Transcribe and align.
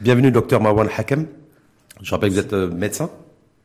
Bienvenue, 0.00 0.30
docteur 0.30 0.60
Marwan 0.62 0.88
Hakem. 0.96 1.26
Je 2.00 2.10
rappelle 2.10 2.30
que 2.30 2.34
vous 2.34 2.40
êtes 2.40 2.52
euh, 2.54 2.70
médecin, 2.70 3.10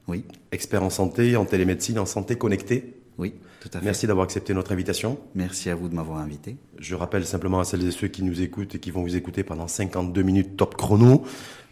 Oui, 0.07 0.25
expert 0.51 0.83
en 0.83 0.89
santé, 0.89 1.37
en 1.37 1.45
télémédecine, 1.45 1.97
en 1.99 2.05
santé 2.05 2.35
connectée. 2.35 2.93
oui, 3.17 3.33
tout 3.61 3.69
à 3.73 3.79
fait. 3.79 3.85
Merci 3.85 4.05
d'avoir 4.07 4.25
accepté 4.25 4.53
notre 4.53 4.71
invitation. 4.73 5.17
Merci 5.33 5.69
à 5.69 5.75
vous 5.75 5.87
de 5.87 5.95
m'avoir 5.95 6.17
invité. 6.19 6.57
Je 6.79 6.95
rappelle 6.95 7.25
simplement 7.25 7.59
à 7.59 7.63
celles 7.63 7.87
et 7.87 7.91
ceux 7.91 8.07
qui 8.09 8.23
nous 8.23 8.41
écoutent 8.41 8.75
et 8.75 8.79
qui 8.79 8.91
vont 8.91 9.01
vous 9.01 9.15
écouter 9.15 9.43
pendant 9.43 9.67
52 9.67 10.21
minutes 10.23 10.57
top 10.57 10.75
chrono 10.75 11.23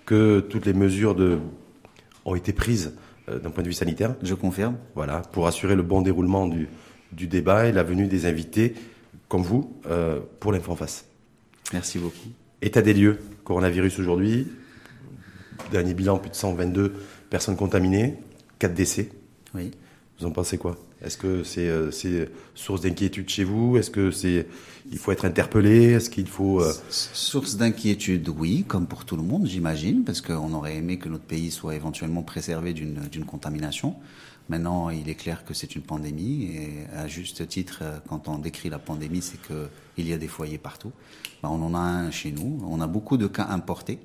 que 0.05 0.39
toutes 0.39 0.65
les 0.65 0.73
mesures 0.73 1.15
de... 1.15 1.39
ont 2.25 2.35
été 2.35 2.53
prises 2.53 2.93
euh, 3.29 3.39
d'un 3.39 3.49
point 3.49 3.63
de 3.63 3.67
vue 3.67 3.73
sanitaire. 3.73 4.15
Je 4.23 4.33
confirme. 4.33 4.77
Voilà, 4.95 5.19
pour 5.33 5.45
assurer 5.47 5.75
le 5.75 5.83
bon 5.83 6.01
déroulement 6.01 6.47
du, 6.47 6.69
du 7.11 7.27
débat 7.27 7.67
et 7.67 7.73
la 7.73 7.83
venue 7.83 8.07
des 8.07 8.25
invités 8.25 8.75
comme 9.27 9.41
vous 9.41 9.73
euh, 9.87 10.19
pour 10.39 10.53
l'info 10.53 10.71
en 10.71 10.75
face. 10.77 11.05
Merci 11.73 11.99
beaucoup. 11.99 12.29
État 12.61 12.81
des 12.81 12.93
lieux, 12.93 13.19
coronavirus 13.43 13.99
aujourd'hui, 13.99 14.47
dernier 15.71 15.93
bilan, 15.93 16.17
plus 16.17 16.29
de 16.29 16.35
122 16.35 16.93
personnes 17.29 17.55
contaminées, 17.55 18.17
4 18.59 18.73
décès. 18.73 19.09
Oui. 19.55 19.71
Vous 20.19 20.25
en 20.25 20.31
pensez 20.31 20.57
quoi? 20.57 20.77
Est-ce 21.03 21.17
que 21.17 21.43
c'est 21.43 21.67
euh, 21.67 21.91
c'est 21.91 22.29
source 22.55 22.81
d'inquiétude 22.81 23.27
chez 23.27 23.43
vous? 23.43 23.77
Est-ce 23.77 23.91
que 23.91 24.09
c'est 24.11 24.47
il 24.89 24.97
faut 24.97 25.11
être 25.11 25.25
interpellé? 25.25 25.91
Est-ce 25.91 26.09
qu'il 26.09 26.27
faut 26.27 26.61
euh, 26.61 26.71
Source 26.89 27.57
d'inquiétude, 27.57 28.29
oui, 28.29 28.63
comme 28.67 28.87
pour 28.87 29.03
tout 29.03 29.17
le 29.17 29.23
monde, 29.23 29.45
j'imagine, 29.45 30.03
parce 30.03 30.21
qu'on 30.21 30.53
aurait 30.53 30.77
aimé 30.77 30.97
que 30.97 31.09
notre 31.09 31.25
pays 31.25 31.51
soit 31.51 31.75
éventuellement 31.75 32.21
préservé 32.21 32.73
d'une 32.73 33.25
contamination. 33.25 33.95
Maintenant, 34.49 34.89
il 34.89 35.09
est 35.09 35.15
clair 35.15 35.45
que 35.45 35.53
c'est 35.53 35.75
une 35.75 35.81
pandémie, 35.81 36.43
et 36.45 36.95
à 36.95 37.07
juste 37.07 37.47
titre, 37.47 37.83
quand 38.09 38.27
on 38.27 38.37
décrit 38.37 38.69
la 38.69 38.79
pandémie, 38.79 39.21
c'est 39.21 39.41
que 39.41 39.67
il 39.97 40.07
y 40.07 40.13
a 40.13 40.17
des 40.17 40.27
foyers 40.27 40.57
partout. 40.57 40.91
Ben, 41.41 41.49
on 41.49 41.61
en 41.63 41.75
a 41.75 41.79
un 41.79 42.11
chez 42.11 42.31
nous. 42.31 42.61
On 42.67 42.81
a 42.81 42.87
beaucoup 42.87 43.17
de 43.17 43.27
cas 43.27 43.47
importés, 43.49 43.99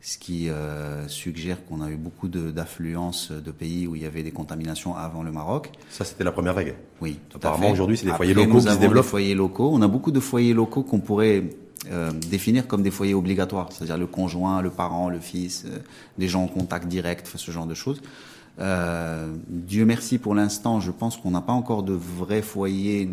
ce 0.00 0.18
qui 0.18 0.48
euh, 0.48 1.08
suggère 1.08 1.64
qu'on 1.66 1.82
a 1.82 1.90
eu 1.90 1.96
beaucoup 1.96 2.28
d'affluence 2.28 3.32
de 3.32 3.50
pays 3.50 3.86
où 3.86 3.96
il 3.96 4.02
y 4.02 4.06
avait 4.06 4.22
des 4.22 4.30
contaminations 4.30 4.96
avant 4.96 5.22
le 5.22 5.30
Maroc. 5.30 5.70
ça 5.90 6.04
c'était 6.04 6.24
la 6.24 6.32
première 6.32 6.54
vague 6.54 6.74
Oui. 7.00 7.18
Apparemment, 7.34 7.70
aujourd'hui, 7.70 7.96
c'est 7.96 8.04
des 8.04 8.10
Après, 8.10 8.26
foyers 8.26 8.34
locaux 8.34 8.54
nous 8.54 8.64
qui 8.64 8.72
se 8.72 8.78
développent. 8.78 9.04
Des 9.04 9.10
foyers 9.10 9.34
locaux. 9.34 9.70
On 9.72 9.82
a 9.82 9.88
beaucoup 9.88 10.10
de 10.10 10.20
foyers 10.20 10.54
locaux 10.54 10.82
qu'on 10.82 11.00
pourrait 11.00 11.44
euh, 11.90 12.10
définir 12.12 12.66
comme 12.66 12.82
des 12.82 12.90
foyers 12.90 13.14
obligatoires, 13.14 13.70
c'est-à-dire 13.72 13.98
le 13.98 14.06
conjoint, 14.06 14.62
le 14.62 14.70
parent, 14.70 15.08
le 15.08 15.20
fils, 15.20 15.64
euh, 15.66 15.78
des 16.18 16.28
gens 16.28 16.44
en 16.44 16.48
contact 16.48 16.88
direct, 16.88 17.30
ce 17.34 17.50
genre 17.50 17.66
de 17.66 17.74
choses. 17.74 18.00
Euh, 18.60 19.34
Dieu 19.48 19.84
merci 19.86 20.18
pour 20.18 20.34
l'instant, 20.34 20.80
je 20.80 20.90
pense 20.90 21.16
qu'on 21.16 21.30
n'a 21.30 21.40
pas 21.40 21.52
encore 21.52 21.82
de 21.82 21.94
vrais 21.94 22.42
foyers 22.42 23.08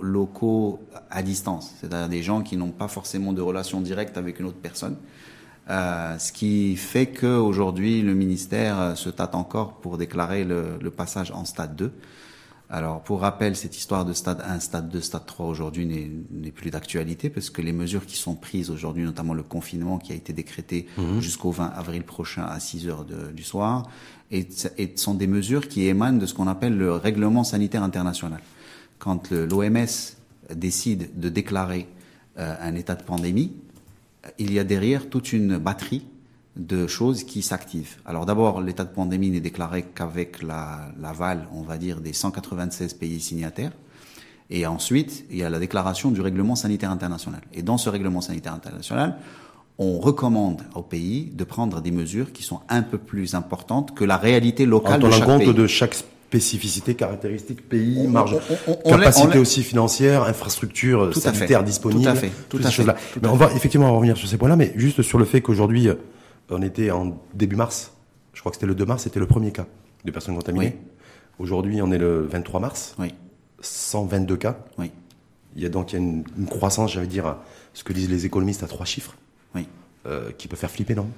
locaux 0.00 0.80
à 1.10 1.22
distance, 1.22 1.72
c'est-à-dire 1.80 2.08
des 2.08 2.22
gens 2.22 2.42
qui 2.42 2.56
n'ont 2.56 2.70
pas 2.70 2.88
forcément 2.88 3.32
de 3.32 3.40
relation 3.40 3.80
directe 3.80 4.16
avec 4.16 4.40
une 4.40 4.46
autre 4.46 4.60
personne. 4.60 4.96
Euh, 5.68 6.18
ce 6.18 6.32
qui 6.32 6.74
fait 6.76 7.06
qu'aujourd'hui, 7.06 8.02
le 8.02 8.14
ministère 8.14 8.96
se 8.96 9.10
tâte 9.10 9.34
encore 9.34 9.74
pour 9.74 9.98
déclarer 9.98 10.44
le, 10.44 10.78
le 10.80 10.90
passage 10.90 11.30
en 11.30 11.44
stade 11.44 11.76
2. 11.76 11.92
Alors, 12.72 13.02
pour 13.02 13.20
rappel, 13.22 13.56
cette 13.56 13.76
histoire 13.76 14.04
de 14.04 14.12
stade 14.12 14.40
1, 14.46 14.60
stade 14.60 14.88
2, 14.90 15.00
stade 15.00 15.26
3 15.26 15.46
aujourd'hui 15.46 15.86
n'est- 15.86 16.50
plus 16.52 16.70
d'actualité 16.70 17.28
parce 17.28 17.50
que 17.50 17.62
les 17.62 17.72
mesures 17.72 18.06
qui 18.06 18.16
sont 18.16 18.34
prises 18.36 18.70
aujourd'hui, 18.70 19.02
notamment 19.04 19.34
le 19.34 19.42
confinement 19.42 19.98
qui 19.98 20.12
a 20.12 20.14
été 20.14 20.32
décrété 20.32 20.86
jusqu'au 21.20 21.50
20 21.50 21.66
avril 21.66 22.04
prochain 22.04 22.44
à 22.44 22.60
6 22.60 22.86
heures 22.86 23.04
de- 23.04 23.32
du 23.32 23.42
soir, 23.42 23.88
et, 24.30 24.46
et 24.78 24.92
sont 24.96 25.14
des 25.14 25.26
mesures 25.26 25.66
qui 25.68 25.86
émanent 25.86 26.18
de 26.18 26.26
ce 26.26 26.34
qu'on 26.34 26.46
appelle 26.46 26.76
le 26.76 26.92
règlement 26.92 27.42
sanitaire 27.42 27.82
international. 27.82 28.40
Quand 29.00 29.32
l'OMS 29.32 30.14
décide 30.54 31.18
de 31.18 31.28
déclarer 31.28 31.88
euh, 32.38 32.54
un 32.60 32.74
état 32.76 32.94
de 32.94 33.02
pandémie, 33.02 33.52
il 34.38 34.52
y 34.52 34.58
a 34.60 34.64
derrière 34.64 35.08
toute 35.08 35.32
une 35.32 35.58
batterie 35.58 36.04
de 36.60 36.86
choses 36.86 37.24
qui 37.24 37.40
s'activent. 37.42 37.96
Alors 38.04 38.26
d'abord, 38.26 38.60
l'état 38.60 38.84
de 38.84 38.90
pandémie 38.90 39.30
n'est 39.30 39.40
déclaré 39.40 39.82
qu'avec 39.94 40.42
la- 40.42 40.90
l'aval, 41.00 41.48
on 41.54 41.62
va 41.62 41.78
dire, 41.78 42.00
des 42.00 42.12
196 42.12 42.94
pays 42.94 43.20
signataires. 43.20 43.72
Et 44.50 44.66
ensuite, 44.66 45.24
il 45.30 45.38
y 45.38 45.42
a 45.42 45.48
la 45.50 45.58
déclaration 45.58 46.10
du 46.10 46.20
règlement 46.20 46.56
sanitaire 46.56 46.90
international. 46.90 47.40
Et 47.54 47.62
dans 47.62 47.78
ce 47.78 47.88
règlement 47.88 48.20
sanitaire 48.20 48.52
international, 48.52 49.16
on 49.78 49.98
recommande 50.00 50.62
aux 50.74 50.82
pays 50.82 51.30
de 51.34 51.44
prendre 51.44 51.80
des 51.80 51.90
mesures 51.92 52.32
qui 52.32 52.42
sont 52.42 52.60
un 52.68 52.82
peu 52.82 52.98
plus 52.98 53.34
importantes 53.34 53.94
que 53.94 54.04
la 54.04 54.16
réalité 54.18 54.66
En 54.66 54.70
locale 54.70 55.00
de 55.00 55.06
tenant 55.06 55.16
chaque 55.18 55.26
compte 55.26 55.38
pays. 55.40 55.54
de 55.54 55.66
chaque 55.66 55.94
spécificité, 55.94 56.94
caractéristique, 56.94 57.66
pays, 57.68 57.96
On- 58.00 58.08
marge, 58.10 58.36
on- 58.66 58.74
capacité 58.90 59.38
aussi 59.38 59.62
financière, 59.62 60.24
infrastructure 60.24 61.10
Tout 61.12 61.20
à 61.20 61.32
fait. 61.32 61.38
sanitaire 61.38 61.64
disponible, 61.64 62.02
Tout 62.02 62.08
à 62.08 62.14
fait. 62.14 62.28
Tout 62.28 62.58
toutes 62.58 62.66
à 62.66 62.70
ces 62.70 62.82
fait. 62.84 62.92
Mais 63.22 63.28
on 63.28 63.36
va 63.36 63.50
effectivement 63.54 63.92
revenir 63.96 64.16
sur 64.16 64.28
ces 64.28 64.36
points-là, 64.36 64.56
mais 64.56 64.72
juste 64.76 65.00
sur 65.02 65.18
le 65.18 65.24
fait 65.24 65.40
qu'aujourd'hui, 65.40 65.88
on 66.50 66.62
était 66.62 66.90
en 66.90 67.18
début 67.34 67.56
mars, 67.56 67.92
je 68.34 68.40
crois 68.40 68.50
que 68.50 68.56
c'était 68.56 68.66
le 68.66 68.74
2 68.74 68.84
mars, 68.86 69.02
c'était 69.04 69.20
le 69.20 69.26
premier 69.26 69.52
cas 69.52 69.66
de 70.04 70.10
personnes 70.10 70.34
contaminées. 70.34 70.76
Aujourd'hui, 71.38 71.80
on 71.82 71.90
est 71.92 71.98
le 71.98 72.26
23 72.26 72.60
mars, 72.60 72.94
Oui, 72.98 73.14
122 73.60 74.36
cas. 74.36 74.58
oui, 74.78 74.90
Il 75.56 75.62
y 75.62 75.66
a 75.66 75.68
donc 75.68 75.92
il 75.92 75.96
y 75.96 75.98
a 75.98 76.02
une, 76.02 76.24
une 76.38 76.46
croissance, 76.46 76.92
j'allais 76.92 77.06
dire, 77.06 77.36
ce 77.74 77.82
que 77.84 77.92
disent 77.92 78.10
les 78.10 78.26
économistes 78.26 78.62
à 78.62 78.66
trois 78.66 78.86
chiffres, 78.86 79.14
oui. 79.54 79.66
euh, 80.06 80.30
qui 80.36 80.48
peut 80.48 80.56
faire 80.56 80.70
flipper, 80.70 80.94
non? 80.94 81.08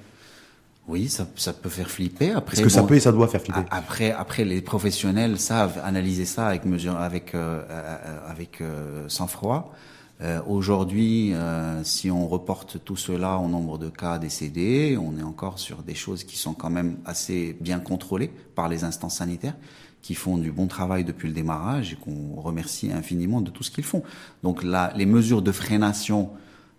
Oui, 0.87 1.07
ça, 1.07 1.25
ça 1.37 1.53
peut 1.53 1.69
faire 1.69 1.89
flipper. 1.89 2.31
Après, 2.31 2.57
Est-ce 2.57 2.63
que 2.63 2.69
ça 2.69 2.83
peut 2.83 2.95
et 2.95 2.99
ça 2.99 3.13
doit 3.13 3.29
faire 3.29 3.41
flipper 3.41 3.61
Après, 3.71 4.11
après, 4.11 4.43
les 4.43 4.61
professionnels 4.61 5.39
savent 5.39 5.79
analyser 5.83 6.25
ça 6.25 6.47
avec 6.47 6.65
mesure, 6.65 6.97
avec 6.97 7.35
euh, 7.35 7.61
euh, 7.69 8.19
avec 8.29 8.59
euh, 8.59 9.07
sang-froid. 9.07 9.73
Euh, 10.21 10.41
Aujourd'hui, 10.47 11.33
euh, 11.33 11.83
si 11.83 12.11
on 12.11 12.27
reporte 12.27 12.83
tout 12.83 12.95
cela 12.95 13.37
au 13.37 13.47
nombre 13.47 13.77
de 13.77 13.89
cas 13.89 14.19
décédés, 14.19 14.97
on 14.97 15.17
est 15.17 15.23
encore 15.23 15.59
sur 15.59 15.83
des 15.83 15.95
choses 15.95 16.23
qui 16.23 16.37
sont 16.37 16.53
quand 16.53 16.69
même 16.69 16.97
assez 17.05 17.57
bien 17.59 17.79
contrôlées 17.79 18.31
par 18.55 18.69
les 18.69 18.83
instances 18.83 19.17
sanitaires, 19.17 19.55
qui 20.01 20.15
font 20.15 20.37
du 20.37 20.51
bon 20.51 20.67
travail 20.67 21.03
depuis 21.03 21.27
le 21.27 21.33
démarrage 21.33 21.93
et 21.93 21.95
qu'on 21.95 22.39
remercie 22.39 22.91
infiniment 22.91 23.41
de 23.41 23.49
tout 23.49 23.63
ce 23.63 23.71
qu'ils 23.71 23.83
font. 23.83 24.03
Donc 24.43 24.63
là, 24.63 24.93
les 24.95 25.05
mesures 25.05 25.41
de 25.41 25.51
freination 25.51 26.29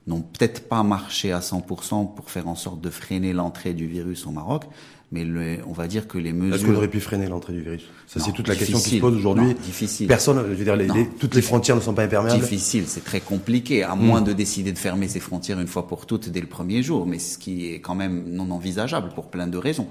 n'ont 0.06 0.20
peut-être 0.20 0.68
pas 0.68 0.82
marché 0.82 1.32
à 1.32 1.40
100% 1.40 2.14
pour 2.14 2.30
faire 2.30 2.48
en 2.48 2.54
sorte 2.54 2.80
de 2.80 2.90
freiner 2.90 3.32
l'entrée 3.32 3.72
du 3.72 3.86
virus 3.86 4.26
au 4.26 4.30
Maroc, 4.30 4.64
mais 5.14 5.24
le- 5.24 5.58
on 5.66 5.72
va 5.72 5.86
dire 5.86 6.08
que 6.08 6.18
les 6.18 6.32
mesures... 6.32 6.56
Est-ce 6.56 6.64
qu'on 6.66 6.74
aurait 6.74 6.88
pu 6.88 7.00
freiner 7.00 7.28
l'entrée 7.28 7.52
du 7.52 7.60
virus? 7.62 7.82
Ça, 8.08 8.18
c'est 8.20 8.32
toute 8.32 8.48
la 8.48 8.56
question 8.56 8.78
qui 8.80 8.96
se 8.96 9.00
pose 9.00 9.16
aujourd'hui. 9.16 9.54
Difficile. 9.54 10.08
Personne, 10.08 10.38
je 10.38 10.54
veux 10.54 10.64
dire, 10.64 10.74
les- 10.76 10.88
les- 10.88 11.08
toutes 11.08 11.34
les 11.36 11.42
frontières 11.42 11.76
ne 11.76 11.80
sont 11.80 11.94
pas 11.94 12.02
imperméables. 12.04 12.40
difficile, 12.40 12.84
c'est 12.88 13.04
très 13.04 13.20
compliqué, 13.20 13.84
à 13.84 13.94
moins 13.94 14.20
de 14.22 14.32
décider 14.32 14.72
de 14.72 14.78
fermer 14.78 15.06
ses 15.08 15.20
frontières 15.20 15.60
une 15.60 15.68
fois 15.68 15.86
pour 15.86 16.04
toutes 16.06 16.28
dès 16.28 16.40
le 16.40 16.48
premier 16.48 16.82
jour, 16.82 17.06
mais 17.06 17.18
ce 17.20 17.38
qui 17.38 17.68
est 17.72 17.80
quand 17.80 17.94
même 17.94 18.24
non 18.28 18.50
envisageable 18.50 19.10
pour 19.14 19.30
plein 19.30 19.46
de 19.46 19.56
raisons. 19.56 19.86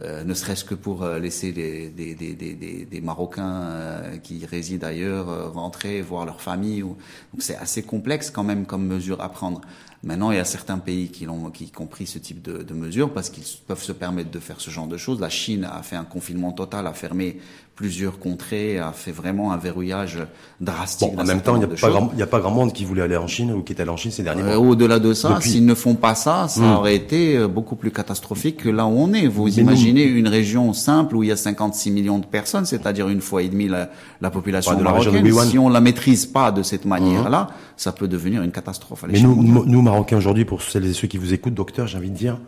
Euh, 0.00 0.22
ne 0.22 0.32
serait-ce 0.32 0.64
que 0.64 0.76
pour 0.76 1.02
euh, 1.02 1.18
laisser 1.18 1.50
les- 1.50 1.88
des, 1.88 2.14
des, 2.14 2.32
des, 2.34 2.54
des, 2.54 2.84
des 2.88 3.00
Marocains 3.00 3.62
euh, 3.62 4.16
qui 4.18 4.46
résident 4.46 4.84
ailleurs 4.86 5.28
euh, 5.28 5.48
rentrer, 5.48 6.02
voir 6.02 6.24
leur 6.24 6.40
famille. 6.40 6.84
Ou... 6.84 6.90
Donc 7.32 7.40
c'est 7.40 7.56
assez 7.56 7.82
complexe 7.82 8.30
quand 8.30 8.44
même 8.44 8.64
comme 8.64 8.86
mesure 8.86 9.20
à 9.20 9.28
prendre. 9.28 9.60
Maintenant, 10.04 10.30
il 10.30 10.36
y 10.36 10.40
a 10.40 10.44
certains 10.44 10.78
pays 10.78 11.08
qui, 11.08 11.26
qui 11.26 11.80
ont 11.80 11.86
pris 11.86 12.06
ce 12.06 12.18
type 12.18 12.40
de, 12.40 12.62
de 12.62 12.74
mesures 12.74 13.12
parce 13.12 13.30
qu'ils 13.30 13.44
peuvent 13.66 13.82
se 13.82 13.92
permettre 13.92 14.30
de 14.30 14.38
faire 14.38 14.60
ce 14.60 14.70
genre 14.70 14.86
de 14.86 14.96
choses. 14.96 15.20
La 15.20 15.28
Chine 15.28 15.64
a 15.64 15.82
fait 15.82 15.96
un 15.96 16.04
confinement 16.04 16.52
total, 16.52 16.86
a 16.86 16.92
fermé 16.92 17.40
plusieurs 17.78 18.18
contrées, 18.18 18.80
a 18.80 18.90
fait 18.90 19.12
vraiment 19.12 19.52
un 19.52 19.56
verrouillage 19.56 20.18
drastique. 20.60 21.14
Bon, 21.14 21.22
en 21.22 21.24
même 21.24 21.42
temps, 21.42 21.54
il 21.54 21.60
n'y 21.60 21.64
a, 21.64 21.68
pas 21.68 21.90
grand- 21.90 22.10
il 22.12 22.18
y 22.18 22.22
a 22.22 22.26
pas 22.26 22.40
grand 22.40 22.50
monde 22.50 22.72
qui 22.72 22.84
voulait 22.84 23.02
aller 23.02 23.16
en 23.16 23.28
Chine 23.28 23.52
ou 23.52 23.62
qui 23.62 23.72
est 23.72 23.80
allé 23.80 23.88
en 23.90 23.96
Chine 23.96 24.10
ces 24.10 24.24
derniers 24.24 24.42
Euh, 24.42 24.58
mois. 24.58 24.70
Au-delà 24.70 24.98
de 24.98 25.14
ça, 25.14 25.34
Depuis. 25.34 25.50
s'ils 25.50 25.64
ne 25.64 25.74
font 25.76 25.94
pas 25.94 26.16
ça, 26.16 26.48
ça 26.48 26.60
Hmm. 26.60 26.72
aurait 26.78 26.96
été 26.96 27.36
euh, 27.36 27.46
beaucoup 27.46 27.76
plus 27.76 27.92
catastrophique 27.92 28.56
que 28.64 28.68
là 28.68 28.84
où 28.84 28.98
on 28.98 29.12
est. 29.12 29.28
Vous 29.28 29.44
Mais 29.44 29.52
imaginez 29.52 30.02
une 30.02 30.26
région 30.26 30.72
simple 30.72 31.14
où 31.14 31.22
il 31.22 31.28
y 31.28 31.32
a 31.32 31.36
56 31.36 31.92
millions 31.92 32.18
de 32.18 32.26
personnes, 32.26 32.66
c'est-à-dire 32.66 33.08
une 33.08 33.20
fois 33.20 33.42
et 33.44 33.48
demie 33.48 33.68
la, 33.68 33.90
la 34.20 34.30
population 34.30 34.72
de 34.76 34.82
la 34.82 34.90
marocaine. 34.90 35.22
Guyane. 35.22 35.46
Si 35.48 35.56
on 35.56 35.68
la 35.68 35.80
maîtrise 35.80 36.26
pas 36.26 36.50
de 36.50 36.64
cette 36.64 36.84
manière-là, 36.84 37.46
ça 37.76 37.92
peut 37.92 38.08
devenir 38.08 38.42
une 38.42 38.50
catastrophe 38.50 39.04
à 39.04 39.06
Mais 39.06 39.12
l'échelle 39.12 39.28
nous, 39.28 39.36
mondiale. 39.36 39.54
nous, 39.54 39.64
nous, 39.66 39.82
Marocains, 39.82 40.16
aujourd'hui, 40.16 40.44
pour 40.44 40.62
celles 40.62 40.84
et 40.86 40.92
ceux 40.94 41.06
qui 41.06 41.16
vous 41.16 41.32
écoutent, 41.32 41.54
docteur, 41.54 41.86
j'ai 41.86 41.96
envie 41.98 42.10
de 42.10 42.16
dire, 42.16 42.38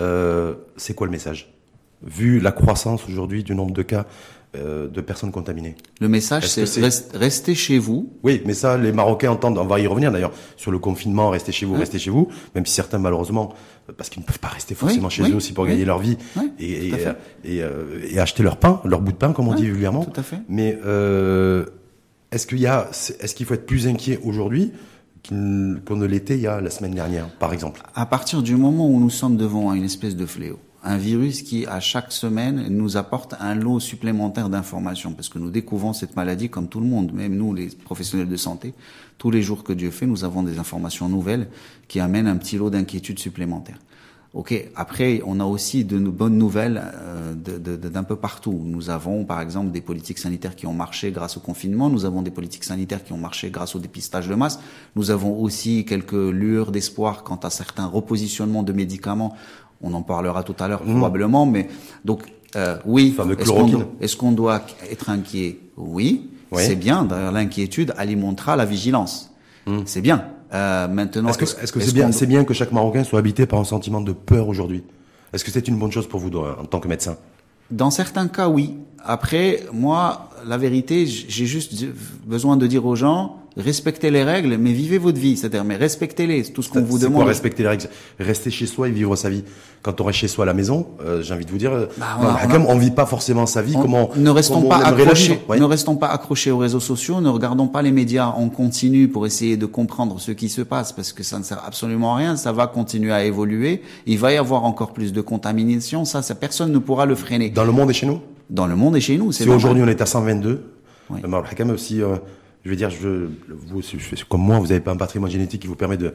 euh, 0.00 0.52
c'est 0.76 0.92
quoi 0.94 1.06
le 1.06 1.12
message? 1.12 1.50
Vu 2.06 2.40
la 2.40 2.52
croissance 2.52 3.08
aujourd'hui 3.08 3.42
du 3.42 3.54
nombre 3.54 3.72
de 3.72 3.80
cas 3.82 4.04
euh, 4.56 4.88
de 4.88 5.00
personnes 5.00 5.30
contaminées. 5.30 5.74
Le 6.00 6.08
message, 6.08 6.48
c'est 6.48 6.64
rest- 6.80 7.12
restez 7.14 7.54
chez 7.54 7.78
vous. 7.78 8.10
Oui, 8.22 8.42
mais 8.44 8.54
ça, 8.54 8.76
les 8.78 8.92
Marocains 8.92 9.30
entendent, 9.30 9.58
on 9.58 9.64
va 9.66 9.78
y 9.80 9.86
revenir 9.86 10.10
d'ailleurs, 10.12 10.32
sur 10.56 10.70
le 10.70 10.78
confinement, 10.78 11.30
restez 11.30 11.52
chez 11.52 11.66
vous, 11.66 11.74
Ouais. 11.74 11.80
restez 11.80 11.98
chez 11.98 12.10
vous, 12.10 12.28
même 12.54 12.66
si 12.66 12.72
certains, 12.74 12.98
malheureusement, 12.98 13.54
euh, 13.88 13.92
parce 13.96 14.08
qu'ils 14.10 14.22
ne 14.22 14.26
peuvent 14.26 14.38
pas 14.40 14.48
rester 14.48 14.74
forcément 14.74 15.08
Oui, 15.08 15.12
chez 15.14 15.22
oui, 15.22 15.32
eux 15.32 15.36
aussi 15.36 15.52
pour 15.52 15.64
oui. 15.64 15.70
gagner 15.70 15.84
leur 15.84 15.98
vie 15.98 16.16
et, 16.58 16.88
et, 16.88 16.92
et, 17.44 17.62
euh, 17.62 18.00
et 18.10 18.18
acheter 18.18 18.42
leur 18.42 18.56
pain, 18.56 18.80
leur 18.84 19.00
bout 19.00 19.12
de 19.12 19.16
pain, 19.18 19.32
comme 19.32 19.48
on 19.48 19.54
dit 19.54 19.66
vulgairement. 19.66 20.04
tout 20.04 20.18
à 20.20 20.22
fait. 20.22 20.38
Mais 20.48 20.78
euh, 20.84 21.66
est-ce 22.32 22.46
qu'il 22.46 22.58
y 22.60 22.66
a, 22.66 22.88
est-ce 23.20 23.34
qu'il 23.34 23.46
faut 23.46 23.54
être 23.54 23.66
plus 23.66 23.86
inquiet 23.86 24.18
aujourd'hui 24.24 24.72
qu'on 25.28 25.96
ne 25.96 26.06
l'était 26.06 26.34
il 26.36 26.40
y 26.42 26.46
a 26.46 26.60
la 26.60 26.70
semaine 26.70 26.94
dernière, 26.94 27.28
par 27.38 27.52
exemple? 27.52 27.82
À 27.94 28.06
partir 28.06 28.42
du 28.42 28.56
moment 28.56 28.88
où 28.88 29.00
nous 29.00 29.10
sommes 29.10 29.36
devant 29.36 29.72
une 29.74 29.84
espèce 29.84 30.14
de 30.16 30.24
fléau, 30.26 30.58
un 30.86 30.96
virus 30.96 31.42
qui, 31.42 31.66
à 31.66 31.80
chaque 31.80 32.12
semaine, 32.12 32.68
nous 32.68 32.96
apporte 32.96 33.34
un 33.40 33.54
lot 33.54 33.80
supplémentaire 33.80 34.48
d'informations, 34.48 35.12
parce 35.12 35.28
que 35.28 35.38
nous 35.38 35.50
découvrons 35.50 35.92
cette 35.92 36.14
maladie 36.14 36.48
comme 36.48 36.68
tout 36.68 36.80
le 36.80 36.86
monde, 36.86 37.12
même 37.12 37.36
nous, 37.36 37.52
les 37.52 37.66
professionnels 37.66 38.28
de 38.28 38.36
santé, 38.36 38.72
tous 39.18 39.30
les 39.30 39.42
jours 39.42 39.64
que 39.64 39.72
Dieu 39.72 39.90
fait, 39.90 40.06
nous 40.06 40.24
avons 40.24 40.42
des 40.42 40.58
informations 40.58 41.08
nouvelles 41.08 41.48
qui 41.88 41.98
amènent 41.98 42.28
un 42.28 42.36
petit 42.36 42.56
lot 42.56 42.70
d'inquiétude 42.70 43.18
supplémentaire. 43.18 43.78
Ok. 44.36 44.52
Après, 44.76 45.22
on 45.24 45.40
a 45.40 45.46
aussi 45.46 45.86
de 45.86 45.98
bonnes 45.98 46.36
nouvelles 46.36 46.82
euh, 46.94 47.34
d'un 47.34 48.02
peu 48.02 48.16
partout. 48.16 48.60
Nous 48.66 48.90
avons, 48.90 49.24
par 49.24 49.40
exemple, 49.40 49.70
des 49.70 49.80
politiques 49.80 50.18
sanitaires 50.18 50.54
qui 50.54 50.66
ont 50.66 50.74
marché 50.74 51.10
grâce 51.10 51.38
au 51.38 51.40
confinement. 51.40 51.88
Nous 51.88 52.04
avons 52.04 52.20
des 52.20 52.30
politiques 52.30 52.64
sanitaires 52.64 53.02
qui 53.02 53.14
ont 53.14 53.18
marché 53.18 53.48
grâce 53.50 53.74
au 53.74 53.78
dépistage 53.78 54.28
de 54.28 54.34
masse. 54.34 54.60
Nous 54.94 55.10
avons 55.10 55.40
aussi 55.40 55.86
quelques 55.86 56.12
lueurs 56.12 56.70
d'espoir 56.70 57.24
quant 57.24 57.36
à 57.36 57.48
certains 57.48 57.86
repositionnements 57.86 58.62
de 58.62 58.74
médicaments. 58.74 59.34
On 59.82 59.92
en 59.94 60.02
parlera 60.02 60.42
tout 60.42 60.56
à 60.58 60.68
l'heure 60.68 60.82
mmh. 60.84 60.90
probablement, 60.90 61.46
mais 61.46 61.68
donc 62.04 62.22
euh, 62.56 62.78
oui. 62.84 63.14
Est-ce 64.00 64.16
qu'on 64.16 64.32
doit 64.32 64.62
être 64.90 65.10
inquiet? 65.10 65.58
Oui. 65.76 66.30
C'est 66.54 66.76
bien. 66.76 67.04
D'ailleurs, 67.04 67.32
l'inquiétude 67.32 67.92
alimentera 67.98 68.56
la 68.56 68.64
vigilance. 68.64 69.32
Mmh. 69.66 69.80
C'est 69.84 70.00
bien. 70.00 70.24
Euh, 70.54 70.88
maintenant, 70.88 71.30
est-ce 71.30 71.72
que 71.72 71.80
c'est 71.80 71.92
bien, 71.92 72.12
c'est 72.12 72.26
bien 72.26 72.44
que 72.44 72.54
chaque 72.54 72.72
Marocain 72.72 73.04
soit 73.04 73.18
habité 73.18 73.46
par 73.46 73.58
un 73.58 73.64
sentiment 73.64 74.00
de 74.00 74.12
peur 74.12 74.48
aujourd'hui? 74.48 74.84
Est-ce 75.32 75.44
que 75.44 75.50
c'est 75.50 75.68
une 75.68 75.76
bonne 75.76 75.92
chose 75.92 76.08
pour 76.08 76.20
vous 76.20 76.30
en 76.30 76.64
tant 76.64 76.80
que 76.80 76.88
médecin? 76.88 77.16
Dans 77.70 77.90
certains 77.90 78.28
cas, 78.28 78.48
oui. 78.48 78.78
Après, 79.04 79.64
moi, 79.72 80.30
la 80.46 80.58
vérité, 80.58 81.06
j'ai 81.06 81.46
juste 81.46 81.72
besoin 82.24 82.56
de 82.56 82.66
dire 82.66 82.86
aux 82.86 82.96
gens, 82.96 83.36
respectez 83.56 84.10
les 84.10 84.22
règles, 84.22 84.56
mais 84.58 84.72
vivez 84.72 84.98
votre 84.98 85.18
vie. 85.18 85.36
C'est-à-dire, 85.36 85.64
mais 85.64 85.76
respectez-les, 85.76 86.44
tout 86.44 86.62
ce 86.62 86.70
qu'on 86.70 86.82
vous 86.82 86.98
demande. 86.98 87.22
Quoi, 87.22 87.24
respecter 87.24 87.62
les 87.62 87.70
règles 87.70 87.88
Rester 88.18 88.50
chez 88.50 88.66
soi 88.66 88.88
et 88.88 88.90
vivre 88.90 89.16
sa 89.16 89.30
vie. 89.30 89.44
Quand 89.82 90.00
on 90.00 90.04
reste 90.04 90.18
chez 90.18 90.28
soi 90.28 90.44
à 90.44 90.46
la 90.46 90.54
maison, 90.54 90.86
euh, 91.00 91.22
j'ai 91.22 91.34
envie 91.34 91.44
de 91.44 91.50
vous 91.50 91.58
dire, 91.58 91.72
euh, 91.72 91.86
bah, 91.96 92.18
on, 92.48 92.74
on, 92.74 92.78
vit 92.78 92.90
pas 92.90 93.06
forcément 93.06 93.46
sa 93.46 93.62
vie. 93.62 93.74
comment 93.74 94.10
Ne 94.16 94.30
restons 94.30 94.62
pas 94.62 94.78
accrochés. 94.78 95.40
Ne 95.48 95.64
restons 95.64 95.96
pas 95.96 96.08
accrochés 96.08 96.50
aux 96.50 96.58
réseaux 96.58 96.80
sociaux. 96.80 97.20
Ne 97.20 97.28
regardons 97.28 97.68
pas 97.68 97.82
les 97.82 97.92
médias 97.92 98.28
en 98.28 98.48
continu 98.48 99.08
pour 99.08 99.26
essayer 99.26 99.56
de 99.56 99.66
comprendre 99.66 100.20
ce 100.20 100.32
qui 100.32 100.48
se 100.48 100.62
passe, 100.62 100.92
parce 100.92 101.12
que 101.12 101.22
ça 101.22 101.38
ne 101.38 101.44
sert 101.44 101.62
absolument 101.64 102.14
à 102.14 102.18
rien. 102.18 102.36
Ça 102.36 102.52
va 102.52 102.66
continuer 102.66 103.12
à 103.12 103.24
évoluer. 103.24 103.82
Il 104.06 104.18
va 104.18 104.32
y 104.32 104.36
avoir 104.36 104.64
encore 104.64 104.92
plus 104.92 105.12
de 105.12 105.20
contamination. 105.20 106.04
Ça, 106.04 106.22
ça 106.22 106.34
personne 106.34 106.72
ne 106.72 106.78
pourra 106.78 107.06
le 107.06 107.14
freiner. 107.14 107.50
Dans 107.50 107.64
le 107.64 107.72
monde 107.72 107.90
et 107.90 107.94
chez 107.94 108.06
nous? 108.06 108.20
Dans 108.50 108.66
le 108.66 108.76
monde 108.76 108.96
et 108.96 109.00
chez 109.00 109.18
nous. 109.18 109.32
Si 109.32 109.48
aujourd'hui 109.48 109.82
on 109.82 109.88
est 109.88 110.00
à 110.00 110.06
122, 110.06 110.62
oui. 111.10 111.20
Euh, 111.24 111.72
aussi. 111.72 112.02
Euh, 112.02 112.16
je 112.64 112.70
veux 112.70 112.76
dire, 112.76 112.90
je, 112.90 113.28
vous, 113.48 113.80
comme 114.28 114.40
moi, 114.40 114.58
vous 114.58 114.66
n'avez 114.66 114.80
pas 114.80 114.90
un 114.90 114.96
patrimoine 114.96 115.30
génétique 115.30 115.62
qui 115.62 115.68
vous 115.68 115.76
permet 115.76 115.96
de, 115.96 116.14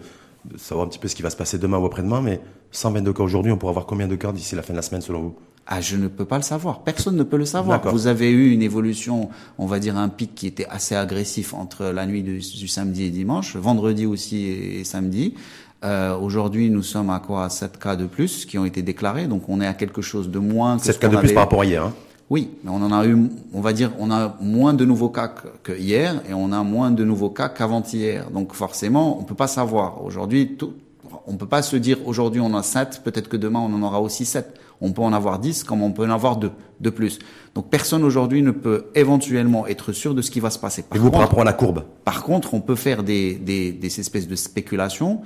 savoir 0.57 0.85
un 0.85 0.89
petit 0.89 0.99
peu 0.99 1.07
ce 1.07 1.15
qui 1.15 1.21
va 1.21 1.29
se 1.29 1.37
passer 1.37 1.57
demain 1.57 1.77
ou 1.77 1.85
après-demain, 1.85 2.21
mais 2.21 2.41
122 2.71 3.13
cas 3.13 3.23
aujourd'hui, 3.23 3.53
on 3.53 3.57
pourra 3.57 3.69
avoir 3.69 3.85
combien 3.85 4.07
de 4.07 4.17
cas 4.17 4.33
d'ici 4.33 4.55
la 4.55 4.61
fin 4.61 4.73
de 4.73 4.77
la 4.77 4.81
semaine 4.81 5.01
selon 5.01 5.21
vous? 5.21 5.35
Ah, 5.65 5.79
je 5.79 5.95
ne 5.95 6.09
peux 6.09 6.25
pas 6.25 6.35
le 6.35 6.43
savoir. 6.43 6.83
Personne 6.83 7.15
ne 7.15 7.23
peut 7.23 7.37
le 7.37 7.45
savoir. 7.45 7.81
Vous 7.89 8.07
avez 8.07 8.29
eu 8.31 8.51
une 8.51 8.63
évolution, 8.63 9.29
on 9.57 9.65
va 9.65 9.79
dire 9.79 9.95
un 9.95 10.09
pic 10.09 10.35
qui 10.35 10.45
était 10.45 10.65
assez 10.65 10.95
agressif 10.95 11.53
entre 11.53 11.85
la 11.85 12.05
nuit 12.05 12.23
du, 12.23 12.67
samedi 12.67 13.05
et 13.05 13.11
dimanche, 13.11 13.55
vendredi 13.55 14.05
aussi 14.05 14.47
et, 14.47 14.83
samedi. 14.83 15.35
Euh, 15.85 16.17
Aujourd'hui, 16.17 16.69
nous 16.69 16.83
sommes 16.83 17.11
à 17.11 17.19
quoi? 17.19 17.49
7 17.49 17.79
cas 17.79 17.95
de 17.95 18.07
plus 18.07 18.45
qui 18.45 18.57
ont 18.57 18.65
été 18.65 18.81
déclarés, 18.81 19.27
donc 19.27 19.47
on 19.47 19.61
est 19.61 19.67
à 19.67 19.73
quelque 19.73 20.01
chose 20.01 20.29
de 20.29 20.39
moins 20.39 20.77
que 20.77 20.83
7 20.83 20.99
cas 20.99 21.07
de 21.07 21.17
plus 21.17 21.33
par 21.33 21.43
rapport 21.43 21.61
à 21.61 21.65
hier. 21.65 21.85
Hein 21.85 21.93
oui, 22.31 22.51
mais 22.63 22.71
on 22.71 22.77
en 22.77 22.93
a 22.93 23.05
eu, 23.05 23.17
on 23.53 23.59
va 23.59 23.73
dire, 23.73 23.91
on 23.99 24.09
a 24.09 24.37
moins 24.39 24.73
de 24.73 24.85
nouveaux 24.85 25.09
cas 25.09 25.27
que 25.63 25.77
hier 25.77 26.21
et 26.29 26.33
on 26.33 26.53
a 26.53 26.63
moins 26.63 26.89
de 26.89 27.03
nouveaux 27.03 27.29
cas 27.29 27.49
qu'avant-hier. 27.49 28.31
Donc 28.31 28.53
forcément, 28.53 29.19
on 29.19 29.23
peut 29.25 29.35
pas 29.35 29.47
savoir. 29.47 30.01
Aujourd'hui, 30.01 30.55
tout, 30.55 30.71
on 31.27 31.35
peut 31.35 31.45
pas 31.45 31.61
se 31.61 31.75
dire 31.75 31.97
aujourd'hui 32.05 32.39
on 32.39 32.55
a 32.55 32.63
7, 32.63 33.01
peut-être 33.03 33.27
que 33.27 33.35
demain 33.35 33.59
on 33.59 33.73
en 33.73 33.83
aura 33.83 33.99
aussi 33.99 34.23
7. 34.23 34.57
On 34.79 34.93
peut 34.93 35.01
en 35.01 35.11
avoir 35.11 35.39
10 35.39 35.65
comme 35.65 35.83
on 35.83 35.91
peut 35.91 36.05
en 36.05 36.09
avoir 36.09 36.37
2 36.37 36.51
de 36.79 36.89
plus. 36.89 37.19
Donc 37.53 37.69
personne 37.69 38.05
aujourd'hui 38.05 38.41
ne 38.41 38.51
peut 38.51 38.85
éventuellement 38.95 39.67
être 39.67 39.91
sûr 39.91 40.15
de 40.15 40.21
ce 40.21 40.31
qui 40.31 40.39
va 40.39 40.51
se 40.51 40.57
passer. 40.57 40.83
Par 40.83 40.95
et 40.95 41.01
vous 41.01 41.11
par 41.11 41.19
rapport 41.19 41.41
à 41.41 41.43
la 41.43 41.51
courbe? 41.51 41.83
Par 42.05 42.23
contre, 42.23 42.53
on 42.53 42.61
peut 42.61 42.75
faire 42.75 43.03
des, 43.03 43.33
des, 43.35 43.73
des 43.73 43.99
espèces 43.99 44.29
de 44.29 44.37
spéculations. 44.37 45.19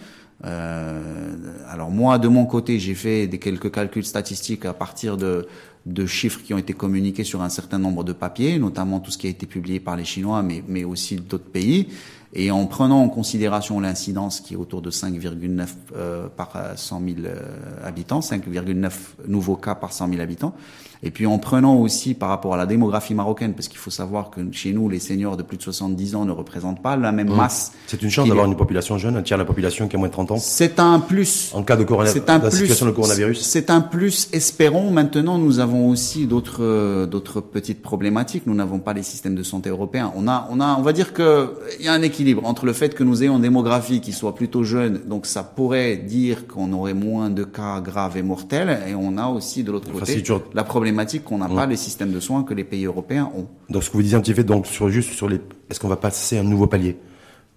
Euh, 0.44 1.36
alors 1.70 1.92
moi, 1.92 2.18
de 2.18 2.28
mon 2.28 2.46
côté, 2.46 2.80
j'ai 2.80 2.96
fait 2.96 3.28
des 3.28 3.38
quelques 3.38 3.72
calculs 3.72 4.06
statistiques 4.06 4.66
à 4.66 4.74
partir 4.74 5.18
de 5.18 5.48
de 5.86 6.06
chiffres 6.06 6.42
qui 6.44 6.54
ont 6.54 6.58
été 6.58 6.74
communiqués 6.74 7.24
sur 7.24 7.42
un 7.42 7.50
certain 7.50 7.78
nombre 7.78 8.04
de 8.04 8.14
papiers, 8.14 8.58
notamment 8.58 9.00
tout 9.00 9.12
ce 9.12 9.18
qui 9.18 9.28
a 9.28 9.30
été 9.30 9.46
publié 9.46 9.80
par 9.80 9.96
les 9.96 10.06
Chinois, 10.06 10.42
mais, 10.42 10.64
mais 10.68 10.84
aussi 10.84 11.18
d'autres 11.18 11.44
pays. 11.50 11.88
Et 12.34 12.52
en 12.52 12.66
prenant 12.66 13.02
en 13.02 13.10
considération 13.10 13.80
l'incidence 13.80 14.42
qui 14.42 14.56
est 14.56 14.58
autour 14.58 14.82
de 14.82 14.92
5,9 14.92 15.68
euh, 15.96 16.28
par 16.28 16.74
100 16.76 17.02
000 17.06 17.16
euh, 17.20 17.40
habitants, 17.84 18.20
5,9 18.20 18.92
nouveaux 19.28 19.56
cas 19.56 19.76
par 19.76 19.94
100 19.94 20.10
000 20.10 20.22
habitants, 20.22 20.56
et 21.04 21.12
puis 21.12 21.26
en 21.26 21.38
prenant 21.38 21.76
aussi 21.76 22.14
par 22.14 22.30
rapport 22.30 22.54
à 22.54 22.58
la 22.58 22.66
démographie 22.66 23.14
marocaine, 23.14 23.54
parce 23.54 23.68
qu'il 23.68 23.78
faut 23.78 23.92
savoir 23.92 24.30
que 24.30 24.42
chez 24.52 24.74
nous, 24.74 24.90
les 24.90 25.00
seniors 25.00 25.38
de 25.38 25.44
plus 25.44 25.58
de 25.58 25.64
70 25.64 26.16
ans 26.16 26.26
ne 26.26 26.32
représentent 26.32 26.82
pas 26.82 26.96
la 26.98 27.12
même 27.12 27.30
mmh. 27.30 27.36
masse. 27.36 27.72
C'est 27.88 28.02
une 28.02 28.10
chance 28.10 28.28
d'avoir 28.28 28.46
une 28.46 28.56
population 28.56 28.98
jeune, 28.98 29.16
un 29.16 29.22
tiers 29.22 29.38
de 29.38 29.44
la 29.44 29.48
population 29.48 29.88
qui 29.88 29.96
a 29.96 30.00
moins 30.00 30.08
de 30.08 30.14
30 30.14 30.32
ans. 30.32 30.38
C'est 30.38 30.80
un 30.80 31.00
plus. 31.00 31.52
En 31.54 31.64
cas 31.64 31.76
de, 31.76 31.86
c'est 32.06 32.30
un 32.30 32.40
plus, 32.40 32.52
situation 32.52 32.86
de 32.86 32.92
coronavirus. 32.92 33.42
C'est 33.42 33.70
un 33.70 33.82
plus, 33.82 34.30
espérons. 34.34 34.92
Maintenant, 34.92 35.38
nous 35.38 35.60
avons 35.60 35.90
aussi 35.90 36.28
d'autres, 36.28 36.64
euh, 36.64 37.06
d'autres 37.06 37.42
petites 37.42 37.82
problématiques. 37.82 38.44
Nous 38.46 38.56
n'avons 38.56 38.80
pas 38.80 38.94
les 38.94 39.04
systèmes 39.04 39.36
de 39.36 39.44
santé 39.44 39.70
européens. 39.70 40.12
On 40.16 40.28
a, 40.28 40.48
on 40.50 40.60
a, 40.60 40.76
on 40.78 40.82
va 40.82 40.94
dire 40.94 41.14
que 41.14 41.54
il 41.80 41.86
y 41.86 41.88
a 41.88 41.94
un 41.94 42.02
équilibre 42.02 42.46
entre 42.46 42.66
le 42.66 42.74
fait 42.74 42.96
que 42.96 43.04
nous 43.04 43.24
ayons 43.24 43.36
une 43.36 43.42
démographie 43.42 44.02
qui 44.02 44.14
soit 44.14 44.36
plutôt 44.36 44.64
jeune, 44.64 45.02
donc 45.08 45.26
ça 45.26 45.44
pourrait 45.44 45.98
dire 45.98 46.48
qu'on 46.48 46.72
aurait 46.74 46.94
moins 46.94 47.30
de 47.30 47.44
cas 47.44 47.80
graves 47.82 48.18
et 48.18 48.24
mortels, 48.24 48.80
et 48.88 48.96
on 48.96 49.18
a 49.18 49.28
aussi 49.28 49.64
de 49.64 49.72
l'autre 49.72 49.92
côté 49.92 50.24
la 50.54 50.64
problématique 50.64 50.85
qu'on 51.24 51.38
n'a 51.38 51.50
pas 51.50 51.66
les 51.66 51.76
systèmes 51.76 52.12
de 52.12 52.20
soins 52.20 52.44
que 52.44 52.54
les 52.54 52.64
pays 52.64 52.86
européens 52.86 53.32
ont. 53.36 53.48
Donc 53.70 53.84
ce 53.84 53.90
que 53.90 53.98
vous 53.98 54.04
disiez 54.04 54.18
un 54.18 54.22
petit 54.22 54.34
peu, 54.34 54.44
donc 54.44 54.68
sur 54.68 54.90
juste 54.90 55.12
sur 55.14 55.30
les, 55.30 55.40
est-ce 55.70 55.80
qu'on 55.80 55.88
va 55.88 55.98
passer 55.98 56.38
un 56.38 56.44
nouveau 56.44 56.68
palier 56.68 56.98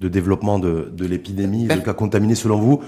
de 0.00 0.08
développement 0.08 0.58
de, 0.58 0.92
de 0.92 1.06
l'épidémie, 1.06 1.66
de 1.66 1.74
cas 1.80 1.94
contaminés 1.94 2.34
selon 2.34 2.58
vous? 2.58 2.80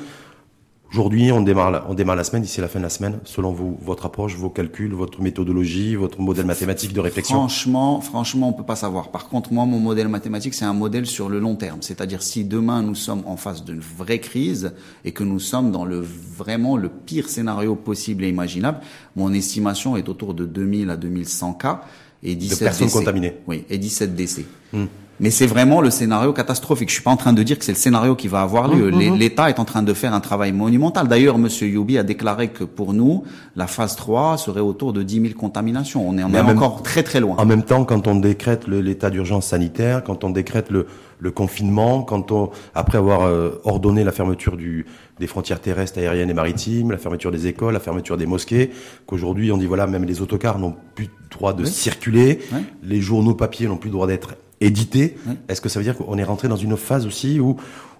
Aujourd'hui, 0.92 1.30
on 1.30 1.40
démarre, 1.40 1.70
la, 1.70 1.86
on 1.88 1.94
démarre 1.94 2.16
la 2.16 2.24
semaine, 2.24 2.42
d'ici 2.42 2.60
la 2.60 2.66
fin 2.66 2.80
de 2.80 2.84
la 2.84 2.90
semaine, 2.90 3.20
selon 3.22 3.52
vous, 3.52 3.78
votre 3.80 4.06
approche, 4.06 4.34
vos 4.34 4.50
calculs, 4.50 4.92
votre 4.92 5.22
méthodologie, 5.22 5.94
votre 5.94 6.20
modèle 6.20 6.46
mathématique 6.46 6.92
de 6.92 6.98
réflexion 6.98 7.36
Franchement, 7.36 8.00
franchement, 8.00 8.48
on 8.48 8.52
peut 8.52 8.64
pas 8.64 8.74
savoir. 8.74 9.12
Par 9.12 9.28
contre, 9.28 9.52
moi, 9.52 9.66
mon 9.66 9.78
modèle 9.78 10.08
mathématique, 10.08 10.52
c'est 10.52 10.64
un 10.64 10.72
modèle 10.72 11.06
sur 11.06 11.28
le 11.28 11.38
long 11.38 11.54
terme. 11.54 11.80
C'est-à-dire, 11.80 12.22
si 12.22 12.44
demain 12.44 12.82
nous 12.82 12.96
sommes 12.96 13.22
en 13.26 13.36
face 13.36 13.64
d'une 13.64 13.78
vraie 13.78 14.18
crise 14.18 14.72
et 15.04 15.12
que 15.12 15.22
nous 15.22 15.38
sommes 15.38 15.70
dans 15.70 15.84
le 15.84 16.00
vraiment 16.00 16.76
le 16.76 16.88
pire 16.88 17.28
scénario 17.28 17.76
possible 17.76 18.24
et 18.24 18.28
imaginable, 18.28 18.80
mon 19.14 19.32
estimation 19.32 19.96
est 19.96 20.08
autour 20.08 20.34
de 20.34 20.44
2000 20.44 20.90
à 20.90 20.96
2100 20.96 21.52
cas 21.52 21.82
et 22.24 22.34
17 22.34 22.58
de 22.58 22.64
personnes 22.64 22.86
décès. 22.88 22.98
contaminées. 22.98 23.36
Oui, 23.46 23.64
et 23.70 23.78
17 23.78 24.16
décès. 24.16 24.44
Hmm. 24.72 24.86
Mais 25.20 25.30
c'est 25.30 25.46
vraiment 25.46 25.80
le 25.80 25.90
scénario 25.90 26.32
catastrophique. 26.32 26.88
Je 26.88 26.94
suis 26.94 27.02
pas 27.02 27.10
en 27.10 27.16
train 27.16 27.34
de 27.34 27.42
dire 27.42 27.58
que 27.58 27.64
c'est 27.64 27.72
le 27.72 27.78
scénario 27.78 28.16
qui 28.16 28.26
va 28.26 28.40
avoir 28.40 28.68
lieu. 28.68 28.90
Mmh, 28.90 28.94
mmh, 28.94 29.10
mmh. 29.10 29.18
L'État 29.18 29.50
est 29.50 29.58
en 29.58 29.66
train 29.66 29.82
de 29.82 29.92
faire 29.92 30.14
un 30.14 30.20
travail 30.20 30.52
monumental. 30.52 31.08
D'ailleurs, 31.08 31.36
Monsieur 31.36 31.68
Youbi 31.68 31.98
a 31.98 32.02
déclaré 32.02 32.48
que 32.48 32.64
pour 32.64 32.94
nous, 32.94 33.24
la 33.54 33.66
phase 33.66 33.96
3 33.96 34.38
serait 34.38 34.60
autour 34.60 34.94
de 34.94 35.02
10 35.02 35.20
000 35.20 35.34
contaminations. 35.34 36.08
On 36.08 36.16
est, 36.16 36.24
on 36.24 36.32
est 36.32 36.40
encore 36.40 36.82
très 36.82 37.02
très 37.02 37.20
loin. 37.20 37.36
En 37.38 37.44
même 37.44 37.62
temps, 37.62 37.84
quand 37.84 38.06
on 38.06 38.14
décrète 38.14 38.66
l'état 38.66 39.10
d'urgence 39.10 39.46
sanitaire, 39.46 40.02
quand 40.02 40.24
on 40.24 40.30
décrète 40.30 40.70
le, 40.70 40.86
le 41.18 41.30
confinement, 41.30 42.02
quand 42.02 42.32
on, 42.32 42.50
après 42.74 42.98
avoir 42.98 43.22
euh, 43.22 43.60
ordonné 43.64 44.04
la 44.04 44.12
fermeture 44.12 44.56
du, 44.56 44.86
des 45.18 45.26
frontières 45.26 45.60
terrestres, 45.60 45.98
aériennes 45.98 46.30
et 46.30 46.34
maritimes, 46.34 46.90
la 46.90 46.98
fermeture 46.98 47.30
des 47.30 47.46
écoles, 47.46 47.74
la 47.74 47.80
fermeture 47.80 48.16
des 48.16 48.26
mosquées, 48.26 48.70
qu'aujourd'hui 49.06 49.52
on 49.52 49.58
dit 49.58 49.66
voilà, 49.66 49.86
même 49.86 50.04
les 50.04 50.22
autocars 50.22 50.58
n'ont 50.58 50.74
plus 50.94 51.04
le 51.04 51.36
droit 51.36 51.52
de 51.52 51.64
circuler, 51.64 52.40
les 52.82 53.00
journaux 53.00 53.34
papier 53.34 53.68
n'ont 53.68 53.76
plus 53.76 53.88
le 53.88 53.94
droit 53.94 54.06
d'être 54.06 54.34
édité. 54.60 55.16
Est-ce 55.48 55.60
que 55.60 55.68
ça 55.68 55.78
veut 55.78 55.84
dire 55.84 55.96
qu'on 55.96 56.18
est 56.18 56.24
rentré 56.24 56.48
dans 56.48 56.56
une 56.56 56.76
phase 56.76 57.06
aussi 57.06 57.40
où 57.40 57.56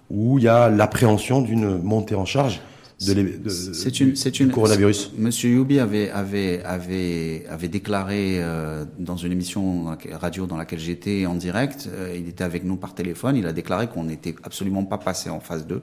où 0.09 0.37
il 0.37 0.43
y 0.43 0.47
a 0.47 0.69
l'appréhension 0.69 1.41
d'une 1.41 1.77
montée 1.81 2.15
en 2.15 2.25
charge 2.25 2.59
de, 2.99 3.13
de 3.13 3.49
c'est 3.49 3.99
une, 3.99 4.15
c'est 4.15 4.39
une, 4.39 4.51
coronavirus? 4.51 5.13
Monsieur 5.17 5.49
Youbi 5.49 5.79
avait 5.79 6.11
avait 6.11 6.61
avait 6.63 7.45
avait 7.49 7.67
déclaré 7.67 8.35
euh, 8.39 8.85
dans 8.99 9.15
une 9.15 9.31
émission 9.31 9.97
radio 10.11 10.45
dans 10.45 10.57
laquelle 10.57 10.79
j'étais 10.79 11.25
en 11.25 11.33
direct, 11.33 11.89
euh, 11.91 12.15
il 12.15 12.27
était 12.29 12.43
avec 12.43 12.63
nous 12.63 12.75
par 12.75 12.93
téléphone, 12.93 13.37
il 13.37 13.47
a 13.47 13.53
déclaré 13.53 13.87
qu'on 13.87 14.03
n'était 14.03 14.35
absolument 14.43 14.83
pas 14.83 14.99
passé 14.99 15.29
en 15.29 15.39
phase 15.39 15.65
2 15.65 15.81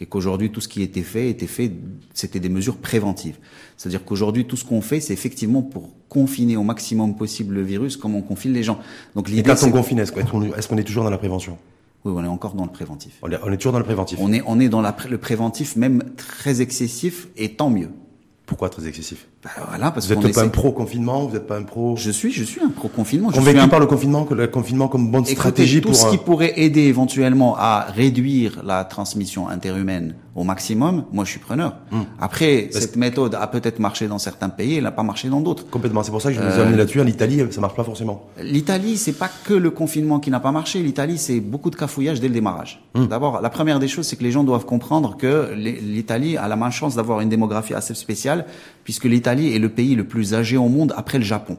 et 0.00 0.06
qu'aujourd'hui 0.06 0.50
tout 0.50 0.60
ce 0.60 0.68
qui 0.68 0.82
était 0.82 1.02
fait 1.02 1.28
était 1.30 1.46
fait, 1.46 1.72
c'était 2.12 2.40
des 2.40 2.48
mesures 2.48 2.76
préventives. 2.76 3.36
C'est-à-dire 3.76 4.04
qu'aujourd'hui 4.04 4.46
tout 4.46 4.56
ce 4.56 4.64
qu'on 4.64 4.80
fait, 4.80 5.00
c'est 5.00 5.12
effectivement 5.12 5.62
pour 5.62 5.90
confiner 6.08 6.56
au 6.56 6.62
maximum 6.62 7.16
possible 7.16 7.54
le 7.54 7.62
virus, 7.62 7.96
comme 7.96 8.14
on 8.14 8.22
confine 8.22 8.52
les 8.52 8.62
gens. 8.62 8.78
Donc 9.14 9.28
l'idée. 9.28 9.40
Et 9.40 9.42
quand 9.42 9.62
on 9.62 9.70
confine, 9.70 9.98
est-ce 9.98 10.12
qu'on 10.68 10.78
est 10.78 10.84
toujours 10.84 11.04
dans 11.04 11.10
la 11.10 11.18
prévention? 11.18 11.58
Oui, 12.04 12.12
on 12.14 12.22
est 12.22 12.28
encore 12.28 12.54
dans 12.54 12.64
le 12.64 12.70
préventif. 12.70 13.14
On 13.22 13.30
est, 13.30 13.56
toujours 13.56 13.72
dans 13.72 13.78
le 13.78 13.84
préventif. 13.84 14.18
On 14.20 14.30
est, 14.32 14.42
on 14.46 14.60
est 14.60 14.68
dans 14.68 14.82
la, 14.82 14.94
le 15.08 15.16
préventif 15.16 15.74
même 15.74 16.02
très 16.16 16.60
excessif 16.60 17.28
et 17.36 17.54
tant 17.54 17.70
mieux. 17.70 17.88
Pourquoi 18.44 18.68
très 18.68 18.86
excessif? 18.86 19.26
Bah, 19.44 19.50
voilà, 19.68 19.90
parce 19.90 20.08
vous 20.08 20.14
n'êtes 20.14 20.22
pas 20.22 20.28
essaie... 20.30 20.40
un 20.40 20.48
pro-confinement, 20.48 21.26
vous 21.26 21.34
n'êtes 21.34 21.46
pas 21.46 21.58
un 21.58 21.64
pro... 21.64 21.96
Je 21.96 22.10
suis, 22.10 22.32
je 22.32 22.44
suis 22.44 22.62
un 22.62 22.70
pro-confinement. 22.70 23.30
Convaincu 23.30 23.58
un... 23.58 23.68
par 23.68 23.78
le 23.78 23.84
confinement, 23.84 24.24
que 24.24 24.32
le 24.32 24.46
confinement 24.46 24.88
comme 24.88 25.10
bonne 25.10 25.24
Écoutez, 25.24 25.36
stratégie 25.36 25.82
tout 25.82 25.88
pour... 25.88 25.96
ce 25.96 26.08
qui 26.08 26.16
pourrait 26.16 26.54
aider 26.56 26.82
éventuellement 26.82 27.54
à 27.58 27.86
réduire 27.94 28.62
la 28.64 28.84
transmission 28.84 29.48
interhumaine 29.48 30.14
au 30.34 30.42
maximum, 30.44 31.04
moi 31.12 31.24
je 31.24 31.30
suis 31.30 31.40
preneur. 31.40 31.76
Hum. 31.92 32.06
Après, 32.18 32.68
cette 32.72 32.96
méthode 32.96 33.36
a 33.36 33.46
peut-être 33.46 33.78
marché 33.78 34.08
dans 34.08 34.18
certains 34.18 34.48
pays, 34.48 34.76
elle 34.76 34.84
n'a 34.84 34.90
pas 34.90 35.02
marché 35.02 35.28
dans 35.28 35.40
d'autres. 35.40 35.68
Complètement, 35.70 36.02
c'est 36.02 36.10
pour 36.10 36.22
ça 36.22 36.30
que 36.30 36.36
je 36.36 36.40
vous 36.40 36.58
ai 36.58 36.62
amené 36.62 36.76
là-dessus. 36.76 37.00
En 37.00 37.06
Italie, 37.06 37.40
ça 37.50 37.60
marche 37.60 37.76
pas 37.76 37.84
forcément. 37.84 38.26
L'Italie, 38.40 38.96
c'est 38.96 39.12
pas 39.12 39.30
que 39.44 39.54
le 39.54 39.70
confinement 39.70 40.18
qui 40.18 40.30
n'a 40.30 40.40
pas 40.40 40.50
marché. 40.50 40.82
L'Italie, 40.82 41.18
c'est 41.18 41.38
beaucoup 41.38 41.70
de 41.70 41.76
cafouillage 41.76 42.20
dès 42.20 42.28
le 42.28 42.34
démarrage. 42.34 42.82
Hum. 42.94 43.06
D'abord, 43.06 43.42
la 43.42 43.50
première 43.50 43.78
des 43.78 43.88
choses, 43.88 44.06
c'est 44.06 44.16
que 44.16 44.24
les 44.24 44.32
gens 44.32 44.42
doivent 44.42 44.64
comprendre 44.64 45.16
que 45.16 45.52
l'Italie 45.54 46.36
a 46.36 46.48
la 46.48 46.56
malchance 46.56 46.96
d'avoir 46.96 47.20
une 47.20 47.28
démographie 47.28 47.74
assez 47.74 47.94
spéciale, 47.94 48.46
puisque 48.82 49.04
l'Italie 49.04 49.33
est 49.40 49.58
le 49.58 49.68
pays 49.68 49.94
le 49.94 50.04
plus 50.04 50.34
âgé 50.34 50.56
au 50.56 50.68
monde 50.68 50.92
après 50.96 51.18
le 51.18 51.24
Japon. 51.24 51.56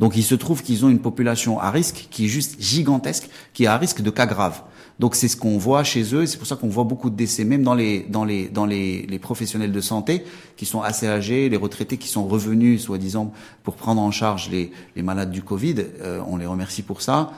Donc 0.00 0.16
il 0.16 0.22
se 0.22 0.34
trouve 0.34 0.62
qu'ils 0.62 0.84
ont 0.84 0.88
une 0.88 0.98
population 0.98 1.60
à 1.60 1.70
risque 1.70 2.08
qui 2.10 2.24
est 2.24 2.28
juste 2.28 2.60
gigantesque, 2.60 3.28
qui 3.52 3.64
est 3.64 3.68
à 3.68 3.76
risque 3.76 4.02
de 4.02 4.10
cas 4.10 4.26
graves. 4.26 4.62
Donc 5.00 5.16
c'est 5.16 5.26
ce 5.26 5.36
qu'on 5.36 5.58
voit 5.58 5.82
chez 5.82 6.14
eux, 6.14 6.24
c'est 6.26 6.38
pour 6.38 6.46
ça 6.46 6.54
qu'on 6.54 6.68
voit 6.68 6.84
beaucoup 6.84 7.10
de 7.10 7.16
décès, 7.16 7.44
même 7.44 7.64
dans 7.64 7.74
les 7.74 8.00
dans 8.08 8.24
les 8.24 8.48
dans 8.48 8.64
les, 8.64 9.18
professionnels 9.20 9.72
de 9.72 9.80
santé 9.80 10.24
qui 10.56 10.66
sont 10.66 10.82
assez 10.82 11.08
âgés, 11.08 11.48
les 11.48 11.56
retraités 11.56 11.96
qui 11.96 12.08
sont 12.08 12.26
revenus, 12.26 12.82
soi-disant, 12.82 13.32
pour 13.64 13.74
prendre 13.74 14.00
en 14.00 14.10
charge 14.10 14.50
les, 14.50 14.70
les 14.94 15.02
malades 15.02 15.30
du 15.30 15.42
Covid. 15.42 15.76
Euh, 16.00 16.20
on 16.28 16.36
les 16.36 16.46
remercie 16.46 16.82
pour 16.82 17.02
ça. 17.02 17.32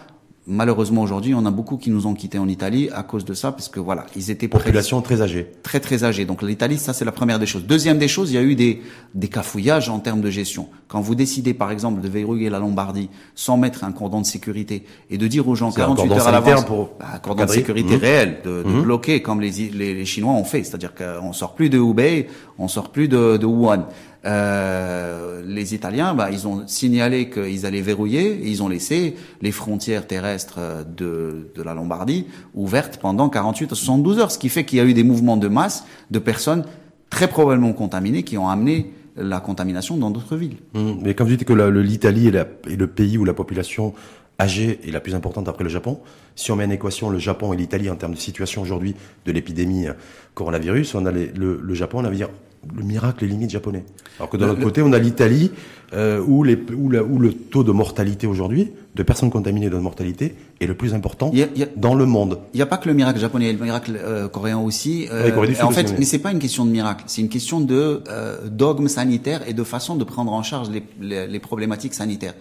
Malheureusement 0.48 1.02
aujourd'hui, 1.02 1.34
on 1.34 1.44
a 1.44 1.50
beaucoup 1.50 1.76
qui 1.76 1.90
nous 1.90 2.06
ont 2.06 2.14
quittés 2.14 2.38
en 2.38 2.46
Italie 2.46 2.88
à 2.94 3.02
cause 3.02 3.24
de 3.24 3.34
ça, 3.34 3.50
parce 3.50 3.68
que 3.68 3.80
voilà, 3.80 4.06
ils 4.14 4.30
étaient 4.30 4.46
population 4.46 5.02
très 5.02 5.20
âgée, 5.20 5.50
très 5.64 5.80
très 5.80 6.04
âgée. 6.04 6.24
Donc 6.24 6.40
l'Italie, 6.42 6.78
ça 6.78 6.92
c'est 6.92 7.04
la 7.04 7.10
première 7.10 7.40
des 7.40 7.46
choses. 7.46 7.64
Deuxième 7.64 7.98
des 7.98 8.06
choses, 8.06 8.30
il 8.30 8.34
y 8.34 8.38
a 8.38 8.42
eu 8.42 8.54
des 8.54 8.80
des 9.14 9.26
cafouillages 9.26 9.88
en 9.88 9.98
termes 9.98 10.20
de 10.20 10.30
gestion. 10.30 10.68
Quand 10.86 11.00
vous 11.00 11.16
décidez 11.16 11.52
par 11.52 11.72
exemple 11.72 12.00
de 12.00 12.08
verrouiller 12.08 12.48
la 12.48 12.60
Lombardie 12.60 13.10
sans 13.34 13.56
mettre 13.56 13.82
un 13.82 13.90
cordon 13.90 14.20
de 14.20 14.26
sécurité 14.26 14.84
et 15.10 15.18
de 15.18 15.26
dire 15.26 15.48
aux 15.48 15.56
gens 15.56 15.72
48 15.72 16.12
heures 16.12 16.28
à 16.28 16.30
l'avance, 16.30 16.64
pour 16.64 16.90
bah, 17.00 17.06
un 17.14 17.18
cordon 17.18 17.44
de 17.44 17.50
sécurité 17.50 17.96
mmh. 17.96 18.00
réel, 18.00 18.38
de, 18.44 18.62
de 18.62 18.68
mmh. 18.68 18.82
bloquer 18.82 19.22
comme 19.22 19.40
les, 19.40 19.50
les, 19.50 19.94
les 19.94 20.04
Chinois 20.04 20.32
ont 20.32 20.44
fait, 20.44 20.62
c'est-à-dire 20.62 20.92
qu'on 20.94 21.32
sort 21.32 21.56
plus 21.56 21.70
de 21.70 21.78
Hubei, 21.78 22.28
on 22.56 22.68
sort 22.68 22.90
plus 22.90 23.08
de, 23.08 23.36
de 23.36 23.46
Wuhan. 23.46 23.86
Euh, 24.26 25.42
les 25.46 25.74
Italiens, 25.74 26.14
bah, 26.14 26.30
ils 26.32 26.48
ont 26.48 26.66
signalé 26.66 27.30
qu'ils 27.30 27.64
allaient 27.64 27.80
verrouiller 27.80 28.32
et 28.32 28.48
ils 28.48 28.62
ont 28.62 28.68
laissé 28.68 29.14
les 29.40 29.52
frontières 29.52 30.06
terrestres 30.06 30.58
de, 30.96 31.50
de 31.54 31.62
la 31.62 31.74
Lombardie 31.74 32.26
ouvertes 32.54 32.98
pendant 33.00 33.28
48 33.28 33.72
à 33.72 33.74
72 33.74 34.18
heures, 34.18 34.30
ce 34.30 34.38
qui 34.38 34.48
fait 34.48 34.64
qu'il 34.64 34.78
y 34.78 34.80
a 34.80 34.84
eu 34.84 34.94
des 34.94 35.04
mouvements 35.04 35.36
de 35.36 35.48
masse 35.48 35.84
de 36.10 36.18
personnes 36.18 36.64
très 37.08 37.28
probablement 37.28 37.72
contaminées 37.72 38.24
qui 38.24 38.36
ont 38.36 38.48
amené 38.48 38.92
la 39.16 39.40
contamination 39.40 39.96
dans 39.96 40.10
d'autres 40.10 40.36
villes. 40.36 40.56
Mmh, 40.74 40.92
mais 41.02 41.14
comme 41.14 41.28
vous 41.28 41.36
dites 41.36 41.46
que 41.46 41.52
l'Italie 41.52 42.28
est, 42.28 42.76
le 42.76 42.86
pays 42.86 43.16
où 43.16 43.24
la 43.24 43.32
population 43.32 43.94
âgée 44.38 44.80
est 44.86 44.90
la 44.90 45.00
plus 45.00 45.14
importante 45.14 45.48
après 45.48 45.64
le 45.64 45.70
Japon, 45.70 46.00
si 46.34 46.50
on 46.50 46.56
met 46.56 46.66
en 46.66 46.70
équation 46.70 47.08
le 47.08 47.18
Japon 47.18 47.52
et 47.52 47.56
l'Italie 47.56 47.88
en 47.88 47.96
termes 47.96 48.12
de 48.12 48.18
situation 48.18 48.60
aujourd'hui 48.60 48.94
de 49.24 49.32
l'épidémie 49.32 49.86
coronavirus, 50.34 50.96
on 50.96 51.06
a 51.06 51.12
le, 51.12 51.30
le 51.62 51.74
Japon, 51.74 52.00
on 52.00 52.02
va 52.02 52.10
dire 52.10 52.28
le 52.74 52.82
miracle 52.82 53.24
est 53.24 53.28
limite 53.28 53.50
japonais. 53.50 53.84
Alors 54.18 54.30
que 54.30 54.36
de 54.36 54.44
l'autre 54.44 54.62
côté, 54.62 54.82
on 54.82 54.92
a 54.92 54.98
l'Italie 54.98 55.50
euh, 55.92 56.22
où, 56.26 56.42
les, 56.42 56.58
où, 56.76 56.90
la, 56.90 57.02
où, 57.02 57.18
le 57.18 57.32
taux 57.32 57.62
de 57.62 57.72
mortalité 57.72 58.26
aujourd'hui, 58.26 58.72
de 58.94 59.02
personnes 59.02 59.30
contaminées 59.30 59.70
de 59.70 59.76
mortalité, 59.76 60.34
est 60.60 60.66
le 60.66 60.74
plus 60.74 60.94
important 60.94 61.30
y 61.32 61.42
a, 61.42 61.48
y 61.54 61.62
a, 61.62 61.68
dans 61.76 61.94
le 61.94 62.06
monde. 62.06 62.38
Il 62.54 62.56
n'y 62.56 62.62
a 62.62 62.66
pas 62.66 62.78
que 62.78 62.88
le 62.88 62.94
miracle 62.94 63.20
japonais, 63.20 63.44
il 63.44 63.48
y 63.48 63.50
a 63.54 63.58
le 63.58 63.64
miracle 63.64 63.98
euh, 64.02 64.28
coréen 64.28 64.58
aussi. 64.58 65.06
Euh, 65.12 65.34
ouais, 65.36 65.62
en 65.62 65.70
fait, 65.70 65.94
mais 65.98 66.04
c'est 66.04 66.18
pas 66.18 66.32
une 66.32 66.38
question 66.38 66.64
de 66.64 66.70
miracle, 66.70 67.04
c'est 67.06 67.20
une 67.20 67.28
question 67.28 67.60
de 67.60 68.02
euh, 68.08 68.48
dogme 68.48 68.88
sanitaire 68.88 69.48
et 69.48 69.52
de 69.52 69.64
façon 69.64 69.96
de 69.96 70.04
prendre 70.04 70.32
en 70.32 70.42
charge 70.42 70.70
les, 70.70 70.82
les, 71.00 71.26
les 71.26 71.40
problématiques 71.40 71.94
sanitaires. 71.94 72.34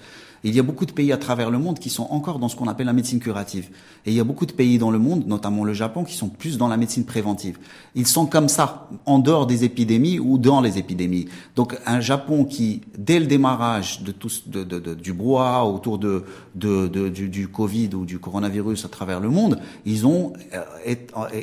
Il 0.48 0.56
y 0.56 0.60
a 0.60 0.64
beaucoup 0.64 0.86
de 0.86 0.92
pays 0.92 1.12
à 1.12 1.18
travers 1.18 1.50
le 1.50 1.58
monde 1.58 1.80
qui 1.80 1.90
sont 1.90 2.08
encore 2.12 2.38
dans 2.38 2.50
ce 2.50 2.56
qu'on 2.56 2.68
appelle 2.68 2.86
la 2.86 2.94
médecine 2.94 3.20
curative. 3.20 3.70
Et 4.06 4.12
il 4.12 4.14
y 4.14 4.20
a 4.20 4.24
beaucoup 4.24 4.46
de 4.46 4.52
pays 4.52 4.78
dans 4.78 4.92
le 4.92 5.00
monde, 5.00 5.26
notamment 5.26 5.64
le 5.64 5.74
Japon, 5.74 6.04
qui 6.04 6.16
sont 6.16 6.30
plus 6.30 6.60
dans 6.60 6.68
la 6.68 6.78
médecine 6.78 7.04
préventive. 7.04 7.58
Ils 7.96 8.06
sont 8.06 8.28
comme 8.28 8.48
ça, 8.48 8.88
en 9.08 9.18
dehors 9.18 9.48
des 9.48 9.64
épidémies 9.64 10.20
ou 10.20 10.38
dans 10.38 10.62
les 10.62 10.78
épidémies. 10.78 11.26
Donc 11.56 11.76
un 11.88 12.00
Japon 12.00 12.46
qui, 12.46 12.82
dès 12.96 13.20
le 13.20 13.26
démarrage 13.26 14.04
de 14.04 14.12
tout, 14.12 14.30
de, 14.46 14.64
de, 14.64 14.78
de, 14.78 14.94
du 14.94 15.14
brouhaha 15.14 15.66
autour 15.66 15.98
de, 15.98 16.24
du, 16.54 17.28
du, 17.28 17.48
Covid 17.48 17.90
ou 17.96 18.06
du 18.06 18.20
coronavirus 18.20 18.86
à 18.86 18.90
travers 18.90 19.20
le 19.20 19.30
monde, 19.30 19.60
ils 19.84 20.06
ont 20.06 20.34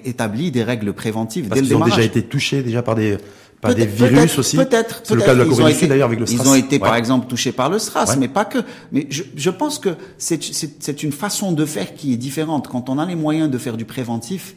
établi 0.05 0.53
des 0.53 0.63
règles 0.63 0.93
préventives 0.93 1.49
Parce 1.49 1.61
dès 1.61 1.67
le 1.67 1.75
ils 1.75 1.77
ont 1.77 1.85
déjà 1.85 2.03
été 2.03 2.23
touchés 2.23 2.63
déjà 2.63 2.83
par 2.83 2.95
des 2.95 3.19
par 3.63 3.75
des 3.75 3.87
virus 3.87 4.39
aussi. 4.39 4.57
Peut-être. 4.57 5.01
C'est 5.05 5.15
le 5.15 5.23
cas 5.23 5.35
de 5.35 5.39
la 5.39 5.47
Corée 5.47 5.73
du 5.73 5.79
Sud 5.79 5.89
d'ailleurs 5.89 6.09
avec 6.09 6.21
le 6.21 6.27
SRAS. 6.27 6.43
Ils 6.43 6.49
ont 6.49 6.55
été 6.55 6.75
ouais. 6.77 6.81
par 6.81 6.97
exemple 6.97 7.27
touchés 7.29 7.53
par 7.53 7.71
le 7.71 7.79
SRAS, 7.79 8.11
Ouais. 8.11 8.17
mais 8.19 8.29
pas 8.29 8.45
que. 8.45 8.59
Mais 8.91 9.07
je, 9.09 9.23
je 9.35 9.51
pense 9.51 9.79
que 9.79 9.91
c'est 10.19 11.03
une 11.03 11.13
façon 11.13 11.53
de 11.53 11.65
faire 11.65 11.95
qui 11.95 12.13
est 12.13 12.17
différente. 12.17 12.69
Quand 12.69 12.91
on 12.91 12.99
a 12.99 13.07
les 13.07 13.15
moyens 13.15 13.51
de 13.51 13.57
faire 13.59 13.77
du 13.79 13.85
préventif 13.87 14.57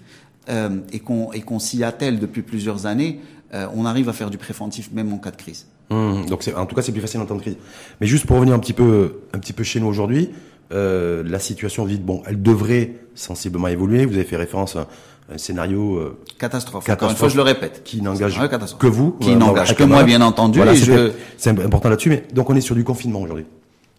euh, 0.49 0.69
et 0.91 0.99
qu'on 0.99 1.31
et 1.31 1.41
qu'on 1.41 1.59
s'y 1.59 1.83
attelle 1.83 2.19
depuis 2.19 2.41
plusieurs 2.41 2.87
années, 2.87 3.19
euh, 3.53 3.67
on 3.75 3.85
arrive 3.85 4.09
à 4.09 4.13
faire 4.13 4.29
du 4.31 4.37
préventif 4.39 4.91
même 4.91 5.13
en 5.13 5.19
cas 5.19 5.31
de 5.31 5.37
crise. 5.37 5.67
Hum, 5.91 6.25
donc 6.25 6.43
en 6.57 6.65
tout 6.65 6.75
cas, 6.75 6.81
c'est 6.81 6.91
plus 6.91 7.01
facile 7.01 7.19
en 7.21 7.25
temps 7.27 7.35
de 7.35 7.41
crise. 7.41 7.57
Mais 8.01 8.07
juste 8.07 8.25
pour 8.25 8.37
revenir 8.37 8.55
un 8.55 8.59
petit 8.59 8.73
peu, 8.73 9.19
un 9.33 9.37
petit 9.39 9.53
peu 9.53 9.63
chez 9.63 9.79
nous 9.79 9.87
aujourd'hui, 9.87 10.31
euh, 10.73 11.21
la 11.23 11.37
situation, 11.37 11.85
dites, 11.85 12.03
bon, 12.03 12.23
elle 12.25 12.41
devrait 12.41 12.93
sensiblement 13.13 13.67
évoluer. 13.67 14.05
Vous 14.07 14.15
avez 14.15 14.23
fait 14.23 14.35
référence 14.35 14.75
à 14.75 14.87
un 15.33 15.37
scénario 15.37 15.95
euh, 15.97 16.17
Catastrophe. 16.37 16.83
Encore 16.83 16.85
Catastrophe. 16.85 17.11
une 17.11 17.17
fois, 17.17 17.29
je 17.29 17.35
le 17.37 17.41
répète. 17.41 17.81
qui 17.83 18.01
n'engage 18.01 18.39
que 18.77 18.87
vous. 18.87 19.11
Qui 19.19 19.31
euh, 19.31 19.35
n'engage 19.35 19.75
que 19.75 19.83
moi, 19.83 20.03
bien 20.03 20.21
entendu. 20.21 20.59
Voilà, 20.59 20.73
et 20.73 20.77
c'est, 20.77 20.85
je... 20.85 21.11
c'est 21.37 21.49
important 21.49 21.89
là-dessus. 21.89 22.09
Mais 22.09 22.23
donc 22.33 22.49
on 22.49 22.55
est 22.55 22.61
sur 22.61 22.75
du 22.75 22.83
confinement 22.83 23.21
aujourd'hui. 23.21 23.45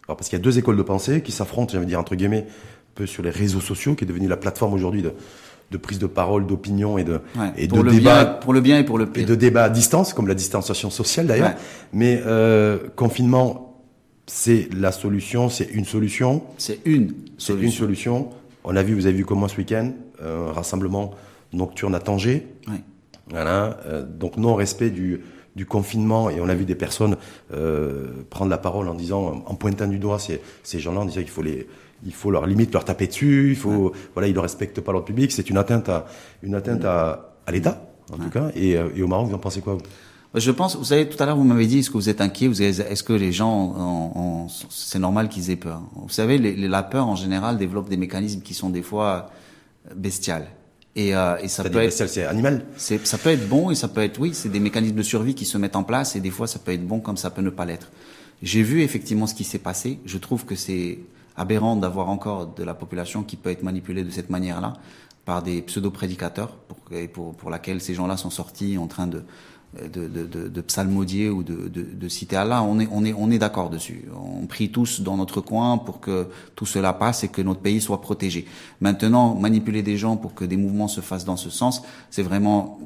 Alors 0.09 0.17
parce 0.17 0.29
qu'il 0.29 0.39
y 0.39 0.41
a 0.41 0.45
deux 0.45 0.59
écoles 0.59 0.77
de 0.77 0.83
pensée 0.83 1.23
qui 1.23 1.33
s'affrontent, 1.33 1.73
j'allais 1.73 1.87
dire 1.87 1.99
entre 1.99 2.15
guillemets, 2.15 2.47
un 2.49 2.95
peu 2.95 3.07
sur 3.07 3.23
les 3.23 3.31
réseaux 3.31 3.61
sociaux, 3.61 3.95
qui 3.97 4.05
est 4.05 4.07
devenu 4.07 4.29
la 4.29 4.37
plateforme 4.37 4.73
aujourd'hui 4.73 5.03
de, 5.03 5.13
de 5.73 5.77
prise 5.79 5.99
de 5.99 6.07
parole, 6.07 6.47
d'opinion 6.47 6.97
et 6.97 7.03
de 7.03 7.15
Ouais, 7.37 7.53
et 7.57 7.67
de 7.67 7.83
débat 7.83 8.25
bien, 8.25 8.25
pour 8.35 8.53
le 8.53 8.61
bien 8.61 8.79
et 8.79 8.85
pour 8.85 8.99
le 8.99 9.05
et 9.07 9.09
pire. 9.09 9.27
de 9.27 9.35
débat 9.35 9.65
à 9.65 9.69
distance, 9.69 10.13
comme 10.13 10.29
la 10.29 10.35
distanciation 10.35 10.91
sociale 10.91 11.27
d'ailleurs. 11.27 11.49
Ouais. 11.49 11.57
Mais 11.93 12.23
euh, 12.25 12.79
confinement, 12.95 13.83
c'est 14.29 14.69
la 14.73 14.93
solution, 14.93 15.49
c'est 15.49 15.69
une 15.73 15.85
solution, 15.85 16.45
C'est 16.57 16.79
une 16.85 17.13
c'est 17.39 17.55
une 17.55 17.73
solution. 17.73 18.29
On 18.63 18.75
a 18.77 18.83
vu, 18.83 18.95
vous 18.95 19.07
avez 19.07 19.17
vu 19.17 19.25
comment 19.25 19.47
ce 19.49 19.57
week-end, 19.57 19.93
un 20.23 20.53
rassemblement 20.53 21.13
nocturne 21.53 21.95
à 21.95 22.01
Tanger. 22.01 22.47
Ouais. 22.69 22.83
Voilà, 23.31 23.79
euh, 23.87 24.05
donc 24.05 24.37
non 24.37 24.55
respect 24.55 24.91
du 24.91 25.21
du 25.57 25.65
confinement 25.65 26.29
et 26.29 26.39
on 26.41 26.49
a 26.51 26.55
vu 26.55 26.67
des 26.67 26.75
personnes 26.75 27.17
euh, 27.55 28.09
prendre 28.29 28.51
la 28.51 28.59
parole 28.59 28.89
en 28.89 28.95
disant, 28.95 29.43
en 29.47 29.55
pointant 29.55 29.87
du 29.87 29.99
doigt 29.99 30.19
ces 30.19 30.41
ces 30.63 30.79
gens-là, 30.81 31.01
en 31.01 31.05
disant 31.07 31.23
qu'il 31.23 31.31
faut 31.31 31.43
les 31.43 31.67
il 32.05 32.13
faut 32.13 32.31
leur 32.31 32.47
limite 32.47 32.73
leur 32.75 32.85
taper 32.85 33.07
dessus, 33.07 33.51
il 33.51 33.57
faut 33.57 33.93
voilà 34.15 34.29
ils 34.29 34.35
ne 34.35 34.39
respectent 34.39 34.81
pas 34.83 34.93
l'ordre 34.93 35.07
public, 35.07 35.33
c'est 35.33 35.49
une 35.49 35.57
atteinte 35.57 35.89
à 35.89 36.07
une 36.43 36.55
atteinte 36.55 36.85
à, 36.85 37.33
à 37.47 37.53
l'État 37.53 37.83
en 38.13 38.19
tout 38.19 38.31
cas. 38.31 38.51
Et, 38.55 38.77
euh, 38.77 38.89
et 38.95 39.03
au 39.03 39.09
Maroc 39.09 39.29
vous 39.29 39.35
en 39.35 39.39
pensez 39.39 39.61
quoi 39.63 39.75
vous? 39.75 39.81
Je 40.35 40.51
pense, 40.51 40.77
vous 40.77 40.85
savez, 40.85 41.09
tout 41.09 41.21
à 41.23 41.25
l'heure, 41.25 41.37
vous 41.37 41.45
m'avez 41.45 41.67
dit, 41.67 41.79
est-ce 41.79 41.89
que 41.89 41.95
vous 41.97 42.11
êtes 42.11 42.21
inquiet 42.21 42.51
Est-ce 42.61 43.03
que 43.03 43.15
les 43.15 43.33
gens, 43.33 43.49
en- 43.51 44.13
en- 44.15 44.47
c'est 44.69 44.99
normal 44.99 45.31
qu'ils 45.31 45.51
aient 45.51 45.57
peur? 45.57 45.81
Vous 45.95 46.11
savez, 46.11 46.37
les- 46.37 46.69
la 46.69 46.83
peur, 46.83 47.07
en 47.09 47.17
général, 47.17 47.57
développe 47.57 47.89
des 47.89 47.97
mécanismes 47.97 48.43
qui 48.43 48.53
sont 48.53 48.69
des 48.69 48.83
fois 48.83 49.31
bestiales. 49.95 50.49
Et, 50.95 51.15
euh, 51.15 51.37
et 51.43 51.49
ça 51.49 51.63
peut 51.63 51.69
être, 51.69 51.87
bestial, 51.87 52.09
c'est 52.09 52.25
animal. 52.25 52.65
c'est, 52.77 53.07
ça 53.07 53.19
peut 53.19 53.31
être 53.31 53.49
bon 53.49 53.71
et 53.71 53.75
ça 53.75 53.89
peut 53.89 54.03
être, 54.03 54.19
oui, 54.19 54.33
c'est 54.33 54.49
des 54.49 54.61
mécanismes 54.61 54.97
de 54.97 55.03
survie 55.03 55.35
qui 55.35 55.45
se 55.45 55.59
mettent 55.59 55.77
en 55.77 55.85
place 55.85 56.17
et 56.17 56.21
des 56.21 56.31
fois 56.31 56.47
ça 56.47 56.59
peut 56.59 56.73
être 56.73 56.87
bon 56.87 57.01
comme 57.01 57.19
ça 57.19 57.31
peut 57.31 57.43
ne 57.43 57.51
pas 57.51 57.67
l'être. 57.67 57.91
J'ai 58.43 58.63
vu 58.63 58.83
effectivement 58.83 59.27
ce 59.27 59.35
qui 59.35 59.45
s'est 59.45 59.59
passé. 59.59 59.99
Je 60.07 60.17
trouve 60.17 60.47
que 60.47 60.55
c'est 60.55 60.99
aberrant 61.37 61.77
d'avoir 61.77 62.09
encore 62.09 62.47
de 62.47 62.65
la 62.65 62.73
population 62.73 63.23
qui 63.23 63.37
peut 63.37 63.51
être 63.51 63.63
manipulée 63.63 64.05
de 64.05 64.11
cette 64.11 64.31
manière-là 64.31 64.75
par 65.27 65.43
des 65.43 65.61
pseudo-prédicateurs 65.61 66.57
pour, 66.57 66.79
et 66.97 67.09
pour, 67.09 67.35
pour 67.35 67.51
laquelle 67.51 67.81
ces 67.81 67.95
gens-là 67.95 68.17
sont 68.17 68.31
sortis 68.31 68.79
en 68.79 68.87
train 68.87 69.07
de, 69.07 69.23
de, 69.83 70.09
de, 70.09 70.25
de, 70.25 70.49
de 70.49 70.61
psalmodier 70.61 71.29
ou 71.29 71.43
de, 71.43 71.69
de, 71.69 72.09
citer 72.09 72.37
Allah. 72.37 72.63
On 72.63 72.79
est, 72.79 72.89
on 72.91 73.05
est, 73.05 73.13
on 73.13 73.31
est 73.31 73.39
d'accord 73.39 73.71
dessus. 73.71 74.05
On 74.15 74.47
prie 74.47 74.71
tous 74.71 75.01
dans 75.01 75.17
notre 75.17 75.41
coin 75.41 75.77
pour 75.79 76.01
que 76.01 76.29
tout 76.55 76.67
cela 76.67 76.93
passe 76.93 77.25
et 77.25 77.29
que 77.29 77.43
notre 77.43 77.61
pays 77.61 77.81
soit 77.81 78.01
protégé. 78.01 78.47
Maintenant, 78.81 79.35
manipuler 79.35 79.83
des 79.83 79.97
gens 79.97 80.17
pour 80.17 80.35
que 80.35 80.45
des 80.45 80.57
mouvements 80.57 80.89
se 80.89 81.01
fassent 81.01 81.25
dans 81.25 81.37
ce 81.37 81.51
sens, 81.51 81.83
c'est 82.11 82.23
vraiment 82.23 82.79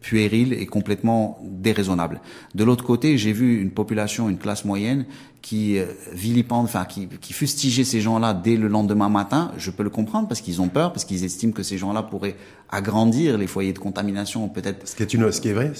puéril 0.00 0.54
et 0.54 0.66
complètement 0.66 1.38
déraisonnable. 1.42 2.20
De 2.54 2.64
l'autre 2.64 2.84
côté, 2.84 3.18
j'ai 3.18 3.32
vu 3.32 3.60
une 3.60 3.70
population, 3.70 4.30
une 4.30 4.38
classe 4.38 4.64
moyenne 4.64 5.04
qui 5.42 5.78
euh, 5.78 5.86
vilipende, 6.12 6.64
enfin 6.64 6.84
qui, 6.86 7.06
qui 7.06 7.32
fustigeait 7.32 7.84
ces 7.84 8.00
gens-là 8.00 8.34
dès 8.34 8.56
le 8.56 8.68
lendemain 8.68 9.08
matin. 9.08 9.52
Je 9.58 9.70
peux 9.70 9.82
le 9.82 9.90
comprendre 9.90 10.26
parce 10.26 10.40
qu'ils 10.40 10.62
ont 10.62 10.68
peur, 10.68 10.92
parce 10.92 11.04
qu'ils 11.04 11.24
estiment 11.24 11.52
que 11.52 11.62
ces 11.62 11.76
gens-là 11.76 12.02
pourraient 12.02 12.36
agrandir 12.70 13.36
les 13.36 13.46
foyers 13.46 13.74
de 13.74 13.78
contamination, 13.78 14.48
peut-être. 14.48 14.88
Ce 14.88 14.96
qui 14.96 15.02
est 15.02 15.12
une, 15.12 15.30
ce 15.30 15.40
qui 15.40 15.48
est 15.48 15.52
vrai. 15.52 15.72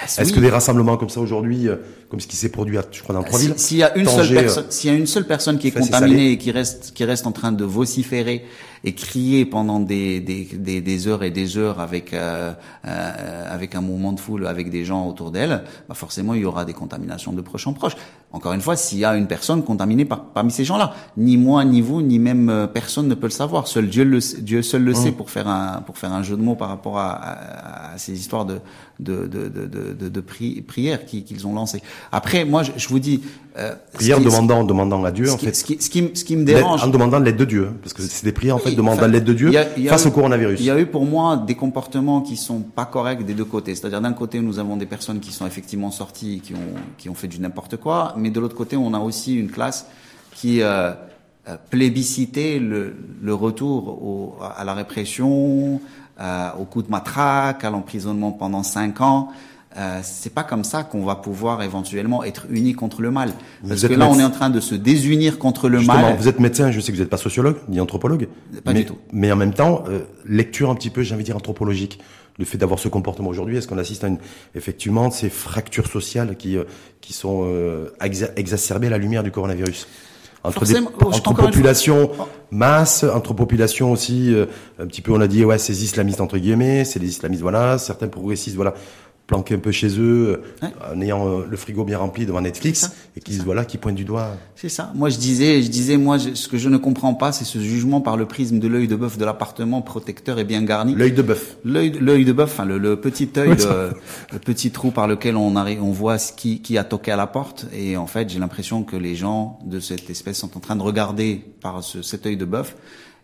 Ah, 0.00 0.04
Est-ce 0.06 0.22
oui. 0.30 0.32
que 0.32 0.40
des 0.40 0.50
rassemblements 0.50 0.96
comme 0.96 1.10
ça 1.10 1.20
aujourd'hui, 1.20 1.68
euh, 1.68 1.76
comme 2.08 2.18
ce 2.20 2.26
qui 2.26 2.36
s'est 2.36 2.48
produit, 2.48 2.78
à, 2.78 2.82
je 2.90 3.02
crois, 3.02 3.14
dans 3.14 3.22
trois 3.22 3.38
Si- 3.38 3.46
villes, 3.46 3.54
S'il 3.58 3.76
y 3.78 3.82
a 3.82 3.96
une 3.96 4.06
Tanger, 4.06 4.24
seule 4.28 4.36
euh, 4.36 4.40
personne, 4.40 4.64
s'il 4.70 4.90
y 4.90 4.92
a 4.94 4.96
une 4.96 5.06
seule 5.06 5.26
personne 5.26 5.58
qui 5.58 5.68
est 5.68 5.70
contaminée 5.70 6.32
et 6.32 6.38
qui 6.38 6.50
reste, 6.50 6.92
qui 6.94 7.04
reste 7.04 7.26
en 7.26 7.32
train 7.32 7.52
de 7.52 7.64
vociférer 7.64 8.44
et 8.84 8.94
crier 8.94 9.44
pendant 9.46 9.78
des, 9.80 10.20
des, 10.20 10.44
des, 10.44 10.80
des 10.80 11.06
heures 11.08 11.22
et 11.22 11.30
des 11.30 11.56
heures 11.56 11.78
avec 11.80 12.12
euh, 12.12 12.52
euh, 12.86 13.54
avec 13.54 13.74
un 13.74 13.80
mouvement 13.80 14.12
de 14.12 14.20
foule, 14.20 14.46
avec 14.46 14.70
des 14.70 14.84
gens 14.84 15.06
autour 15.06 15.30
d'elle, 15.30 15.62
bah 15.88 15.94
forcément 15.94 16.34
il 16.34 16.42
y 16.42 16.44
aura 16.44 16.64
des 16.64 16.72
contaminations 16.72 17.32
de 17.32 17.40
proche 17.40 17.66
en 17.66 17.72
proche. 17.74 17.94
Encore 18.32 18.54
une 18.54 18.62
fois, 18.62 18.76
s'il 18.76 18.98
y 18.98 19.04
a 19.04 19.14
une 19.14 19.26
personne 19.26 19.62
contaminée 19.62 20.06
par, 20.06 20.24
parmi 20.24 20.50
ces 20.50 20.64
gens-là, 20.64 20.94
ni 21.18 21.36
moi, 21.36 21.64
ni 21.66 21.82
vous, 21.82 22.00
ni 22.00 22.18
même 22.18 22.48
euh, 22.48 22.66
personne 22.66 23.06
ne 23.06 23.14
peut 23.14 23.26
le 23.26 23.30
savoir. 23.32 23.66
Seul 23.68 23.88
Dieu 23.88 24.04
le 24.04 24.18
Dieu 24.40 24.62
seul 24.62 24.82
le 24.84 24.94
sait 24.94 25.12
pour 25.12 25.30
faire 25.30 25.48
un 25.48 25.82
pour 25.82 25.98
faire 25.98 26.12
un 26.12 26.22
jeu 26.22 26.36
de 26.36 26.42
mots 26.42 26.56
par 26.56 26.68
rapport 26.68 26.98
à, 26.98 27.10
à, 27.12 27.92
à 27.94 27.98
ces 27.98 28.12
histoires 28.18 28.46
de 28.46 28.58
de 29.00 29.26
de 29.26 29.48
de 29.48 29.92
de, 29.92 30.08
de 30.08 30.20
prières 30.20 31.04
qu'ils 31.06 31.46
ont 31.46 31.54
lancées. 31.54 31.82
Après, 32.10 32.44
moi, 32.44 32.62
je, 32.62 32.72
je 32.76 32.88
vous 32.88 32.98
dis 32.98 33.22
euh, 33.58 33.74
prière 33.92 34.18
demandant 34.20 34.64
demandant 34.64 35.04
à 35.04 35.10
Dieu 35.12 35.30
en 35.30 35.36
fait. 35.38 35.54
Ce 35.54 35.64
qui, 35.64 35.76
ce 35.80 35.90
qui, 35.90 36.10
ce 36.14 36.24
qui 36.24 36.36
me 36.36 36.44
dérange 36.44 36.82
en 36.82 36.88
demandant 36.88 37.18
l'aide 37.18 37.36
de 37.36 37.44
Dieu, 37.44 37.68
parce 37.82 37.92
que 37.92 38.02
c'est 38.02 38.24
des 38.24 38.32
prières 38.32 38.56
en 38.56 38.58
fait 38.58 38.71
demandant 38.76 39.06
l'aide 39.06 39.24
de 39.24 39.32
Dieu 39.32 39.50
y 39.50 39.56
a, 39.56 39.78
y 39.78 39.88
a 39.88 39.90
face 39.90 40.04
eu, 40.04 40.08
au 40.08 40.10
coronavirus. 40.10 40.60
Il 40.60 40.66
y 40.66 40.70
a 40.70 40.78
eu 40.78 40.86
pour 40.86 41.04
moi 41.04 41.36
des 41.36 41.54
comportements 41.54 42.20
qui 42.20 42.36
sont 42.36 42.60
pas 42.60 42.86
corrects 42.86 43.24
des 43.24 43.34
deux 43.34 43.44
côtés. 43.44 43.74
C'est-à-dire 43.74 44.00
d'un 44.00 44.12
côté 44.12 44.40
nous 44.40 44.58
avons 44.58 44.76
des 44.76 44.86
personnes 44.86 45.20
qui 45.20 45.32
sont 45.32 45.46
effectivement 45.46 45.90
sorties 45.90 46.40
qui 46.42 46.54
ont 46.54 46.74
qui 46.98 47.08
ont 47.08 47.14
fait 47.14 47.28
du 47.28 47.40
n'importe 47.40 47.76
quoi, 47.76 48.14
mais 48.16 48.30
de 48.30 48.40
l'autre 48.40 48.56
côté 48.56 48.76
on 48.76 48.94
a 48.94 49.00
aussi 49.00 49.34
une 49.34 49.50
classe 49.50 49.86
qui 50.34 50.62
euh, 50.62 50.92
euh 51.48 51.56
plébiscitait 51.70 52.58
le, 52.58 52.94
le 53.20 53.34
retour 53.34 53.88
au, 53.88 54.36
à 54.56 54.64
la 54.64 54.74
répression, 54.74 55.80
euh, 56.20 56.48
au 56.60 56.64
coup 56.64 56.82
de 56.82 56.90
matraque, 56.90 57.64
à 57.64 57.70
l'emprisonnement 57.70 58.32
pendant 58.32 58.62
cinq 58.62 59.00
ans. 59.00 59.30
Euh, 59.76 60.00
c'est 60.02 60.34
pas 60.34 60.44
comme 60.44 60.64
ça 60.64 60.84
qu'on 60.84 61.04
va 61.04 61.16
pouvoir 61.16 61.62
éventuellement 61.62 62.24
être 62.24 62.46
unis 62.50 62.74
contre 62.74 63.00
le 63.00 63.10
mal. 63.10 63.32
Parce 63.66 63.86
que 63.86 63.94
là, 63.94 64.08
on 64.08 64.18
est 64.18 64.24
en 64.24 64.30
train 64.30 64.50
de 64.50 64.60
se 64.60 64.74
désunir 64.74 65.38
contre 65.38 65.68
le 65.68 65.78
Justement, 65.78 66.02
mal. 66.02 66.16
Vous 66.16 66.28
êtes 66.28 66.40
médecin, 66.40 66.70
je 66.70 66.80
sais 66.80 66.92
que 66.92 66.96
vous 66.96 67.02
n'êtes 67.02 67.10
pas 67.10 67.16
sociologue 67.16 67.56
ni 67.68 67.80
anthropologue. 67.80 68.28
Pas 68.64 68.72
mais, 68.72 68.80
du 68.80 68.86
tout. 68.86 68.98
Mais 69.12 69.32
en 69.32 69.36
même 69.36 69.54
temps, 69.54 69.84
euh, 69.88 70.00
lecture 70.26 70.70
un 70.70 70.74
petit 70.74 70.90
peu, 70.90 71.02
j'ai 71.02 71.14
envie 71.14 71.24
de 71.24 71.26
dire 71.26 71.36
anthropologique. 71.36 71.98
Le 72.38 72.46
fait 72.46 72.56
d'avoir 72.56 72.80
ce 72.80 72.88
comportement 72.88 73.28
aujourd'hui, 73.28 73.58
est-ce 73.58 73.68
qu'on 73.68 73.76
assiste 73.76 74.04
à 74.04 74.08
une, 74.08 74.18
effectivement 74.54 75.10
ces 75.10 75.28
fractures 75.28 75.86
sociales 75.86 76.36
qui 76.36 76.56
euh, 76.56 76.64
qui 77.02 77.12
sont 77.12 77.42
euh, 77.44 77.90
exacerbées 78.36 78.86
à 78.86 78.90
la 78.90 78.98
lumière 78.98 79.22
du 79.22 79.30
coronavirus? 79.30 79.86
Entre, 80.44 80.64
des, 80.64 80.76
entre 80.76 81.34
population 81.34 82.10
masse, 82.50 83.04
entre 83.04 83.32
population 83.32 83.92
aussi, 83.92 84.34
euh, 84.34 84.46
un 84.80 84.86
petit 84.86 85.00
peu 85.00 85.12
on 85.12 85.20
a 85.20 85.28
dit 85.28 85.44
ouais 85.44 85.58
ces 85.58 85.84
islamistes 85.84 86.20
entre 86.20 86.38
guillemets, 86.38 86.84
c'est 86.84 86.98
les 86.98 87.08
islamistes 87.08 87.42
voilà, 87.42 87.78
certains 87.78 88.08
progressistes 88.08 88.56
voilà, 88.56 88.74
planqués 89.32 89.54
un 89.54 89.58
peu 89.60 89.72
chez 89.72 89.98
eux, 89.98 90.42
ouais. 90.62 90.68
en 90.94 91.00
ayant 91.00 91.26
euh, 91.26 91.46
le 91.48 91.56
frigo 91.56 91.84
bien 91.84 91.96
rempli 91.96 92.26
devant 92.26 92.42
Netflix, 92.42 92.92
et 93.16 93.20
qui 93.20 93.38
voilà, 93.38 93.64
qui 93.64 93.78
pointent 93.78 93.94
du 93.94 94.04
doigt. 94.04 94.36
C'est 94.56 94.68
ça. 94.68 94.92
Moi, 94.94 95.08
je 95.08 95.16
disais, 95.16 95.62
je 95.62 95.70
disais, 95.70 95.96
moi, 95.96 96.18
je, 96.18 96.34
ce 96.34 96.48
que 96.48 96.58
je 96.58 96.68
ne 96.68 96.76
comprends 96.76 97.14
pas, 97.14 97.32
c'est 97.32 97.46
ce 97.46 97.58
jugement 97.58 98.02
par 98.02 98.18
le 98.18 98.26
prisme 98.26 98.58
de 98.58 98.68
l'œil 98.68 98.88
de 98.88 98.96
bœuf 98.96 99.16
de 99.16 99.24
l'appartement 99.24 99.80
protecteur 99.80 100.38
et 100.38 100.44
bien 100.44 100.62
garni. 100.62 100.94
L'œil 100.94 101.12
de 101.12 101.22
bœuf. 101.22 101.56
L'œil, 101.64 101.92
l'œil 101.98 102.26
de 102.26 102.32
bœuf, 102.32 102.50
enfin, 102.52 102.66
le, 102.66 102.76
le 102.76 103.00
petit 103.00 103.30
œil, 103.38 103.52
oui, 103.52 103.64
le 104.32 104.38
petit 104.38 104.70
trou 104.70 104.90
par 104.90 105.06
lequel 105.08 105.36
on 105.36 105.56
arrive, 105.56 105.82
on 105.82 105.92
voit 105.92 106.18
ce 106.18 106.34
qui, 106.34 106.60
qui 106.60 106.76
a 106.76 106.84
toqué 106.84 107.10
à 107.10 107.16
la 107.16 107.26
porte. 107.26 107.66
Et 107.72 107.96
en 107.96 108.06
fait, 108.06 108.28
j'ai 108.28 108.38
l'impression 108.38 108.82
que 108.82 108.96
les 108.96 109.14
gens 109.14 109.58
de 109.64 109.80
cette 109.80 110.10
espèce 110.10 110.36
sont 110.36 110.54
en 110.58 110.60
train 110.60 110.76
de 110.76 110.82
regarder 110.82 111.42
par 111.62 111.82
ce, 111.82 112.02
cet 112.02 112.26
œil 112.26 112.36
de 112.36 112.44
bœuf 112.44 112.76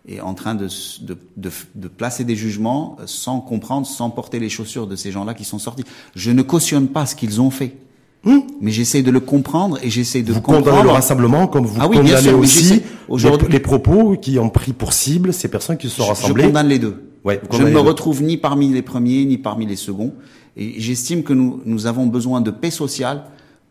est 0.09 0.21
en 0.21 0.35
train 0.35 0.55
de, 0.55 0.69
de, 1.03 1.17
de, 1.37 1.51
de, 1.75 1.89
placer 1.89 2.25
des 2.25 2.37
jugements 2.37 2.97
sans 3.07 3.41
comprendre, 3.41 3.87
sans 3.87 4.11
porter 4.11 4.39
les 4.39 4.49
chaussures 4.49 4.87
de 4.87 4.97
ces 4.97 5.13
gens-là 5.13 5.35
qui 5.35 5.45
sont 5.45 5.59
sortis. 5.59 5.85
Je 6.15 6.31
ne 6.31 6.43
cautionne 6.43 6.89
pas 6.89 7.07
ce 7.07 7.15
qu'ils 7.15 7.41
ont 7.41 7.51
fait. 7.51 7.77
Mmh. 8.25 8.39
Mais 8.61 8.71
j'essaie 8.73 9.03
de 9.03 9.11
le 9.11 9.21
comprendre 9.21 9.79
et 9.83 9.91
j'essaie 9.91 10.23
de 10.23 10.33
vous 10.33 10.41
comprendre. 10.41 10.65
condamnez 10.67 10.83
le 10.83 10.91
rassemblement 10.91 11.47
comme 11.47 11.67
vous 11.67 11.79
ah 11.81 11.87
oui, 11.89 11.99
condamnez 11.99 12.21
sûr, 12.21 12.39
aussi 12.39 12.83
les, 13.09 13.49
les, 13.49 13.61
propos 13.61 14.17
qui 14.17 14.41
ont 14.41 14.51
pris 14.51 14.73
pour 14.73 14.93
cible 14.93 15.33
ces 15.33 15.49
personnes 15.49 15.77
qui 15.77 15.89
se 15.89 15.97
sont 15.97 16.05
je, 16.05 16.09
rassemblées. 16.09 16.43
Je 16.43 16.49
condamne 16.49 16.69
les 16.69 16.81
deux. 16.81 16.97
Ouais, 17.25 17.41
je 17.53 17.63
ne 17.63 17.71
me 17.71 17.79
retrouve 17.79 18.23
ni 18.23 18.37
parmi 18.37 18.71
les 18.73 18.83
premiers 18.83 19.25
ni 19.25 19.39
parmi 19.39 19.67
les 19.67 19.77
seconds. 19.77 20.15
Et 20.57 20.81
j'estime 20.81 21.23
que 21.23 21.33
nous, 21.33 21.61
nous 21.65 21.87
avons 21.87 22.07
besoin 22.07 22.41
de 22.41 22.51
paix 22.51 22.71
sociale 22.71 23.25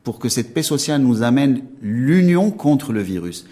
pour 0.03 0.19
que 0.19 0.29
cette 0.29 0.53
paix 0.53 0.63
sociale 0.63 1.01
nous 1.01 1.23
amène 1.23 1.63
l'union 1.81 2.49
contre 2.51 2.93
le 2.93 3.01
virus. 3.01 3.45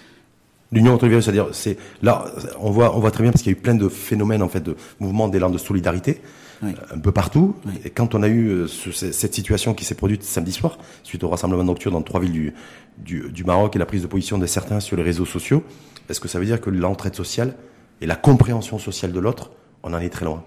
L'union 0.71 0.93
entre 0.93 1.05
les 1.05 1.09
virus, 1.09 1.25
c'est-à-dire, 1.25 1.49
c'est 1.51 1.77
là, 2.01 2.25
on 2.59 2.71
voit, 2.71 2.95
on 2.95 2.99
voit 2.99 3.11
très 3.11 3.23
bien 3.23 3.31
parce 3.31 3.43
qu'il 3.43 3.51
y 3.51 3.55
a 3.55 3.57
eu 3.57 3.61
plein 3.61 3.75
de 3.75 3.87
phénomènes 3.87 4.41
en 4.41 4.49
fait 4.49 4.61
de 4.61 4.75
mouvements 4.99 5.27
d'élan 5.27 5.49
de 5.49 5.57
solidarité 5.57 6.21
oui. 6.63 6.73
un 6.91 6.99
peu 6.99 7.11
partout. 7.11 7.55
Oui. 7.65 7.73
Et 7.85 7.89
quand 7.91 8.15
on 8.15 8.23
a 8.23 8.27
eu 8.27 8.47
euh, 8.47 8.67
ce, 8.67 8.91
cette 8.91 9.33
situation 9.35 9.73
qui 9.73 9.85
s'est 9.85 9.95
produite 9.95 10.23
samedi 10.23 10.51
soir 10.51 10.77
suite 11.03 11.23
au 11.23 11.29
rassemblement 11.29 11.63
nocturne 11.63 11.93
dans 11.93 12.01
trois 12.01 12.19
villes 12.19 12.31
du, 12.31 12.53
du, 12.97 13.31
du, 13.31 13.43
Maroc 13.43 13.75
et 13.75 13.79
la 13.79 13.85
prise 13.85 14.01
de 14.01 14.07
position 14.07 14.37
de 14.37 14.45
certains 14.47 14.79
sur 14.79 14.97
les 14.97 15.03
réseaux 15.03 15.25
sociaux, 15.25 15.63
est-ce 16.09 16.19
que 16.19 16.27
ça 16.27 16.39
veut 16.39 16.45
dire 16.45 16.59
que 16.59 16.69
l'entraide 16.69 17.15
sociale 17.15 17.55
et 18.01 18.07
la 18.07 18.15
compréhension 18.15 18.79
sociale 18.79 19.11
de 19.11 19.19
l'autre, 19.19 19.51
on 19.83 19.93
en 19.93 19.99
est 19.99 20.09
très 20.09 20.25
loin? 20.25 20.43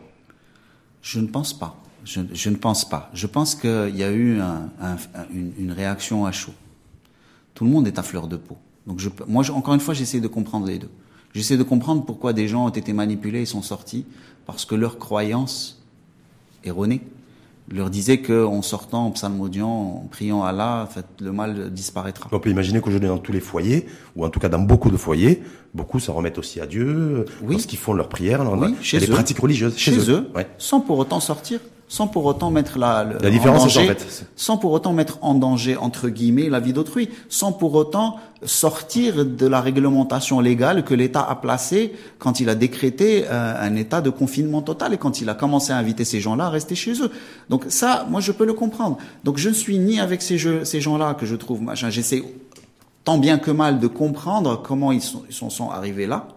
Je 1.00 1.20
ne 1.20 1.28
pense 1.28 1.56
pas. 1.56 1.76
Je, 2.04 2.20
je 2.32 2.50
ne 2.50 2.56
pense 2.56 2.88
pas. 2.88 3.10
Je 3.14 3.26
pense 3.26 3.54
qu'il 3.54 3.96
y 3.96 4.02
a 4.02 4.10
eu 4.10 4.40
un, 4.40 4.70
un, 4.80 4.96
une, 5.32 5.52
une 5.58 5.72
réaction 5.72 6.26
à 6.26 6.32
chaud. 6.32 6.54
Tout 7.54 7.64
le 7.64 7.70
monde 7.70 7.86
est 7.86 7.98
à 7.98 8.02
fleur 8.02 8.26
de 8.26 8.36
peau. 8.36 8.56
Donc 8.88 8.98
je, 8.98 9.10
moi, 9.28 9.42
je, 9.44 9.52
encore 9.52 9.74
une 9.74 9.80
fois, 9.80 9.94
j'essaie 9.94 10.20
de 10.20 10.28
comprendre 10.28 10.66
les 10.66 10.78
deux. 10.78 10.90
J'essaie 11.34 11.58
de 11.58 11.62
comprendre 11.62 12.04
pourquoi 12.04 12.32
des 12.32 12.48
gens 12.48 12.64
ont 12.64 12.70
été 12.70 12.92
manipulés 12.92 13.42
et 13.42 13.46
sont 13.46 13.62
sortis 13.62 14.06
parce 14.46 14.64
que 14.64 14.74
leur 14.74 14.98
croyance 14.98 15.84
erronée 16.64 17.02
leur 17.70 17.90
disait 17.90 18.22
qu'en 18.22 18.62
sortant, 18.62 19.04
en 19.04 19.10
psalmodiant, 19.10 19.68
en 19.68 20.08
priant 20.10 20.42
Allah, 20.42 20.86
en 20.88 20.90
fait, 20.90 21.04
le 21.20 21.32
mal 21.32 21.70
disparaîtra. 21.70 22.30
On 22.32 22.40
peut 22.40 22.48
imaginer 22.48 22.80
qu'aujourd'hui, 22.80 23.10
dans 23.10 23.18
tous 23.18 23.32
les 23.32 23.40
foyers, 23.40 23.86
ou 24.16 24.24
en 24.24 24.30
tout 24.30 24.40
cas 24.40 24.48
dans 24.48 24.58
beaucoup 24.58 24.90
de 24.90 24.96
foyers, 24.96 25.42
beaucoup 25.74 26.00
s'en 26.00 26.14
remettent 26.14 26.38
aussi 26.38 26.62
à 26.62 26.66
Dieu, 26.66 27.26
oui. 27.42 27.52
lorsqu'ils 27.52 27.78
font 27.78 27.92
leurs 27.92 28.08
prières, 28.08 28.42
oui, 28.58 28.74
chez 28.80 28.98
les 28.98 29.10
eux. 29.10 29.12
pratiques 29.12 29.38
religieuses, 29.38 29.76
chez, 29.76 29.92
chez 29.92 30.10
eux, 30.10 30.14
eux. 30.14 30.30
Ouais. 30.34 30.46
sans 30.56 30.80
pour 30.80 30.98
autant 30.98 31.20
sortir 31.20 31.60
sans 31.88 32.06
pour 32.06 32.26
autant 32.26 32.50
mettre 32.50 32.78
la, 32.78 33.02
le, 33.04 33.18
la 33.20 33.30
différence 33.30 33.62
en 33.62 33.64
danger, 33.64 33.84
en 33.84 33.86
fait. 33.94 34.26
sans 34.36 34.58
pour 34.58 34.72
autant 34.72 34.92
mettre 34.92 35.18
en 35.22 35.34
danger 35.34 35.76
entre 35.76 36.08
guillemets 36.08 36.48
la 36.50 36.60
vie 36.60 36.72
d'autrui, 36.74 37.08
sans 37.28 37.52
pour 37.52 37.74
autant 37.74 38.16
sortir 38.44 39.24
de 39.24 39.46
la 39.46 39.60
réglementation 39.60 40.38
légale 40.40 40.84
que 40.84 40.94
l'État 40.94 41.22
a 41.28 41.34
placée 41.34 41.94
quand 42.18 42.40
il 42.40 42.48
a 42.48 42.54
décrété 42.54 43.24
euh, 43.28 43.54
un 43.60 43.74
état 43.74 44.00
de 44.00 44.10
confinement 44.10 44.62
total 44.62 44.94
et 44.94 44.98
quand 44.98 45.20
il 45.20 45.28
a 45.28 45.34
commencé 45.34 45.72
à 45.72 45.76
inviter 45.78 46.04
ces 46.04 46.20
gens-là 46.20 46.46
à 46.46 46.50
rester 46.50 46.74
chez 46.74 47.02
eux. 47.02 47.10
Donc 47.48 47.64
ça, 47.68 48.06
moi 48.08 48.20
je 48.20 48.32
peux 48.32 48.46
le 48.46 48.52
comprendre. 48.52 48.98
Donc 49.24 49.38
je 49.38 49.48
ne 49.48 49.54
suis 49.54 49.78
ni 49.78 49.98
avec 49.98 50.22
ces, 50.22 50.38
jeux, 50.38 50.64
ces 50.64 50.80
gens-là 50.80 51.14
que 51.14 51.26
je 51.26 51.34
trouve 51.34 51.62
machin. 51.62 51.90
J'essaie 51.90 52.22
tant 53.04 53.18
bien 53.18 53.38
que 53.38 53.50
mal 53.50 53.80
de 53.80 53.86
comprendre 53.86 54.60
comment 54.62 54.92
ils 54.92 55.02
sont, 55.02 55.22
ils 55.28 55.34
sont, 55.34 55.50
sont 55.50 55.70
arrivés 55.70 56.06
là. 56.06 56.28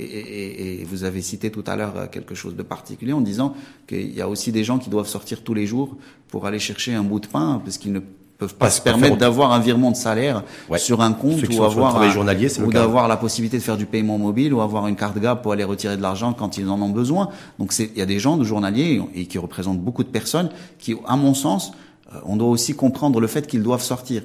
Et, 0.00 0.04
et, 0.04 0.80
et, 0.80 0.84
vous 0.84 1.02
avez 1.04 1.22
cité 1.22 1.50
tout 1.50 1.64
à 1.66 1.74
l'heure 1.74 2.08
quelque 2.10 2.34
chose 2.36 2.54
de 2.54 2.62
particulier 2.62 3.12
en 3.12 3.20
disant 3.20 3.54
qu'il 3.88 4.14
y 4.14 4.20
a 4.20 4.28
aussi 4.28 4.52
des 4.52 4.62
gens 4.62 4.78
qui 4.78 4.90
doivent 4.90 5.08
sortir 5.08 5.42
tous 5.42 5.54
les 5.54 5.66
jours 5.66 5.96
pour 6.28 6.46
aller 6.46 6.60
chercher 6.60 6.94
un 6.94 7.02
bout 7.02 7.18
de 7.18 7.26
pain 7.26 7.60
parce 7.64 7.78
qu'ils 7.78 7.92
ne 7.92 8.00
peuvent 8.38 8.54
pas 8.54 8.70
se 8.70 8.80
permettre 8.80 9.16
d'avoir 9.16 9.50
un 9.52 9.58
virement 9.58 9.90
de 9.90 9.96
salaire 9.96 10.44
Ouais. 10.68 10.78
sur 10.78 11.00
un 11.00 11.12
compte 11.12 11.42
ou 11.48 11.64
avoir 11.64 12.00
un- 12.00 12.10
journalier, 12.10 12.48
ou 12.60 12.70
d'avoir 12.72 13.08
la 13.08 13.16
possibilité 13.16 13.56
de 13.58 13.62
faire 13.62 13.76
du 13.76 13.86
paiement 13.86 14.18
mobile 14.18 14.54
ou 14.54 14.60
avoir 14.60 14.86
une 14.86 14.94
carte 14.94 15.18
GAB 15.18 15.42
pour 15.42 15.50
aller 15.52 15.64
retirer 15.64 15.96
de 15.96 16.02
l'argent 16.02 16.32
quand 16.32 16.56
ils 16.58 16.68
en 16.68 16.80
ont 16.80 16.90
besoin. 16.90 17.30
Donc 17.58 17.74
il 17.80 17.98
y 17.98 18.00
a 18.00 18.06
des 18.06 18.20
gens 18.20 18.36
de 18.36 18.44
journaliers 18.44 19.02
et 19.16 19.26
qui 19.26 19.38
représentent 19.38 19.80
beaucoup 19.80 20.04
de 20.04 20.10
personnes 20.10 20.50
qui, 20.78 20.94
à 21.08 21.16
mon 21.16 21.34
sens, 21.34 21.72
euh, 22.14 22.18
on 22.24 22.36
doit 22.36 22.48
aussi 22.48 22.74
comprendre 22.74 23.18
le 23.20 23.26
fait 23.26 23.48
qu'ils 23.48 23.64
doivent 23.64 23.82
sortir. 23.82 24.22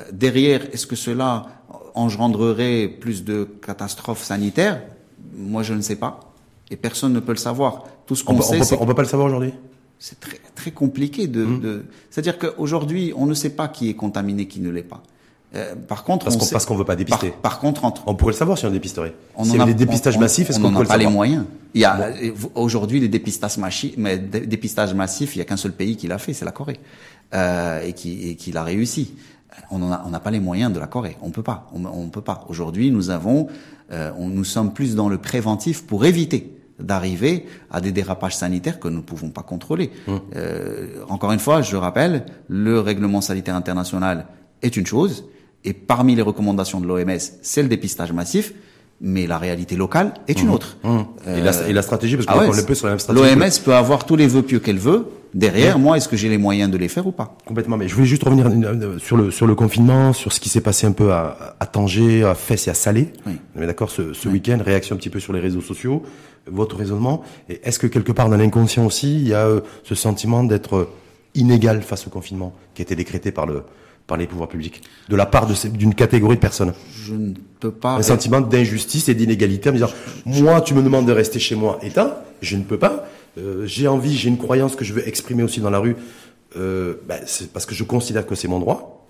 Euh, 0.00 0.02
Derrière, 0.12 0.62
est-ce 0.72 0.86
que 0.88 0.96
cela 0.96 1.46
engendrerait 1.94 2.88
plus 2.88 3.22
de 3.24 3.46
catastrophes 3.64 4.24
sanitaires? 4.24 4.82
Moi, 5.36 5.62
je 5.62 5.74
ne 5.74 5.80
sais 5.80 5.96
pas. 5.96 6.20
Et 6.70 6.76
personne 6.76 7.12
ne 7.12 7.20
peut 7.20 7.32
le 7.32 7.38
savoir. 7.38 7.84
Tout 8.06 8.14
ce 8.14 8.22
On 8.22 8.26
qu'on 8.26 8.34
peut, 8.36 8.44
on 8.58 8.62
sait, 8.64 8.76
peut 8.76 8.82
on 8.82 8.86
peut 8.86 8.94
pas 8.94 9.02
le 9.02 9.08
savoir 9.08 9.26
aujourd'hui? 9.28 9.52
C'est 9.98 10.18
très, 10.18 10.38
très 10.54 10.70
compliqué 10.72 11.26
de, 11.28 11.44
Mmh. 11.44 11.60
de... 11.60 11.84
c'est-à-dire 12.10 12.38
qu'aujourd'hui, 12.38 13.12
on 13.16 13.26
ne 13.26 13.34
sait 13.34 13.50
pas 13.50 13.68
qui 13.68 13.88
est 13.88 13.94
contaminé, 13.94 14.46
qui 14.48 14.60
ne 14.60 14.70
l'est 14.70 14.82
pas. 14.82 15.02
Euh, 15.54 15.74
par 15.76 16.02
contre, 16.02 16.24
Parce 16.24 16.36
on 16.36 16.38
qu'on 16.38 16.44
sait- 16.46 16.66
qu'on 16.66 16.76
veut 16.76 16.84
pas 16.86 16.96
dépister. 16.96 17.30
par 17.42 17.60
contre, 17.60 17.84
entre 17.84 18.02
On 18.06 18.14
pourrait 18.14 18.32
le 18.32 18.38
savoir 18.38 18.56
si 18.56 18.64
on 18.64 18.70
dépisterait. 18.70 19.14
on 19.36 19.44
S'il 19.44 19.56
y 19.56 19.58
en 19.60 19.64
a- 19.64 19.66
des 19.66 19.74
dépistages 19.74 20.16
on- 20.16 20.20
massifs, 20.20 20.48
est-ce 20.48 20.58
on 20.58 20.62
qu'on 20.62 20.68
pourrait 20.72 20.80
a 20.80 20.82
le 20.84 20.88
pas 20.88 20.96
les 20.96 21.04
savoir? 21.04 21.14
moyens? 21.14 21.44
Il 21.74 21.82
y 21.82 21.84
a 21.84 22.00
euh, 22.00 22.30
aujourd'hui 22.54 23.00
les 23.00 23.08
dépistages 23.08 23.58
massifs, 23.58 23.94
mais 23.98 24.18
dé- 24.18 24.46
dépistage 24.46 24.94
massif, 24.94 25.36
il 25.36 25.40
y 25.40 25.42
a 25.42 25.44
qu'un 25.44 25.58
seul 25.58 25.72
pays 25.72 25.96
qui 25.96 26.08
l'a 26.08 26.16
fait, 26.18 26.32
c'est 26.32 26.46
la 26.46 26.52
Corée, 26.52 26.80
euh, 27.34 27.82
et 27.86 27.92
qui 27.92 28.30
et 28.30 28.34
qui 28.36 28.50
l'a 28.50 28.62
réussi. 28.64 29.14
On 29.70 29.78
n'a 29.78 30.20
pas 30.20 30.30
les 30.30 30.40
moyens 30.40 30.72
de 30.72 30.78
la 30.78 30.86
Corée. 30.86 31.16
On 31.22 31.30
peut 31.30 31.42
pas. 31.42 31.70
On, 31.74 31.84
on 31.84 32.08
peut 32.08 32.20
pas. 32.20 32.44
Aujourd'hui, 32.48 32.90
nous 32.90 33.10
avons, 33.10 33.48
euh, 33.90 34.10
on, 34.18 34.28
nous 34.28 34.44
sommes 34.44 34.72
plus 34.72 34.94
dans 34.94 35.08
le 35.08 35.18
préventif 35.18 35.86
pour 35.86 36.04
éviter 36.04 36.56
d'arriver 36.78 37.46
à 37.70 37.80
des 37.80 37.92
dérapages 37.92 38.36
sanitaires 38.36 38.80
que 38.80 38.88
nous 38.88 38.98
ne 38.98 39.02
pouvons 39.02 39.30
pas 39.30 39.42
contrôler. 39.42 39.90
Euh, 40.34 41.04
encore 41.08 41.32
une 41.32 41.38
fois, 41.38 41.62
je 41.62 41.76
rappelle, 41.76 42.26
le 42.48 42.80
règlement 42.80 43.20
sanitaire 43.20 43.54
international 43.54 44.26
est 44.62 44.76
une 44.76 44.86
chose, 44.86 45.24
et 45.64 45.72
parmi 45.72 46.14
les 46.14 46.22
recommandations 46.22 46.80
de 46.80 46.86
l'OMS, 46.86 47.18
c'est 47.42 47.62
le 47.62 47.68
dépistage 47.68 48.12
massif. 48.12 48.52
Mais 49.02 49.26
la 49.26 49.36
réalité 49.36 49.74
locale 49.76 50.14
est 50.28 50.40
une 50.40 50.48
Mmh. 50.48 50.52
autre. 50.52 50.76
Mmh. 50.84 50.98
Et, 51.36 51.40
la, 51.40 51.68
et 51.68 51.72
la 51.72 51.82
stratégie, 51.82 52.16
parce 52.16 52.26
qu'on 52.26 52.34
Ah 52.34 52.38
ouais, 52.38 52.48
on 52.50 52.56
est 52.56 52.66
peu 52.66 52.74
sur 52.74 52.86
la 52.86 52.92
même 52.92 53.00
stratégie. 53.00 53.34
L'OMS 53.34 53.50
peut 53.64 53.74
avoir 53.74 54.06
tous 54.06 54.16
les 54.16 54.28
vœux 54.28 54.42
pieux 54.42 54.60
qu'elle 54.60 54.78
veut. 54.78 55.06
Derrière, 55.34 55.78
moi, 55.78 55.96
est-ce 55.96 56.08
que 56.10 56.16
j'ai 56.16 56.28
les 56.28 56.36
moyens 56.38 56.70
de 56.70 56.76
les 56.76 56.88
faire 56.88 57.06
ou 57.06 57.10
pas? 57.10 57.36
Complètement, 57.46 57.76
mais 57.78 57.88
je 57.88 57.94
voulais 57.94 58.06
juste 58.06 58.22
revenir 58.22 58.46
euh, 58.48 58.98
sur 58.98 59.16
le 59.16 59.30
sur 59.30 59.46
le 59.46 59.54
confinement, 59.54 60.12
sur 60.12 60.30
ce 60.30 60.38
qui 60.40 60.50
s'est 60.50 60.60
passé 60.60 60.86
un 60.86 60.92
peu 60.92 61.10
à, 61.12 61.56
à 61.58 61.64
Tanger, 61.66 62.22
à 62.24 62.34
Fès 62.34 62.66
et 62.66 62.70
à 62.70 62.74
Salé. 62.74 63.08
Oui. 63.26 63.32
On 63.56 63.62
est 63.62 63.66
d'accord 63.66 63.90
ce, 63.90 64.12
ce 64.12 64.28
week-end, 64.28 64.58
réaction 64.64 64.94
un 64.94 64.98
petit 64.98 65.08
peu 65.10 65.20
sur 65.20 65.32
les 65.32 65.40
réseaux 65.40 65.62
sociaux, 65.62 66.02
votre 66.46 66.76
raisonnement. 66.76 67.22
Et 67.48 67.60
est-ce 67.64 67.78
que 67.78 67.86
quelque 67.86 68.12
part 68.12 68.28
dans 68.28 68.36
l'inconscient 68.36 68.84
aussi, 68.84 69.14
il 69.16 69.26
y 69.28 69.32
a 69.34 69.46
euh, 69.46 69.60
ce 69.84 69.94
sentiment 69.94 70.44
d'être 70.44 70.76
euh, 70.76 70.88
inégal 71.34 71.80
face 71.80 72.06
au 72.06 72.10
confinement 72.10 72.52
qui 72.74 72.82
a 72.82 72.84
été 72.84 72.94
décrété 72.94 73.32
par 73.32 73.46
le 73.46 73.62
par 74.12 74.18
les 74.18 74.26
pouvoirs 74.26 74.48
publics, 74.50 74.82
de 75.08 75.16
la 75.16 75.24
part 75.24 75.46
d'une 75.46 75.94
catégorie 75.94 76.36
de 76.36 76.40
personnes 76.40 76.74
Je 76.94 77.14
ne 77.14 77.32
peux 77.60 77.70
pas. 77.70 77.94
Un 77.96 78.02
sentiment 78.02 78.42
d'injustice 78.42 79.08
et 79.08 79.14
d'inégalité 79.14 79.70
en 79.70 79.72
me 79.72 79.78
disant 79.78 79.90
moi 80.26 80.60
tu 80.60 80.74
me 80.74 80.82
demandes 80.82 81.06
de 81.06 81.12
rester 81.12 81.38
chez 81.38 81.54
moi 81.54 81.78
éteint, 81.82 82.12
je 82.42 82.56
ne 82.58 82.62
peux 82.62 82.76
pas. 82.78 83.08
Euh, 83.38 83.64
j'ai 83.64 83.88
envie, 83.88 84.14
j'ai 84.14 84.28
une 84.28 84.36
croyance 84.36 84.76
que 84.76 84.84
je 84.84 84.92
veux 84.92 85.08
exprimer 85.08 85.42
aussi 85.42 85.60
dans 85.60 85.70
la 85.70 85.78
rue. 85.78 85.96
Euh, 86.58 86.96
ben, 87.08 87.20
c'est 87.24 87.50
parce 87.54 87.64
que 87.64 87.74
je 87.74 87.84
considère 87.84 88.26
que 88.26 88.34
c'est 88.34 88.48
mon 88.48 88.58
droit. 88.58 89.06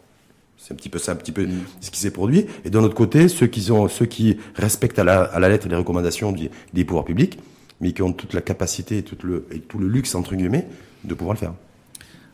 C'est 0.56 0.72
un 0.72 0.76
petit 0.76 0.88
peu 0.88 1.00
ça, 1.00 1.10
un 1.10 1.16
petit 1.16 1.32
peu 1.32 1.48
ce 1.80 1.90
qui 1.90 1.98
s'est 1.98 2.12
produit. 2.12 2.46
Et 2.64 2.70
d'un 2.70 2.84
autre 2.84 2.94
côté, 2.94 3.26
ceux 3.26 3.48
qui 3.48 3.72
ont, 3.72 3.88
ceux 3.88 4.06
qui 4.06 4.36
respectent 4.54 5.00
à 5.00 5.04
la, 5.04 5.22
à 5.22 5.40
la 5.40 5.48
lettre 5.48 5.66
les 5.68 5.74
recommandations 5.74 6.30
du- 6.30 6.48
des 6.72 6.84
pouvoirs 6.84 7.04
publics, 7.04 7.40
mais 7.80 7.90
qui 7.92 8.02
ont 8.02 8.12
toute 8.12 8.34
la 8.34 8.40
capacité 8.40 8.98
et 8.98 9.02
tout 9.02 9.16
le, 9.26 9.46
et 9.50 9.58
tout 9.58 9.78
le 9.80 9.88
luxe 9.88 10.14
entre 10.14 10.36
guillemets 10.36 10.68
de 11.02 11.14
pouvoir 11.14 11.34
le 11.34 11.40
faire. 11.40 11.54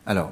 Alors, 0.05 0.31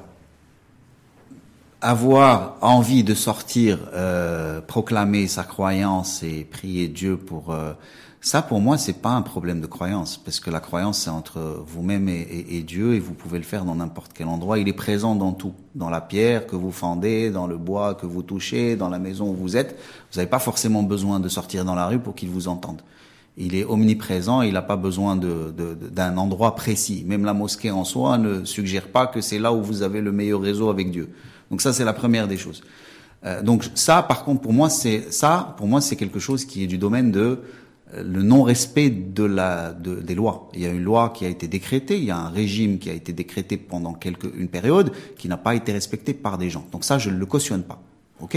avoir 1.80 2.56
envie 2.60 3.04
de 3.04 3.14
sortir, 3.14 3.78
euh, 3.94 4.60
proclamer 4.60 5.28
sa 5.28 5.44
croyance 5.44 6.22
et 6.22 6.44
prier 6.44 6.88
Dieu 6.88 7.16
pour 7.16 7.52
euh, 7.52 7.72
ça, 8.20 8.42
pour 8.42 8.60
moi, 8.60 8.76
c'est 8.78 9.00
pas 9.00 9.10
un 9.10 9.22
problème 9.22 9.60
de 9.60 9.66
croyance, 9.66 10.16
parce 10.16 10.40
que 10.40 10.50
la 10.50 10.58
croyance 10.58 10.98
c'est 11.02 11.10
entre 11.10 11.62
vous-même 11.64 12.08
et, 12.08 12.62
Dieu, 12.66 12.94
et 12.94 12.98
vous 12.98 13.14
pouvez 13.14 13.38
le 13.38 13.44
faire 13.44 13.64
dans 13.64 13.76
n'importe 13.76 14.10
quel 14.12 14.26
endroit. 14.26 14.58
Il 14.58 14.68
est 14.68 14.72
présent 14.72 15.14
dans 15.14 15.32
tout, 15.32 15.52
dans 15.76 15.88
la 15.88 16.00
pierre 16.00 16.48
que 16.48 16.56
vous 16.56 16.72
fendez, 16.72 17.30
dans 17.30 17.46
le 17.46 17.56
bois 17.56 17.94
que 17.94 18.06
vous 18.06 18.22
touchez, 18.22 18.74
dans 18.74 18.88
la 18.88 18.98
maison 18.98 19.30
où 19.30 19.34
vous 19.34 19.56
êtes. 19.56 19.78
Vous 20.10 20.16
n'avez 20.18 20.28
pas 20.28 20.40
forcément 20.40 20.82
besoin 20.82 21.20
de 21.20 21.28
sortir 21.28 21.64
dans 21.64 21.76
la 21.76 21.86
rue 21.86 22.00
pour 22.00 22.16
qu'il 22.16 22.28
vous 22.28 22.48
entende. 22.48 22.82
Il 23.36 23.54
est 23.54 23.64
omniprésent, 23.64 24.42
il 24.42 24.54
n'a 24.54 24.62
pas 24.62 24.76
besoin 24.76 25.14
de- 25.14 25.54
d'un 25.92 26.16
endroit 26.16 26.56
précis. 26.56 27.04
Même 27.06 27.24
la 27.24 27.34
mosquée 27.34 27.70
en 27.70 27.84
soi 27.84 28.18
ne 28.18 28.44
suggère 28.44 28.88
pas 28.88 29.06
que 29.06 29.20
c'est 29.20 29.38
là 29.38 29.52
où 29.52 29.62
vous 29.62 29.82
avez 29.82 30.00
le 30.00 30.10
meilleur 30.10 30.40
réseau 30.40 30.70
avec 30.70 30.90
Dieu. 30.90 31.08
Donc 31.50 31.62
ça, 31.62 31.72
c'est 31.72 31.84
la 31.84 31.92
première 31.92 32.28
des 32.28 32.36
choses. 32.36 32.62
Euh, 33.24 33.42
donc 33.42 33.64
ça, 33.74 34.02
par 34.02 34.24
contre, 34.24 34.42
pour 34.42 34.52
moi, 34.52 34.70
c'est 34.70 35.12
ça, 35.12 35.54
pour 35.56 35.66
moi, 35.66 35.80
c'est 35.80 35.96
quelque 35.96 36.18
chose 36.18 36.44
qui 36.44 36.62
est 36.62 36.66
du 36.66 36.78
domaine 36.78 37.10
de 37.10 37.40
euh, 37.94 38.02
le 38.02 38.22
non-respect 38.22 38.90
de 38.90 39.24
la 39.24 39.72
de, 39.72 39.96
des 39.96 40.14
lois. 40.14 40.48
Il 40.54 40.60
y 40.60 40.66
a 40.66 40.70
une 40.70 40.84
loi 40.84 41.12
qui 41.14 41.24
a 41.24 41.28
été 41.28 41.48
décrétée, 41.48 41.98
il 41.98 42.04
y 42.04 42.10
a 42.10 42.18
un 42.18 42.28
régime 42.28 42.78
qui 42.78 42.90
a 42.90 42.92
été 42.92 43.12
décrété 43.12 43.56
pendant 43.56 43.94
quelque 43.94 44.28
une 44.36 44.48
période 44.48 44.92
qui 45.16 45.28
n'a 45.28 45.36
pas 45.36 45.54
été 45.54 45.72
respecté 45.72 46.14
par 46.14 46.38
des 46.38 46.50
gens. 46.50 46.66
Donc 46.70 46.84
ça, 46.84 46.98
je 46.98 47.10
ne 47.10 47.16
le 47.16 47.26
cautionne 47.26 47.62
pas. 47.62 47.82
Ok? 48.20 48.36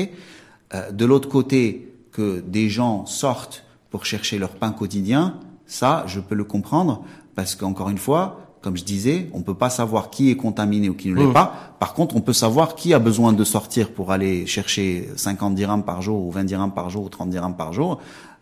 Euh, 0.73 0.91
de 0.91 1.05
l'autre 1.05 1.29
côté, 1.29 1.87
que 2.11 2.41
des 2.41 2.69
gens 2.69 3.05
sortent 3.05 3.63
pour 3.89 4.05
chercher 4.05 4.37
leur 4.37 4.51
pain 4.51 4.71
quotidien, 4.71 5.39
ça, 5.65 6.03
je 6.07 6.19
peux 6.19 6.35
le 6.35 6.43
comprendre 6.43 7.05
parce 7.35 7.55
qu'encore 7.55 7.89
une 7.89 7.97
fois, 7.97 8.50
comme 8.61 8.77
je 8.77 8.83
disais, 8.83 9.27
on 9.33 9.41
peut 9.41 9.55
pas 9.55 9.69
savoir 9.71 10.09
qui 10.11 10.29
est 10.29 10.35
contaminé 10.35 10.87
ou 10.89 10.93
qui 10.93 11.09
ne 11.09 11.15
l'est 11.15 11.25
Mmh. 11.25 11.33
pas. 11.33 11.75
Par 11.79 11.93
contre, 11.93 12.15
on 12.15 12.21
peut 12.21 12.33
savoir 12.33 12.75
qui 12.75 12.93
a 12.93 12.99
besoin 12.99 13.33
de 13.33 13.43
sortir 13.43 13.89
pour 13.89 14.11
aller 14.11 14.45
chercher 14.45 15.09
50 15.15 15.55
dirhams 15.55 15.83
par 15.83 16.01
jour 16.01 16.25
ou 16.25 16.31
20 16.31 16.43
dirhams 16.43 16.71
par 16.73 16.89
jour 16.89 17.03
ou 17.05 17.09
30 17.09 17.29
dirhams 17.31 17.55
par 17.57 17.73
jour. 17.73 17.99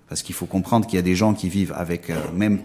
Parce 0.10 0.22
qu'il 0.22 0.36
faut 0.36 0.46
comprendre 0.48 0.86
qu'il 0.88 0.98
y 0.98 1.00
a 1.00 1.04
des 1.04 1.16
gens 1.16 1.34
qui 1.34 1.48
vivent 1.50 1.74
avec 1.78 2.10
euh, 2.10 2.16
même 2.36 2.60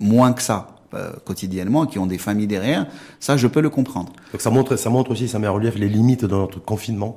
moins 0.00 0.32
que 0.32 0.42
ça 0.42 0.76
euh, 0.94 1.12
quotidiennement, 1.24 1.86
qui 1.86 2.00
ont 2.00 2.06
des 2.06 2.18
familles 2.18 2.48
derrière. 2.48 2.86
Ça, 3.20 3.36
je 3.36 3.46
peux 3.46 3.60
le 3.60 3.70
comprendre. 3.70 4.12
Donc 4.32 4.40
ça 4.40 4.50
montre, 4.50 4.74
ça 4.76 4.90
montre 4.90 5.12
aussi, 5.12 5.28
ça 5.28 5.38
met 5.38 5.46
en 5.46 5.54
relief 5.54 5.76
les 5.76 5.88
limites 5.88 6.24
de 6.24 6.34
notre 6.34 6.58
confinement, 6.60 7.14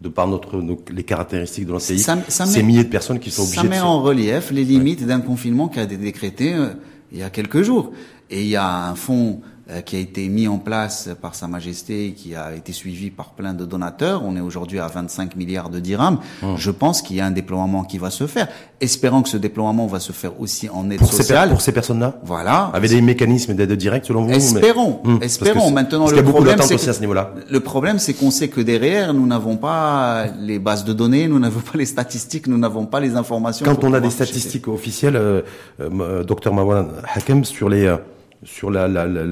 de 0.00 0.08
par 0.08 0.26
notre, 0.26 0.60
nos- 0.60 0.80
les 0.90 1.04
caractéristiques 1.04 1.66
de 1.66 1.72
notre 1.72 1.86
pays. 1.86 2.00
Ça- 2.00 2.18
ça 2.26 2.44
Ces 2.46 2.58
met- 2.62 2.66
milliers 2.66 2.82
de 2.84 2.88
personnes 2.88 3.20
qui 3.20 3.30
sont 3.30 3.44
Ça 3.44 3.60
obligées 3.60 3.68
met 3.68 3.76
de 3.76 3.80
se- 3.82 3.86
en 3.86 4.02
relief 4.02 4.50
les 4.50 4.64
limites 4.64 5.06
d'un 5.06 5.20
confinement 5.20 5.68
qui 5.68 5.78
a 5.78 5.84
été 5.84 5.96
décrété 5.96 6.52
euh, 6.54 6.70
il 7.12 7.18
y 7.18 7.22
a 7.22 7.30
quelques 7.30 7.62
jours. 7.62 7.92
Et 8.32 8.42
il 8.42 8.48
y 8.48 8.56
a 8.56 8.88
un 8.88 8.94
fonds 8.94 9.40
euh, 9.70 9.80
qui 9.82 9.94
a 9.94 9.98
été 10.00 10.26
mis 10.28 10.48
en 10.48 10.58
place 10.58 11.10
par 11.20 11.34
Sa 11.34 11.46
Majesté, 11.46 12.14
qui 12.16 12.34
a 12.34 12.52
été 12.54 12.72
suivi 12.72 13.10
par 13.10 13.30
plein 13.30 13.52
de 13.54 13.64
donateurs. 13.64 14.22
On 14.24 14.34
est 14.36 14.40
aujourd'hui 14.40 14.80
à 14.80 14.88
25 14.88 15.36
milliards 15.36 15.68
de 15.70 15.78
dirhams. 15.78 16.18
Hum. 16.42 16.56
Je 16.56 16.70
pense 16.70 17.00
qu'il 17.02 17.16
y 17.16 17.20
a 17.20 17.26
un 17.26 17.30
déploiement 17.30 17.84
qui 17.84 17.98
va 17.98 18.10
se 18.10 18.26
faire. 18.26 18.48
Espérant 18.80 19.22
que 19.22 19.28
ce 19.28 19.36
déploiement 19.36 19.86
va 19.86 20.00
se 20.00 20.10
faire 20.12 20.40
aussi 20.40 20.68
en 20.68 20.90
aide 20.90 20.98
pour 20.98 21.10
ces, 21.12 21.18
sociale. 21.18 21.50
pour 21.50 21.60
ces 21.60 21.70
personnes-là, 21.70 22.18
Voilà. 22.24 22.72
avec 22.74 22.90
des 22.90 23.00
mécanismes 23.02 23.54
d'aide 23.54 23.72
directe 23.74 24.06
selon 24.06 24.24
vous. 24.24 24.30
Espérons, 24.32 24.94
parce 25.04 25.24
espérons. 25.26 25.70
Maintenant, 25.70 26.06
le 26.06 26.08
qu'il 26.08 26.16
y 26.16 26.18
a 26.18 26.22
beaucoup 26.22 26.36
problème, 26.38 26.58
aussi 26.58 26.76
que- 26.76 26.90
à 26.90 26.92
ce 26.92 27.00
niveau-là. 27.00 27.32
Le 27.48 27.60
problème, 27.60 27.98
c'est 28.00 28.14
qu'on 28.14 28.32
sait 28.32 28.48
que 28.48 28.60
derrière, 28.62 29.14
nous 29.14 29.26
n'avons 29.26 29.56
pas 29.58 30.24
les 30.40 30.58
bases 30.58 30.84
de 30.84 30.92
données, 30.92 31.28
nous 31.28 31.38
n'avons 31.38 31.60
pas 31.60 31.78
les 31.78 31.86
statistiques, 31.86 32.48
nous 32.48 32.58
n'avons 32.58 32.86
pas 32.86 32.98
les 32.98 33.14
informations. 33.14 33.64
Quand 33.64 33.84
on 33.84 33.92
a 33.92 34.00
des 34.00 34.10
statistiques 34.10 34.66
officielles, 34.66 35.16
euh, 35.16 35.42
euh, 35.80 36.24
docteur 36.24 36.52
Mawan 36.52 36.88
Hakem, 37.14 37.44
sur 37.44 37.68
les 37.68 37.86
euh, 37.86 37.98
sur 38.44 38.70
la, 38.70 38.88
la, 38.88 39.06
la- 39.06 39.24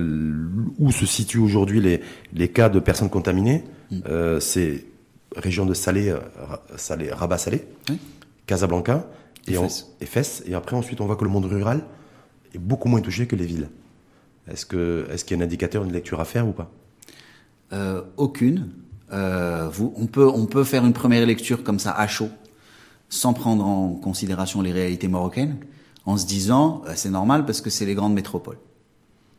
où 0.78 0.90
se 0.92 1.06
situent 1.06 1.38
aujourd'hui 1.40 1.80
les 1.80 2.00
les 2.32 2.48
cas 2.48 2.68
de 2.68 2.78
personnes 2.80 3.10
contaminées, 3.10 3.64
Mm. 3.90 3.96
euh, 4.08 4.40
c'est 4.40 4.84
région 5.34 5.66
de 5.66 5.74
Salé, 5.74 6.10
euh, 6.10 6.18
Salé, 6.76 7.10
Rabat 7.12 7.38
Salé, 7.38 7.64
Oui. 7.88 7.98
Casablanca 8.46 9.06
Et 9.48 9.54
et, 9.54 9.58
on- 9.58 9.62
Fès. 9.68 9.86
et 10.00 10.06
Fès. 10.06 10.42
Et 10.46 10.54
après 10.54 10.76
ensuite 10.76 11.00
on 11.00 11.06
voit 11.06 11.16
que 11.16 11.24
le 11.24 11.30
monde 11.30 11.46
rural 11.46 11.82
est 12.54 12.58
beaucoup 12.58 12.88
moins 12.88 13.00
touché 13.00 13.26
que 13.26 13.34
les 13.36 13.46
villes. 13.46 13.68
Est-ce 14.48 14.64
que 14.66 15.06
est-ce 15.10 15.24
qu'il 15.24 15.36
y 15.36 15.40
a 15.40 15.42
un 15.42 15.46
indicateur, 15.46 15.84
une 15.84 15.92
lecture 15.92 16.20
à 16.20 16.24
faire 16.24 16.46
ou 16.46 16.52
pas? 16.52 16.70
Euh, 17.72 18.02
aucune. 18.16 18.68
Euh, 19.12 19.68
vous, 19.72 19.92
on 19.96 20.06
peut, 20.06 20.28
on 20.28 20.46
peut 20.46 20.62
faire 20.64 20.84
une 20.86 20.92
première 20.92 21.26
lecture 21.26 21.64
comme 21.64 21.78
ça 21.80 21.90
à 21.92 22.06
chaud, 22.06 22.28
sans 23.08 23.32
prendre 23.32 23.64
en 23.64 23.88
considération 23.94 24.62
les 24.62 24.70
réalités 24.72 25.08
marocaines, 25.08 25.56
en 26.06 26.16
se 26.16 26.26
disant 26.26 26.82
c'est 26.94 27.10
normal 27.10 27.44
parce 27.44 27.60
que 27.60 27.70
c'est 27.70 27.86
les 27.86 27.94
grandes 27.94 28.14
métropoles. 28.14 28.58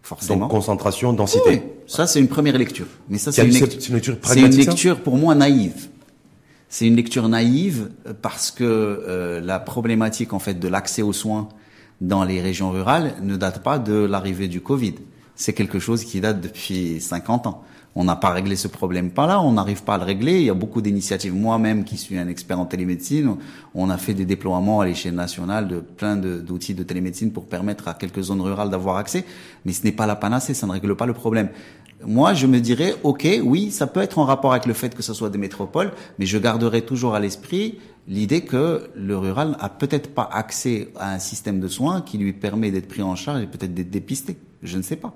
Forcément. 0.03 0.41
Donc 0.41 0.51
concentration, 0.51 1.13
densité. 1.13 1.41
Oui, 1.49 1.61
ça 1.87 2.07
c'est 2.07 2.19
une 2.19 2.27
première 2.27 2.57
lecture. 2.57 2.87
Mais 3.09 3.17
ça 3.17 3.31
c'est 3.31 3.43
une, 3.45 3.51
lect- 3.51 3.89
lecture 3.89 4.17
c'est 4.23 4.39
une 4.41 4.55
lecture 4.55 5.01
pour 5.01 5.17
moi 5.17 5.35
naïve. 5.35 5.89
C'est 6.69 6.87
une 6.87 6.95
lecture 6.95 7.27
naïve 7.29 7.89
parce 8.21 8.49
que 8.49 8.63
euh, 8.63 9.41
la 9.41 9.59
problématique 9.59 10.33
en 10.33 10.39
fait 10.39 10.55
de 10.59 10.67
l'accès 10.67 11.01
aux 11.01 11.13
soins 11.13 11.49
dans 11.99 12.23
les 12.23 12.41
régions 12.41 12.71
rurales 12.71 13.13
ne 13.21 13.35
date 13.35 13.61
pas 13.61 13.77
de 13.77 13.93
l'arrivée 13.93 14.47
du 14.47 14.61
Covid. 14.61 14.95
C'est 15.35 15.53
quelque 15.53 15.79
chose 15.79 16.03
qui 16.03 16.19
date 16.21 16.41
depuis 16.41 16.99
50 17.01 17.47
ans. 17.47 17.63
On 17.95 18.05
n'a 18.05 18.15
pas 18.15 18.29
réglé 18.29 18.55
ce 18.55 18.69
problème 18.69 19.11
pas 19.11 19.27
là, 19.27 19.41
on 19.41 19.51
n'arrive 19.51 19.83
pas 19.83 19.95
à 19.95 19.97
le 19.97 20.05
régler. 20.05 20.39
Il 20.39 20.45
y 20.45 20.49
a 20.49 20.53
beaucoup 20.53 20.81
d'initiatives. 20.81 21.35
Moi-même, 21.35 21.83
qui 21.83 21.97
suis 21.97 22.17
un 22.17 22.27
expert 22.29 22.59
en 22.59 22.65
télémédecine, 22.65 23.35
on 23.75 23.89
a 23.89 23.97
fait 23.97 24.13
des 24.13 24.25
déploiements 24.25 24.79
à 24.79 24.85
l'échelle 24.85 25.15
nationale 25.15 25.67
de 25.67 25.79
plein 25.79 26.15
d'outils 26.15 26.73
de, 26.73 26.83
télémédecine 26.83 27.31
pour 27.31 27.47
permettre 27.47 27.89
à 27.89 27.93
quelques 27.93 28.21
zones 28.21 28.41
rurales 28.41 28.69
d'avoir 28.69 28.95
accès. 28.95 29.25
Mais 29.65 29.73
ce 29.73 29.83
n'est 29.83 29.91
pas 29.91 30.05
la 30.05 30.15
panacée, 30.15 30.53
ça 30.53 30.67
ne 30.67 30.71
règle 30.71 30.95
pas 30.95 31.05
le 31.05 31.13
problème. 31.13 31.49
Moi, 32.05 32.33
je 32.33 32.47
me 32.47 32.59
dirais, 32.59 32.95
ok, 33.03 33.27
oui, 33.43 33.71
ça 33.71 33.87
peut 33.87 34.01
être 34.01 34.17
en 34.17 34.25
rapport 34.25 34.53
avec 34.53 34.65
le 34.65 34.73
fait 34.73 34.95
que 34.95 35.03
ce 35.03 35.13
soit 35.13 35.29
des 35.29 35.37
métropoles, 35.37 35.91
mais 36.17 36.25
je 36.25 36.37
garderai 36.37 36.81
toujours 36.81 37.13
à 37.13 37.19
l'esprit 37.19 37.77
l'idée 38.07 38.41
que 38.41 38.89
le 38.95 39.17
rural 39.17 39.55
a 39.59 39.69
peut-être 39.69 40.13
pas 40.13 40.27
accès 40.31 40.89
à 40.97 41.13
un 41.13 41.19
système 41.19 41.59
de 41.59 41.67
soins 41.67 42.01
qui 42.01 42.17
lui 42.17 42.33
permet 42.33 42.71
d'être 42.71 42.87
pris 42.87 43.03
en 43.03 43.15
charge 43.15 43.43
et 43.43 43.47
peut-être 43.47 43.73
d'être 43.73 43.91
dépisté. 43.91 44.37
Je 44.63 44.77
ne 44.77 44.81
sais 44.81 44.95
pas. 44.95 45.13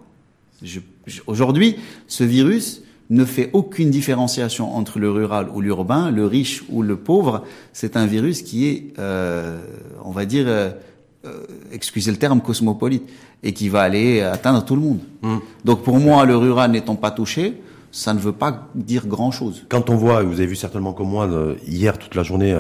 Aujourd'hui, 1.28 1.78
ce 2.08 2.24
virus 2.24 2.82
ne 3.10 3.24
fait 3.24 3.50
aucune 3.54 3.92
différenciation 3.92 4.76
entre 4.76 4.98
le 5.00 5.12
rural 5.12 5.50
ou 5.54 5.62
l'urbain, 5.62 6.10
le 6.10 6.26
riche 6.26 6.64
ou 6.70 6.82
le 6.82 6.96
pauvre. 6.96 7.44
C'est 7.72 7.98
un 7.98 8.06
virus 8.08 8.42
qui 8.42 8.68
est, 8.68 8.94
euh, 8.98 9.60
on 10.04 10.12
va 10.12 10.26
dire, 10.26 10.46
euh, 10.48 10.72
euh, 11.26 11.44
excusez 11.72 12.10
le 12.12 12.18
terme, 12.18 12.42
cosmopolite, 12.42 13.04
et 13.44 13.54
qui 13.54 13.70
va 13.70 13.82
aller 13.82 14.22
atteindre 14.22 14.66
tout 14.66 14.76
le 14.76 14.82
monde. 14.82 15.00
Donc 15.64 15.84
pour 15.84 16.00
moi, 16.00 16.26
le 16.26 16.36
rural 16.36 16.72
n'étant 16.72 16.96
pas 16.96 17.12
touché, 17.12 17.62
ça 17.92 18.14
ne 18.14 18.20
veut 18.20 18.32
pas 18.32 18.70
dire 18.74 19.06
grand-chose. 19.06 19.66
Quand 19.70 19.90
on 19.90 19.96
voit, 19.96 20.24
vous 20.24 20.34
avez 20.34 20.48
vu 20.48 20.56
certainement 20.56 20.94
comme 20.94 21.10
moi 21.10 21.30
hier 21.68 22.00
toute 22.00 22.16
la 22.16 22.24
journée, 22.24 22.60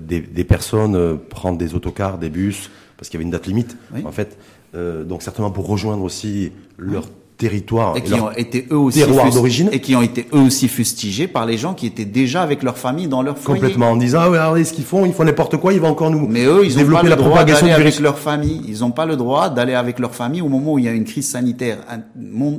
des, 0.00 0.20
des 0.20 0.44
personnes 0.44 1.18
prendre 1.30 1.58
des 1.58 1.74
autocars, 1.74 2.18
des 2.18 2.30
bus, 2.30 2.70
parce 2.96 3.08
qu'il 3.08 3.18
y 3.18 3.18
avait 3.18 3.24
une 3.24 3.30
date 3.32 3.46
limite, 3.46 3.76
Oui. 3.92 4.02
en 4.04 4.12
fait. 4.12 4.38
Euh, 4.74 5.02
donc 5.04 5.22
certainement 5.22 5.50
pour 5.50 5.66
rejoindre 5.66 6.04
aussi 6.04 6.52
leur 6.78 7.08
territoire 7.40 7.96
et 7.96 8.02
qui 8.02 8.14
ont 8.14 8.30
été 8.30 8.66
eux 8.70 8.76
aussi 8.76 8.98
terroir 8.98 9.30
d'origine 9.32 9.70
et 9.72 9.80
qui 9.80 9.96
ont 9.96 10.02
été 10.02 10.26
eux 10.34 10.40
aussi 10.40 10.68
fustigés 10.68 11.26
par 11.26 11.46
les 11.46 11.56
gens 11.56 11.72
qui 11.72 11.86
étaient 11.86 12.04
déjà 12.04 12.42
avec 12.42 12.62
leur 12.62 12.76
famille 12.76 13.08
dans 13.08 13.22
leur 13.22 13.38
foyer. 13.38 13.60
Complètement 13.60 13.92
en 13.92 13.96
disant 13.96 14.18
ah 14.22 14.30
ouais 14.30 14.38
regardez 14.38 14.64
ce 14.64 14.74
qu'ils 14.74 14.84
font, 14.84 15.06
ils 15.06 15.14
font 15.14 15.24
n'importe 15.24 15.56
quoi, 15.56 15.72
ils 15.72 15.80
vont 15.80 15.88
encore 15.88 16.10
nous 16.10 16.28
Mais 16.28 16.44
eux 16.44 16.60
ils 16.64 16.78
ont 16.78 16.90
pas 16.90 17.02
le 17.02 17.16
droit 17.16 17.44
d'aller 17.44 17.72
avec 17.72 17.98
leur 17.98 18.18
famille, 18.18 18.60
ils 18.68 18.80
n'ont 18.80 18.90
pas 18.90 19.06
le 19.06 19.16
droit 19.16 19.48
d'aller 19.48 19.72
avec 19.74 19.98
leur 19.98 20.14
famille 20.14 20.42
au 20.42 20.48
moment 20.48 20.74
où 20.74 20.78
il 20.78 20.84
y 20.84 20.88
a 20.88 20.92
une 20.92 21.04
crise 21.04 21.28
sanitaire 21.30 21.78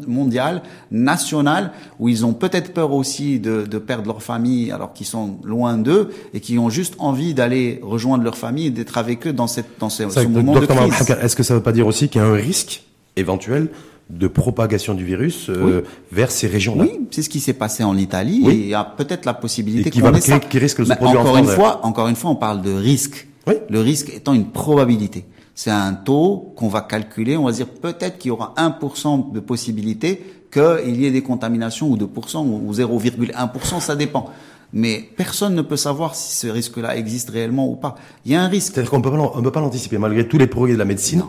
mondiale, 0.07 0.63
nationale, 0.89 1.71
où 1.99 2.09
ils 2.09 2.25
ont 2.25 2.33
peut-être 2.33 2.73
peur 2.73 2.91
aussi 2.93 3.39
de, 3.39 3.67
de 3.69 3.77
perdre 3.77 4.07
leur 4.07 4.23
famille 4.23 4.71
alors 4.71 4.93
qu'ils 4.93 5.05
sont 5.05 5.37
loin 5.43 5.77
d'eux 5.77 6.09
et 6.33 6.39
qui 6.39 6.57
ont 6.57 6.71
juste 6.71 6.95
envie 6.97 7.35
d'aller 7.35 7.79
rejoindre 7.83 8.23
leur 8.23 8.37
famille 8.37 8.67
et 8.67 8.71
d'être 8.71 8.97
avec 8.97 9.27
eux 9.27 9.33
dans 9.33 9.47
cette 9.47 9.67
dans 9.79 9.89
ce, 9.89 10.09
ce 10.09 10.21
moment 10.21 10.59
de 10.59 10.65
crise. 10.65 11.15
Est-ce 11.21 11.35
que 11.35 11.43
ça 11.43 11.53
veut 11.53 11.61
pas 11.61 11.71
dire 11.71 11.85
aussi 11.85 12.09
qu'il 12.09 12.19
y 12.19 12.23
a 12.23 12.27
un 12.27 12.33
risque 12.33 12.83
éventuel 13.15 13.67
de 14.12 14.28
propagation 14.28 14.93
du 14.93 15.06
virus 15.06 15.50
euh, 15.50 15.84
vers 16.12 16.32
ces 16.32 16.47
régions-là. 16.47 16.84
Oui, 16.84 17.00
c'est 17.12 17.21
ce 17.21 17.30
qui 17.30 17.39
s'est 17.39 17.54
passé 17.54 17.84
en 17.84 17.97
Italie 17.97 18.43
et 18.47 18.54
il 18.54 18.67
y 18.67 18.74
a 18.74 18.84
peut-être 18.84 19.26
la 19.26 19.34
possibilité 19.34 19.89
qui, 19.89 20.02
va, 20.02 20.12
qui, 20.12 20.32
qui, 20.50 20.60
risque 20.60 20.80
de 20.80 20.86
se 20.86 20.93
produire 20.93 21.21
encore 21.21 21.36
en 21.36 21.39
une 21.39 21.45
fois, 21.45 21.86
encore 21.86 22.08
une 22.08 22.15
fois, 22.15 22.32
on 22.32 22.36
parle 22.36 22.62
de 22.62 22.71
risque. 22.71 23.28
Oui. 23.47 23.56
Le 23.69 23.80
risque 23.80 24.12
étant 24.13 24.34
une 24.34 24.47
probabilité. 24.47 25.26
C'est 25.56 25.71
un 25.71 25.93
taux 25.93 26.54
qu'on 26.56 26.67
va 26.67 26.82
calculer. 26.82 27.38
On 27.38 27.45
va 27.45 27.52
dire 27.52 27.67
peut-être 27.67 28.17
qu'il 28.17 28.30
y 28.30 28.32
aura 28.32 28.54
1% 28.58 29.32
de 29.32 29.39
possibilité 29.39 30.24
qu'il 30.52 31.00
y 31.00 31.06
ait 31.06 31.12
des 31.12 31.21
contaminations 31.21 31.89
ou 31.89 31.97
2% 31.97 32.45
ou 32.45 32.74
0,1%, 32.74 33.80
ça 33.80 33.95
dépend. 33.95 34.30
Mais 34.74 35.10
personne 35.17 35.54
ne 35.54 35.62
peut 35.62 35.76
savoir 35.78 36.15
si 36.15 36.36
ce 36.36 36.47
risque-là 36.47 36.95
existe 36.95 37.30
réellement 37.30 37.67
ou 37.67 37.76
pas. 37.76 37.95
Il 38.26 38.32
y 38.32 38.36
a 38.36 38.43
un 38.43 38.47
risque. 38.47 38.74
C'est-à-dire 38.74 38.91
qu'on 38.91 39.02
pas, 39.02 39.12
peut 39.41 39.52
pas 39.52 39.60
l'anticiper 39.60 39.97
malgré 39.97 40.28
tous 40.28 40.38
les 40.38 40.47
progrès 40.47 40.74
de 40.74 40.78
la 40.78 40.86
médecine 40.86 41.24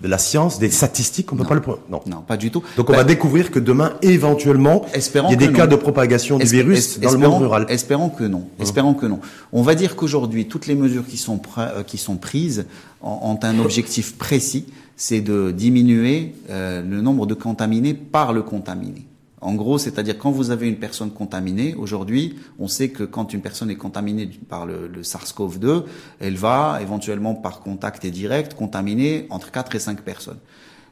de 0.00 0.08
la 0.08 0.18
science, 0.18 0.58
des 0.58 0.70
statistiques, 0.70 1.32
on 1.32 1.36
peut 1.36 1.44
pas 1.44 1.54
le 1.54 1.62
non. 1.90 2.00
non, 2.06 2.22
pas 2.22 2.36
du 2.36 2.50
tout. 2.50 2.62
Donc 2.76 2.88
on 2.90 2.92
va 2.92 3.04
découvrir 3.04 3.50
que 3.50 3.58
demain, 3.58 3.94
éventuellement, 4.02 4.86
il 4.94 5.30
y 5.30 5.32
a 5.32 5.36
des 5.36 5.52
cas 5.52 5.66
de 5.66 5.76
propagation 5.76 6.38
du 6.38 6.46
virus 6.46 7.00
dans 7.00 7.10
le 7.10 7.18
monde 7.18 7.42
rural. 7.42 7.66
Espérons 7.68 8.08
que 8.08 8.24
non. 8.24 8.46
Mmh. 8.58 8.62
Espérons 8.62 8.94
que 8.94 9.06
non. 9.06 9.20
On 9.52 9.62
va 9.62 9.74
dire 9.74 9.96
qu'aujourd'hui, 9.96 10.46
toutes 10.46 10.66
les 10.66 10.76
mesures 10.76 11.06
qui 11.06 11.16
sont 11.16 11.40
euh, 11.58 11.82
qui 11.82 11.98
sont 11.98 12.16
prises 12.16 12.66
ont, 13.02 13.38
un 13.42 13.58
objectif 13.58 14.16
précis, 14.16 14.66
c'est 14.96 15.20
de 15.20 15.50
diminuer 15.50 16.34
euh, 16.50 16.82
le 16.82 17.00
nombre 17.00 17.26
de 17.26 17.34
contaminés 17.34 17.94
par 17.94 18.32
le 18.32 18.42
contaminé. 18.42 19.07
En 19.40 19.54
gros, 19.54 19.78
c'est-à-dire 19.78 20.18
quand 20.18 20.30
vous 20.30 20.50
avez 20.50 20.68
une 20.68 20.78
personne 20.78 21.10
contaminée, 21.10 21.74
aujourd'hui, 21.74 22.36
on 22.58 22.68
sait 22.68 22.88
que 22.90 23.04
quand 23.04 23.32
une 23.32 23.40
personne 23.40 23.70
est 23.70 23.76
contaminée 23.76 24.28
par 24.48 24.66
le, 24.66 24.88
le 24.88 25.02
SARS-CoV-2, 25.02 25.84
elle 26.20 26.36
va 26.36 26.78
éventuellement 26.82 27.34
par 27.34 27.60
contact 27.60 28.04
et 28.04 28.10
direct 28.10 28.54
contaminer 28.54 29.26
entre 29.30 29.50
4 29.50 29.76
et 29.76 29.78
5 29.78 30.02
personnes. 30.02 30.38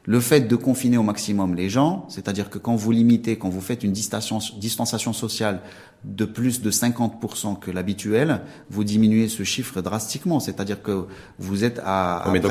Le 0.07 0.21
fait 0.21 0.47
de 0.47 0.55
confiner 0.55 0.97
au 0.97 1.03
maximum 1.03 1.53
les 1.53 1.69
gens, 1.69 2.05
c'est-à-dire 2.07 2.49
que 2.49 2.57
quand 2.57 2.77
vous 2.77 2.91
limitez, 2.91 3.37
quand 3.37 3.49
vous 3.49 3.59
faites 3.59 3.83
une 3.83 3.91
distanciation 3.91 5.11
sociale 5.11 5.59
de 6.05 6.23
plus 6.23 6.61
de 6.61 6.71
50% 6.71 7.59
que 7.59 7.71
l'habituel, 7.71 8.39
vous 8.69 8.85
diminuez 8.85 9.27
ce 9.27 9.43
chiffre 9.43 9.81
drastiquement. 9.81 10.39
C'est-à-dire 10.39 10.81
que 10.81 11.07
vous 11.39 11.65
êtes 11.65 11.81
à... 11.83 12.23
mais 12.31 12.41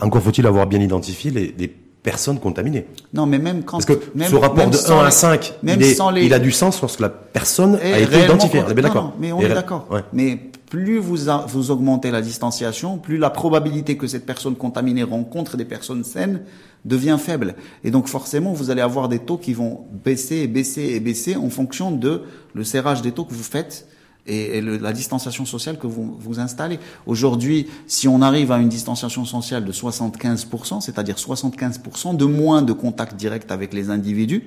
encore 0.00 0.22
faut-il 0.22 0.46
avoir 0.46 0.68
bien 0.68 0.80
identifié 0.80 1.32
les, 1.32 1.52
les 1.58 1.76
personnes 2.02 2.38
contaminées. 2.40 2.86
Non, 3.12 3.26
mais 3.26 3.38
même 3.38 3.62
quand... 3.62 3.84
Parce 3.84 3.86
que 3.86 4.00
ce 4.24 4.34
rapport 4.36 4.70
de 4.70 4.76
1 4.76 5.04
à 5.04 5.10
5, 5.10 5.54
même 5.62 5.80
il, 5.80 6.24
il, 6.24 6.34
a 6.34 6.38
du 6.38 6.50
sens 6.50 6.80
lorsque 6.80 7.00
la 7.00 7.10
personne 7.10 7.76
a 7.76 7.98
été 7.98 8.24
identifiée. 8.24 8.62
On 8.66 8.70
est 8.70 8.74
bien 8.74 8.84
d'accord. 8.84 9.12
Mais 9.18 9.32
on 9.32 9.40
est 9.40 9.48
d'accord. 9.48 9.86
Mais 10.12 10.38
plus 10.70 10.98
vous, 10.98 11.18
vous 11.48 11.70
augmentez 11.70 12.10
la 12.10 12.22
distanciation, 12.22 12.96
plus 12.96 13.18
la 13.18 13.28
probabilité 13.28 13.96
que 13.96 14.06
cette 14.06 14.24
personne 14.24 14.54
contaminée 14.54 15.02
rencontre 15.02 15.56
des 15.56 15.64
personnes 15.64 16.04
saines 16.04 16.42
devient 16.84 17.18
faible. 17.18 17.54
Et 17.84 17.90
donc 17.90 18.08
forcément, 18.08 18.52
vous 18.52 18.70
allez 18.70 18.80
avoir 18.80 19.08
des 19.08 19.18
taux 19.18 19.36
qui 19.36 19.52
vont 19.52 19.84
baisser 20.04 20.36
et 20.36 20.46
baisser 20.46 20.82
et 20.94 21.00
baisser 21.00 21.36
en 21.36 21.50
fonction 21.50 21.90
de 21.90 22.22
le 22.54 22.64
serrage 22.64 23.02
des 23.02 23.12
taux 23.12 23.24
que 23.24 23.34
vous 23.34 23.42
faites 23.42 23.86
et, 24.30 24.60
la 24.60 24.92
distanciation 24.92 25.44
sociale 25.44 25.78
que 25.78 25.86
vous, 25.86 26.16
vous 26.18 26.40
installez. 26.40 26.78
Aujourd'hui, 27.06 27.68
si 27.86 28.08
on 28.08 28.22
arrive 28.22 28.52
à 28.52 28.58
une 28.58 28.68
distanciation 28.68 29.24
sociale 29.24 29.64
de 29.64 29.72
75%, 29.72 30.80
c'est-à-dire 30.80 31.16
75% 31.16 32.16
de 32.16 32.24
moins 32.24 32.62
de 32.62 32.72
contact 32.72 33.16
direct 33.16 33.50
avec 33.50 33.74
les 33.74 33.90
individus, 33.90 34.44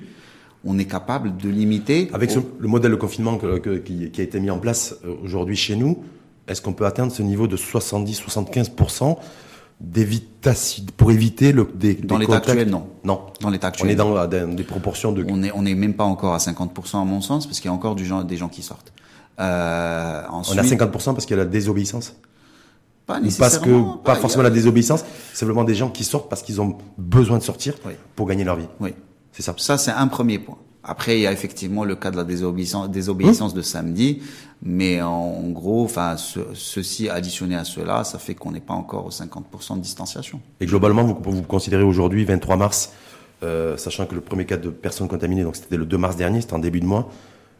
on 0.64 0.78
est 0.78 0.86
capable 0.86 1.36
de 1.36 1.48
limiter. 1.48 2.10
Avec 2.12 2.34
le 2.34 2.68
modèle 2.68 2.92
de 2.92 2.96
confinement 2.96 3.38
qui, 3.38 4.10
qui, 4.10 4.20
a 4.20 4.24
été 4.24 4.40
mis 4.40 4.50
en 4.50 4.58
place 4.58 4.96
euh, 5.04 5.14
aujourd'hui 5.22 5.56
chez 5.56 5.76
nous, 5.76 6.02
est-ce 6.48 6.62
qu'on 6.62 6.72
peut 6.72 6.86
atteindre 6.86 7.12
ce 7.12 7.22
niveau 7.22 7.46
de 7.46 7.56
70-75% 7.56 9.16
d'évitation 9.80 10.84
pour 10.96 11.10
éviter 11.10 11.52
le 11.52 11.68
des, 11.74 11.94
dans 11.94 12.16
l'état 12.16 12.36
actuel 12.36 12.70
non 12.70 12.86
non 13.02 13.22
dans 13.40 13.50
l'état 13.50 13.66
actuel 13.66 13.88
on 13.88 13.92
est 13.92 13.96
dans, 13.96 14.54
des 14.54 14.62
proportions 14.62 15.10
de 15.10 15.26
on 15.28 15.42
est 15.42 15.50
on 15.52 15.66
est 15.66 15.74
même 15.74 15.94
pas 15.94 16.04
encore 16.04 16.32
à 16.32 16.38
50% 16.38 17.00
à 17.00 17.04
mon 17.04 17.20
sens 17.20 17.46
parce 17.46 17.58
qu'il 17.58 17.68
y 17.68 17.72
a 17.72 17.74
encore 17.74 17.96
du 17.96 18.08
des 18.24 18.36
gens 18.36 18.48
qui 18.48 18.62
sortent 18.62 18.92
euh, 19.40 20.22
ensuite, 20.30 20.60
on 20.60 20.62
a 20.62 20.86
50% 20.86 21.14
parce 21.14 21.26
qu'il 21.26 21.36
y 21.36 21.40
a 21.40 21.44
la 21.44 21.50
désobéissance 21.50 22.14
pas 23.06 23.20
nécessairement. 23.20 23.50
Parce 23.50 23.98
que, 23.98 24.04
pas, 24.04 24.14
forcément 24.16 24.42
la 24.42 24.50
désobéissance, 24.50 25.04
simplement 25.32 25.64
des 25.64 25.74
gens 25.74 25.90
qui 25.90 26.04
sortent 26.04 26.28
parce 26.28 26.42
qu'ils 26.42 26.60
ont 26.60 26.78
besoin 26.96 27.38
de 27.38 27.42
sortir 27.42 27.74
pour 28.16 28.26
gagner 28.26 28.44
leur 28.44 28.56
vie. 28.56 28.68
Oui. 28.80 28.94
C'est 29.32 29.42
ça. 29.42 29.54
Ça, 29.58 29.78
c'est 29.78 29.90
un 29.90 30.06
premier 30.06 30.38
point. 30.38 30.56
Après, 30.82 31.18
il 31.18 31.22
y 31.22 31.26
a 31.26 31.32
effectivement 31.32 31.84
le 31.84 31.96
cas 31.96 32.10
de 32.10 32.16
la 32.16 32.24
désobéissance, 32.24 32.90
désobéissance 32.90 33.54
de 33.54 33.62
samedi, 33.62 34.20
mais 34.62 35.00
en, 35.00 35.48
gros, 35.48 35.84
enfin, 35.84 36.16
ceci 36.16 37.08
additionné 37.08 37.56
à 37.56 37.64
cela, 37.64 38.04
ça 38.04 38.18
fait 38.18 38.34
qu'on 38.34 38.52
n'est 38.52 38.60
pas 38.60 38.74
encore 38.74 39.06
aux 39.06 39.10
50% 39.10 39.76
de 39.76 39.80
distanciation. 39.80 40.40
Et 40.60 40.66
globalement, 40.66 41.04
vous, 41.04 41.16
vous 41.24 41.42
considérez 41.42 41.82
aujourd'hui, 41.82 42.24
23 42.24 42.56
mars, 42.56 42.92
euh, 43.42 43.78
sachant 43.78 44.04
que 44.04 44.14
le 44.14 44.20
premier 44.20 44.44
cas 44.44 44.58
de 44.58 44.68
personnes 44.68 45.08
contaminées, 45.08 45.42
donc 45.42 45.56
c'était 45.56 45.78
le 45.78 45.86
2 45.86 45.96
mars 45.96 46.16
dernier, 46.16 46.42
c'était 46.42 46.54
en 46.54 46.58
début 46.58 46.80
de 46.80 46.86
mois, 46.86 47.08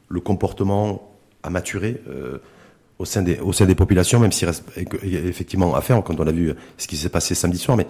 le 0.09 0.21
comportement 0.21 1.14
à 1.45 1.51
maturer 1.51 2.03
euh, 2.09 2.39
au 2.99 3.05
sein 3.05 3.23
des 3.23 3.39
au 3.39 3.53
sein 3.53 3.67
des 3.67 3.75
populations, 3.75 4.19
même 4.19 4.33
s'il 4.33 4.49
reste 4.49 4.65
effectivement 5.03 5.75
à 5.75 5.81
faire 5.81 6.03
quand 6.03 6.19
on 6.19 6.27
a 6.27 6.33
vu 6.33 6.53
ce 6.79 6.89
qui 6.89 6.97
s'est 6.97 7.09
passé 7.09 7.35
samedi 7.35 7.59
soir. 7.59 7.77
Mais 7.77 7.87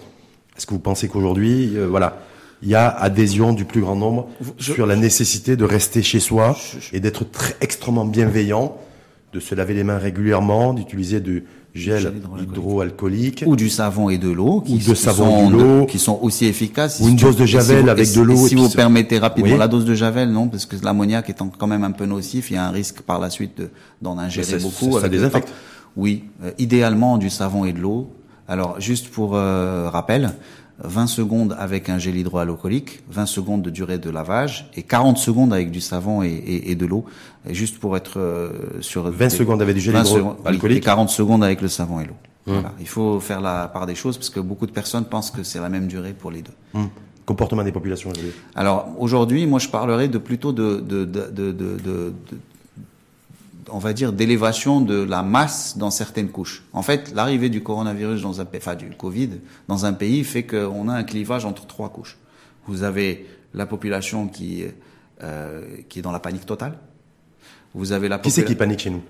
est-ce 0.56 0.66
que 0.66 0.72
vous 0.72 0.80
pensez 0.80 1.08
qu'aujourd'hui, 1.08 1.76
euh, 1.76 1.86
voilà, 1.86 2.18
il 2.62 2.68
y 2.68 2.74
a 2.74 2.88
adhésion 2.88 3.52
du 3.52 3.64
plus 3.64 3.80
grand 3.80 3.96
nombre 3.96 4.28
sur 4.58 4.86
la 4.86 4.96
nécessité 4.96 5.56
de 5.56 5.64
rester 5.64 6.02
chez 6.02 6.20
soi 6.20 6.56
et 6.92 7.00
d'être 7.00 7.24
très 7.30 7.56
extrêmement 7.60 8.04
bienveillant, 8.04 8.76
de 9.32 9.40
se 9.40 9.54
laver 9.54 9.74
les 9.74 9.84
mains 9.84 9.98
régulièrement, 9.98 10.72
d'utiliser 10.72 11.20
du 11.20 11.44
gel 11.74 12.12
hydroalcoolique. 12.40 13.44
Ou 13.46 13.56
du 13.56 13.68
savon 13.68 14.08
et 14.08 14.18
de 14.18 14.30
l'eau 14.30 14.60
qui, 14.60 14.78
de 14.78 14.94
savon 14.94 15.50
sont, 15.50 15.86
qui 15.86 15.98
sont 15.98 16.18
aussi 16.22 16.46
efficaces. 16.46 17.00
Ou 17.00 17.08
une 17.08 17.16
dose 17.16 17.36
de 17.36 17.46
javel 17.46 17.88
avec 17.88 18.12
de 18.14 18.20
l'eau 18.20 18.46
si 18.46 18.54
vous 18.54 18.68
permettez 18.68 19.18
rapidement 19.18 19.56
la 19.56 19.68
dose 19.68 19.84
de 19.84 19.94
javel 19.94 20.30
non 20.30 20.48
parce 20.48 20.66
que 20.66 20.76
l'ammoniac 20.84 21.28
étant 21.30 21.48
quand 21.48 21.66
même 21.66 21.84
un 21.84 21.90
peu 21.90 22.06
nocif 22.06 22.50
il 22.50 22.54
y 22.54 22.56
a 22.56 22.66
un 22.66 22.70
risque 22.70 23.02
par 23.02 23.18
la 23.18 23.30
suite 23.30 23.62
d'en 24.00 24.18
ingérer 24.18 24.58
beaucoup 24.58 25.00
ça, 25.00 25.08
désinfecte. 25.08 25.52
oui 25.96 26.24
euh, 26.44 26.52
idéalement 26.58 27.18
du 27.18 27.30
savon 27.30 27.64
et 27.64 27.72
de 27.72 27.80
l'eau. 27.80 28.10
Alors 28.46 28.80
juste 28.80 29.08
pour 29.08 29.34
euh, 29.34 29.88
rappel 29.90 30.32
20 30.82 31.06
secondes 31.06 31.56
avec 31.58 31.88
un 31.88 31.98
gel 31.98 32.16
hydroalcoolique, 32.16 33.00
20 33.10 33.26
secondes 33.26 33.62
de 33.62 33.70
durée 33.70 33.98
de 33.98 34.10
lavage 34.10 34.70
et 34.74 34.82
40 34.82 35.18
secondes 35.18 35.52
avec 35.52 35.70
du 35.70 35.80
savon 35.80 36.22
et, 36.22 36.28
et, 36.28 36.70
et 36.72 36.74
de 36.74 36.86
l'eau, 36.86 37.04
juste 37.48 37.78
pour 37.78 37.96
être 37.96 38.18
euh, 38.18 38.50
sur 38.80 39.08
20 39.10 39.28
secondes 39.28 39.62
avec 39.62 39.76
du 39.76 39.80
gel 39.80 39.94
hydroalcoolique 39.94 40.78
et 40.78 40.80
40 40.80 41.10
secondes 41.10 41.44
avec 41.44 41.60
le 41.60 41.68
savon 41.68 42.00
et 42.00 42.04
l'eau. 42.04 42.16
Hum. 42.46 42.54
Voilà. 42.54 42.72
Il 42.80 42.88
faut 42.88 43.20
faire 43.20 43.40
la 43.40 43.68
part 43.68 43.86
des 43.86 43.94
choses 43.94 44.18
parce 44.18 44.30
que 44.30 44.40
beaucoup 44.40 44.66
de 44.66 44.72
personnes 44.72 45.04
pensent 45.04 45.30
que 45.30 45.42
c'est 45.42 45.60
la 45.60 45.68
même 45.68 45.86
durée 45.86 46.12
pour 46.12 46.30
les 46.30 46.42
deux. 46.42 46.52
Hum. 46.74 46.88
Comportement 47.24 47.62
des 47.62 47.72
populations. 47.72 48.12
Alors 48.54 48.88
aujourd'hui, 48.98 49.46
moi 49.46 49.58
je 49.58 49.68
parlerai 49.68 50.08
de 50.08 50.18
plutôt 50.18 50.52
de, 50.52 50.80
de, 50.80 51.04
de, 51.06 51.52
de 51.52 52.12
on 53.70 53.78
va 53.78 53.92
dire, 53.92 54.12
d'élévation 54.12 54.80
de 54.80 55.02
la 55.02 55.22
masse 55.22 55.76
dans 55.76 55.90
certaines 55.90 56.28
couches. 56.28 56.64
En 56.72 56.82
fait, 56.82 57.12
l'arrivée 57.14 57.48
du 57.48 57.62
coronavirus 57.62 58.22
dans 58.22 58.40
un 58.40 58.46
enfin 58.56 58.74
du 58.74 58.90
Covid 58.90 59.30
dans 59.68 59.86
un 59.86 59.92
pays 59.92 60.24
fait 60.24 60.44
qu'on 60.44 60.88
a 60.88 60.94
un 60.94 61.04
clivage 61.04 61.44
entre 61.44 61.66
trois 61.66 61.88
couches. 61.88 62.18
Vous 62.66 62.82
avez 62.82 63.26
la 63.52 63.66
population 63.66 64.28
qui 64.28 64.64
euh, 65.22 65.62
qui 65.88 66.00
est 66.00 66.02
dans 66.02 66.12
la 66.12 66.20
panique 66.20 66.46
totale. 66.46 66.78
Vous 67.74 67.92
avez 67.92 68.08
la 68.08 68.18
qui 68.18 68.30
c'est 68.30 68.44
qui 68.44 68.54
panique 68.54 68.80
chez 68.80 68.90
nous? 68.90 69.02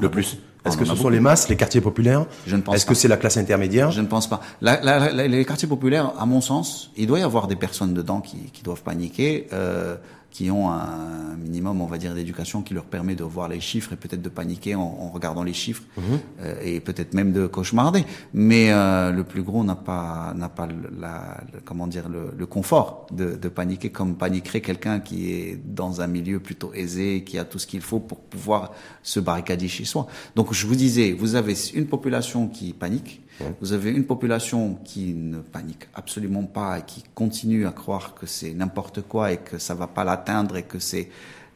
Le 0.00 0.10
plus 0.10 0.38
Est-ce 0.64 0.76
que 0.76 0.84
ce 0.84 0.94
sont 0.94 1.08
les 1.08 1.20
masses, 1.20 1.48
les 1.48 1.56
quartiers 1.56 1.80
populaires? 1.80 2.26
Je 2.46 2.56
ne 2.56 2.62
pense 2.62 2.74
Est-ce 2.74 2.86
que 2.86 2.94
c'est 2.94 3.08
la 3.08 3.16
classe 3.16 3.36
intermédiaire? 3.36 3.90
Je 3.90 4.00
ne 4.00 4.06
pense 4.06 4.28
pas. 4.28 4.40
les 4.62 5.44
quartiers 5.44 5.68
populaires, 5.68 6.12
à 6.18 6.26
mon 6.26 6.40
sens, 6.40 6.90
il 6.96 7.06
doit 7.06 7.18
y 7.18 7.22
avoir 7.22 7.46
des 7.46 7.56
personnes 7.56 7.92
dedans 7.92 8.20
qui, 8.20 8.36
qui 8.52 8.62
doivent 8.62 8.82
paniquer. 8.82 9.46
Euh, 9.52 9.96
qui 10.34 10.50
ont 10.50 10.68
un 10.68 11.36
minimum, 11.36 11.80
on 11.80 11.86
va 11.86 11.96
dire, 11.96 12.12
d'éducation 12.12 12.62
qui 12.62 12.74
leur 12.74 12.86
permet 12.86 13.14
de 13.14 13.22
voir 13.22 13.48
les 13.48 13.60
chiffres 13.60 13.92
et 13.92 13.96
peut-être 13.96 14.20
de 14.20 14.28
paniquer 14.28 14.74
en, 14.74 15.08
regardant 15.10 15.44
les 15.44 15.52
chiffres 15.52 15.84
mhm. 15.96 16.18
euh, 16.40 16.60
et 16.60 16.80
peut-être 16.80 17.14
même 17.14 17.32
de 17.32 17.46
cauchemarder. 17.46 18.04
Mais 18.32 18.72
euh, 18.72 19.12
le 19.12 19.22
plus 19.22 19.44
gros 19.44 19.62
n'a 19.62 19.76
pas 19.76 20.34
n'a 20.34 20.48
pas 20.48 20.66
la, 20.98 21.40
comment 21.64 21.86
dire 21.86 22.08
le, 22.08 22.46
confort 22.46 23.06
de, 23.12 23.36
de, 23.36 23.48
paniquer 23.48 23.90
comme 23.90 24.16
paniquerait 24.16 24.60
quelqu'un 24.60 24.98
qui 24.98 25.30
est 25.30 25.60
dans 25.64 26.00
un 26.00 26.08
milieu 26.08 26.40
plutôt 26.40 26.74
aisé, 26.74 27.22
qui 27.24 27.38
a 27.38 27.44
tout 27.44 27.60
ce 27.60 27.68
qu'il 27.68 27.80
faut 27.80 28.00
pour 28.00 28.18
pouvoir 28.18 28.72
se 29.04 29.20
barricader 29.20 29.68
chez 29.68 29.84
soi. 29.84 30.08
Donc 30.34 30.52
je 30.52 30.66
vous 30.66 30.74
disais, 30.74 31.12
vous 31.12 31.36
avez 31.36 31.54
une 31.74 31.86
population 31.86 32.48
qui 32.48 32.72
panique 32.72 33.22
Vous 33.60 33.72
avez 33.72 33.90
une 33.90 34.04
population 34.04 34.78
qui 34.84 35.12
ne 35.14 35.38
panique 35.38 35.88
absolument 35.94 36.44
pas 36.44 36.78
et 36.78 36.82
qui 36.82 37.04
continue 37.14 37.66
à 37.66 37.72
croire 37.72 38.14
que 38.14 38.26
c'est 38.26 38.54
n'importe 38.54 39.02
quoi 39.02 39.32
et 39.32 39.38
que 39.38 39.58
ça 39.58 39.74
va 39.74 39.86
pas 39.86 40.04
l'atteindre 40.04 40.56
et 40.56 40.62
que 40.62 40.78
c'est 40.78 41.08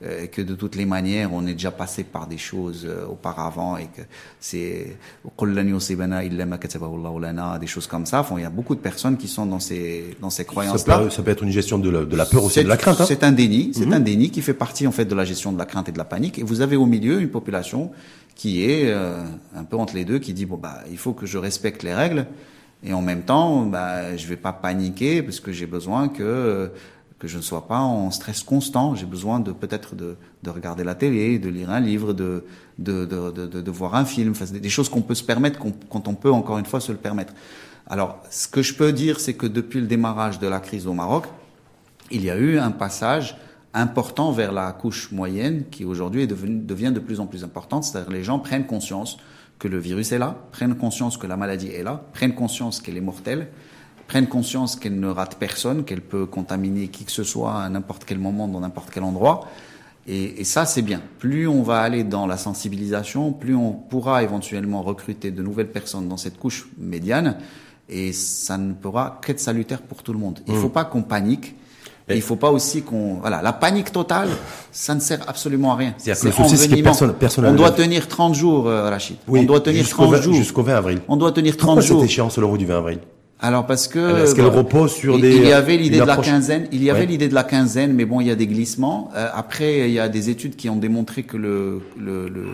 euh, 0.04 0.28
que 0.28 0.40
de 0.40 0.54
toutes 0.54 0.76
les 0.76 0.86
manières, 0.86 1.32
on 1.32 1.44
est 1.48 1.54
déjà 1.54 1.72
passé 1.72 2.04
par 2.04 2.28
des 2.28 2.38
choses 2.38 2.86
euh, 2.88 3.04
auparavant 3.06 3.76
et 3.76 3.86
que 3.86 4.02
c'est 4.38 4.96
des 7.58 7.66
choses 7.66 7.88
comme 7.88 8.06
ça. 8.06 8.20
Enfin, 8.20 8.36
il 8.38 8.42
y 8.42 8.46
a 8.46 8.50
beaucoup 8.50 8.76
de 8.76 8.80
personnes 8.80 9.16
qui 9.16 9.26
sont 9.26 9.44
dans 9.44 9.58
ces 9.58 10.16
dans 10.20 10.30
ces 10.30 10.44
croyances-là. 10.44 11.10
Ça, 11.10 11.22
peut 11.24 11.32
être 11.32 11.42
une 11.42 11.50
gestion 11.50 11.78
de 11.78 11.90
la, 11.90 12.04
de 12.04 12.16
la 12.16 12.26
peur 12.26 12.44
aussi, 12.44 12.62
de 12.62 12.68
la 12.68 12.76
crainte. 12.76 13.00
Hein. 13.00 13.06
C'est 13.08 13.24
un 13.24 13.32
déni, 13.32 13.72
c'est 13.74 13.86
mhm. 13.86 13.94
un 13.94 14.00
déni 14.00 14.30
qui 14.30 14.40
fait 14.40 14.54
partie 14.54 14.86
en 14.86 14.92
fait 14.92 15.04
de 15.04 15.16
la 15.16 15.24
gestion 15.24 15.50
de 15.50 15.58
la 15.58 15.66
crainte 15.66 15.88
et 15.88 15.92
de 15.92 15.98
la 15.98 16.04
panique. 16.04 16.38
Et 16.38 16.44
vous 16.44 16.60
avez 16.60 16.76
au 16.76 16.86
milieu 16.86 17.20
une 17.20 17.30
population 17.30 17.90
qui 18.38 18.64
est 18.64 18.86
euh, 18.86 19.22
un 19.54 19.64
peu 19.64 19.76
entre 19.76 19.94
les 19.94 20.06
deux, 20.06 20.18
qui 20.18 20.32
dit 20.32 20.46
bon 20.46 20.56
bah 20.56 20.78
il 20.90 20.96
faut 20.96 21.12
que 21.12 21.26
je 21.26 21.36
respecte 21.36 21.82
les 21.82 21.92
règles 21.92 22.26
et 22.82 22.94
en 22.94 23.02
même 23.02 23.22
temps 23.22 23.66
bah 23.66 24.16
je 24.16 24.26
vais 24.26 24.36
pas 24.36 24.54
paniquer 24.54 25.22
parce 25.22 25.40
que 25.40 25.52
j'ai 25.52 25.66
besoin 25.66 26.08
que 26.08 26.72
que 27.18 27.26
je 27.26 27.36
ne 27.36 27.42
sois 27.42 27.66
pas 27.66 27.80
en 27.80 28.10
stress 28.10 28.42
constant. 28.42 28.94
J'ai 28.94 29.06
besoin 29.06 29.40
de 29.40 29.50
peut-être 29.52 29.96
de, 29.96 30.16
de, 30.44 30.50
regarder 30.50 30.84
la 30.84 30.94
télé, 30.94 31.40
de 31.40 31.48
lire 31.48 31.70
un 31.70 31.80
livre, 31.80 32.12
de, 32.12 32.44
de, 32.78 33.04
de, 33.04 33.46
de 33.46 33.70
voir 33.70 33.96
un 33.96 34.04
film, 34.04 34.30
enfin, 34.30 34.44
des 34.44 34.68
choses 34.68 34.88
qu'on 34.88 35.02
peut 35.02 35.16
se 35.16 35.24
permettre 35.24 35.58
quand 35.90 36.06
on 36.06 36.14
peut 36.14 36.30
encore 36.30 36.58
une 36.58 36.64
fois 36.64 36.80
se 36.80 36.92
le 36.92 36.98
permettre. 36.98 37.32
Alors, 37.88 38.22
ce 38.30 38.46
que 38.46 38.62
je 38.62 38.74
peux 38.74 38.92
dire, 38.92 39.18
c'est 39.18 39.34
que 39.34 39.46
depuis 39.46 39.80
le 39.80 39.86
démarrage 39.86 40.38
de 40.38 40.46
la 40.46 40.60
crise 40.60 40.86
au 40.86 40.92
Maroc, 40.92 41.24
il 42.10 42.22
y 42.22 42.30
a 42.30 42.36
eu 42.36 42.58
un 42.58 42.70
passage 42.70 43.36
important 43.78 44.32
vers 44.32 44.52
la 44.52 44.72
couche 44.72 45.12
moyenne 45.12 45.64
qui 45.70 45.84
aujourd'hui 45.84 46.26
devient 46.26 46.92
de 46.92 47.00
plus 47.00 47.20
en 47.20 47.26
plus 47.26 47.44
importante. 47.44 47.84
C'est-à-dire 47.84 48.10
les 48.10 48.24
gens 48.24 48.38
prennent 48.38 48.66
conscience 48.66 49.18
que 49.58 49.68
le 49.68 49.78
virus 49.78 50.12
est 50.12 50.18
là, 50.18 50.36
prennent 50.52 50.76
conscience 50.76 51.16
que 51.16 51.26
la 51.26 51.36
maladie 51.36 51.68
est 51.68 51.82
là, 51.82 52.02
prennent 52.12 52.34
conscience 52.34 52.80
qu'elle 52.80 52.96
est 52.96 53.02
mortelle 53.02 53.48
prennent 54.08 54.26
conscience 54.26 54.74
qu'elle 54.74 54.98
ne 54.98 55.06
rate 55.06 55.36
personne, 55.36 55.84
qu'elle 55.84 56.00
peut 56.00 56.26
contaminer 56.26 56.88
qui 56.88 57.04
que 57.04 57.12
ce 57.12 57.22
soit 57.22 57.62
à 57.62 57.68
n'importe 57.68 58.04
quel 58.04 58.18
moment, 58.18 58.48
dans 58.48 58.60
n'importe 58.60 58.90
quel 58.90 59.04
endroit. 59.04 59.46
Et, 60.08 60.40
et 60.40 60.44
ça, 60.44 60.64
c'est 60.64 60.82
bien. 60.82 61.02
Plus 61.18 61.46
on 61.46 61.62
va 61.62 61.80
aller 61.80 62.02
dans 62.02 62.26
la 62.26 62.38
sensibilisation, 62.38 63.32
plus 63.32 63.54
on 63.54 63.72
pourra 63.72 64.22
éventuellement 64.22 64.82
recruter 64.82 65.30
de 65.30 65.42
nouvelles 65.42 65.70
personnes 65.70 66.08
dans 66.08 66.16
cette 66.16 66.38
couche 66.38 66.68
médiane, 66.78 67.36
et 67.90 68.12
ça 68.12 68.56
ne 68.56 68.72
pourra 68.72 69.20
qu'être 69.24 69.40
salutaire 69.40 69.82
pour 69.82 70.02
tout 70.02 70.14
le 70.14 70.18
monde. 70.18 70.40
Il 70.46 70.54
ne 70.54 70.58
mmh. 70.58 70.62
faut 70.62 70.68
pas 70.70 70.84
qu'on 70.84 71.02
panique. 71.02 71.54
Et 72.10 72.16
il 72.16 72.22
faut 72.22 72.36
pas 72.36 72.50
aussi 72.50 72.82
qu'on 72.82 73.14
voilà 73.20 73.42
la 73.42 73.52
panique 73.52 73.92
totale 73.92 74.28
ça 74.72 74.94
ne 74.94 75.00
sert 75.00 75.20
absolument 75.26 75.72
à 75.72 75.76
rien. 75.76 75.94
C'est 75.98 76.14
que 76.14 76.82
personne, 76.82 77.12
personne 77.14 77.46
on 77.46 77.54
doit 77.54 77.70
tenir 77.70 78.06
30 78.08 78.34
jours 78.34 78.68
euh, 78.68 78.88
Rachid. 78.88 79.16
Oui, 79.26 79.40
on 79.40 79.44
doit 79.44 79.60
tenir 79.60 79.88
30 79.88 80.22
jours. 80.22 80.34
jusqu'au 80.34 80.62
20 80.62 80.74
avril. 80.74 81.00
On 81.08 81.16
doit 81.16 81.32
tenir 81.32 81.56
30 81.56 81.80
jours. 81.82 82.00
cette 82.00 82.10
échéance 82.10 82.38
vous 82.38 82.58
du 82.58 82.66
20 82.66 82.78
avril? 82.78 82.98
Alors 83.40 83.66
parce 83.66 83.86
que 83.86 84.24
est-ce 84.24 84.34
qu'elle 84.34 84.46
repose 84.46 84.92
sur 84.92 85.14
il, 85.14 85.20
des 85.22 85.36
il 85.36 85.46
y 85.46 85.52
avait 85.52 85.76
l'idée 85.76 86.00
de 86.00 86.04
la 86.04 86.16
quinzaine, 86.16 86.66
il 86.72 86.82
y 86.82 86.90
avait 86.90 87.06
l'idée 87.06 87.28
de 87.28 87.34
la 87.34 87.44
quinzaine, 87.44 87.92
mais 87.92 88.04
bon, 88.04 88.20
il 88.20 88.26
y 88.26 88.30
a 88.32 88.34
des 88.34 88.48
glissements. 88.48 89.10
Euh, 89.14 89.28
après, 89.32 89.88
il 89.88 89.94
y 89.94 90.00
a 90.00 90.08
des 90.08 90.28
études 90.28 90.56
qui 90.56 90.68
ont 90.68 90.76
démontré 90.76 91.22
que 91.22 91.36
le, 91.36 91.80
le, 91.96 92.28
le, 92.28 92.46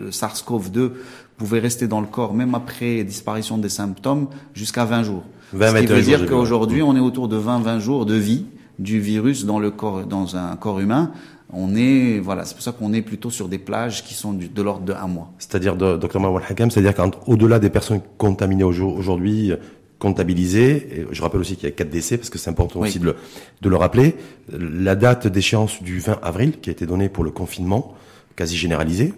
le 0.00 0.10
SARS-CoV-2 0.10 0.92
pouvait 1.36 1.58
rester 1.58 1.88
dans 1.88 2.00
le 2.00 2.06
corps 2.06 2.32
même 2.32 2.54
après 2.54 3.04
disparition 3.04 3.58
des 3.58 3.68
symptômes 3.68 4.28
jusqu'à 4.54 4.86
20 4.86 5.02
jours. 5.02 5.24
20, 5.52 5.72
Ce 5.72 5.80
qui 5.80 5.86
veut 5.86 6.02
dire 6.02 6.26
qu'aujourd'hui, 6.26 6.82
on 6.82 6.96
est 6.96 7.00
autour 7.00 7.28
de 7.28 7.38
20-20 7.38 7.80
jours 7.80 8.06
de 8.06 8.14
vie 8.14 8.46
du 8.80 8.98
virus 8.98 9.44
dans 9.44 9.58
le 9.58 9.70
corps, 9.70 10.06
dans 10.06 10.36
un 10.36 10.56
corps 10.56 10.80
humain. 10.80 11.12
On 11.52 11.74
est, 11.74 12.18
voilà, 12.18 12.44
c'est 12.44 12.54
pour 12.54 12.62
ça 12.62 12.72
qu'on 12.72 12.92
est 12.92 13.02
plutôt 13.02 13.30
sur 13.30 13.48
des 13.48 13.58
plages 13.58 14.04
qui 14.04 14.14
sont 14.14 14.32
de 14.32 14.62
l'ordre 14.62 14.84
de 14.84 14.92
un 14.92 15.08
mois. 15.08 15.32
C'est-à-dire, 15.38 15.76
docteur 15.76 16.20
Mawal 16.20 16.44
Hakam, 16.48 16.70
c'est-à-dire 16.70 16.94
qu'au-delà 16.94 17.58
des 17.58 17.70
personnes 17.70 18.00
contaminées 18.18 18.64
aujourd'hui, 18.64 19.52
comptabilisé. 19.98 21.00
Et 21.00 21.06
je 21.10 21.22
rappelle 21.22 21.40
aussi 21.40 21.54
qu'il 21.54 21.64
y 21.64 21.72
a 21.72 21.74
quatre 21.74 21.90
décès, 21.90 22.16
parce 22.16 22.30
que 22.30 22.38
c'est 22.38 22.50
important 22.50 22.80
aussi 22.80 22.98
de 22.98 23.04
le, 23.04 23.16
de 23.60 23.68
le 23.68 23.76
rappeler. 23.76 24.16
La 24.52 24.96
date 24.96 25.28
d'échéance 25.28 25.82
du 25.82 26.00
20 26.00 26.18
avril, 26.22 26.58
qui 26.60 26.70
a 26.70 26.72
été 26.72 26.86
donnée 26.86 27.08
pour 27.08 27.22
le 27.22 27.30
confinement, 27.30 27.94
quasi 28.34 28.56
généralisé, 28.56 29.12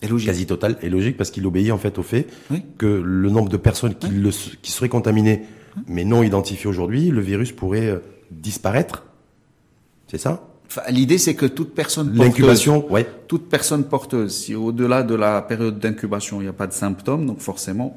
quasi 0.00 0.46
total, 0.46 0.76
est 0.82 0.88
logique, 0.88 1.16
parce 1.16 1.30
qu'il 1.30 1.46
obéit 1.46 1.70
en 1.70 1.78
fait 1.78 1.98
au 1.98 2.02
fait 2.02 2.26
que 2.78 2.86
le 2.86 3.30
nombre 3.30 3.48
de 3.48 3.56
personnes 3.56 3.94
qui, 3.94 4.08
le, 4.08 4.30
qui 4.62 4.72
seraient 4.72 4.88
contaminées, 4.88 5.42
mais 5.86 6.04
non 6.04 6.22
identifiées 6.22 6.68
aujourd'hui, 6.68 7.10
le 7.10 7.20
virus 7.20 7.52
pourrait 7.52 7.86
euh, 7.86 7.98
disparaître. 8.30 9.04
C'est 10.08 10.18
ça? 10.18 10.44
L'idée, 10.90 11.18
c'est 11.18 11.34
que 11.34 11.46
toute 11.46 11.74
personne 11.74 12.08
porteuse, 12.08 12.26
l'incubation, 12.26 12.92
ouais. 12.92 13.06
toute 13.26 13.48
personne 13.48 13.84
porteuse, 13.84 14.36
si 14.36 14.54
au-delà 14.54 15.02
de 15.02 15.14
la 15.14 15.40
période 15.40 15.78
d'incubation, 15.78 16.40
il 16.40 16.44
n'y 16.44 16.50
a 16.50 16.52
pas 16.52 16.66
de 16.66 16.74
symptômes, 16.74 17.26
donc 17.26 17.40
forcément, 17.40 17.96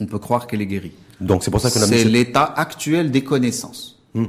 on 0.00 0.06
peut 0.06 0.18
croire 0.18 0.46
qu'elle 0.46 0.62
est 0.62 0.66
guérie. 0.66 0.92
Donc 1.20 1.44
c'est 1.44 1.50
pour 1.50 1.60
ça 1.60 1.70
que 1.70 1.78
c'est 1.78 2.04
l'état 2.04 2.44
actuel 2.44 3.10
des 3.10 3.22
connaissances. 3.22 4.00
Hmm. 4.14 4.26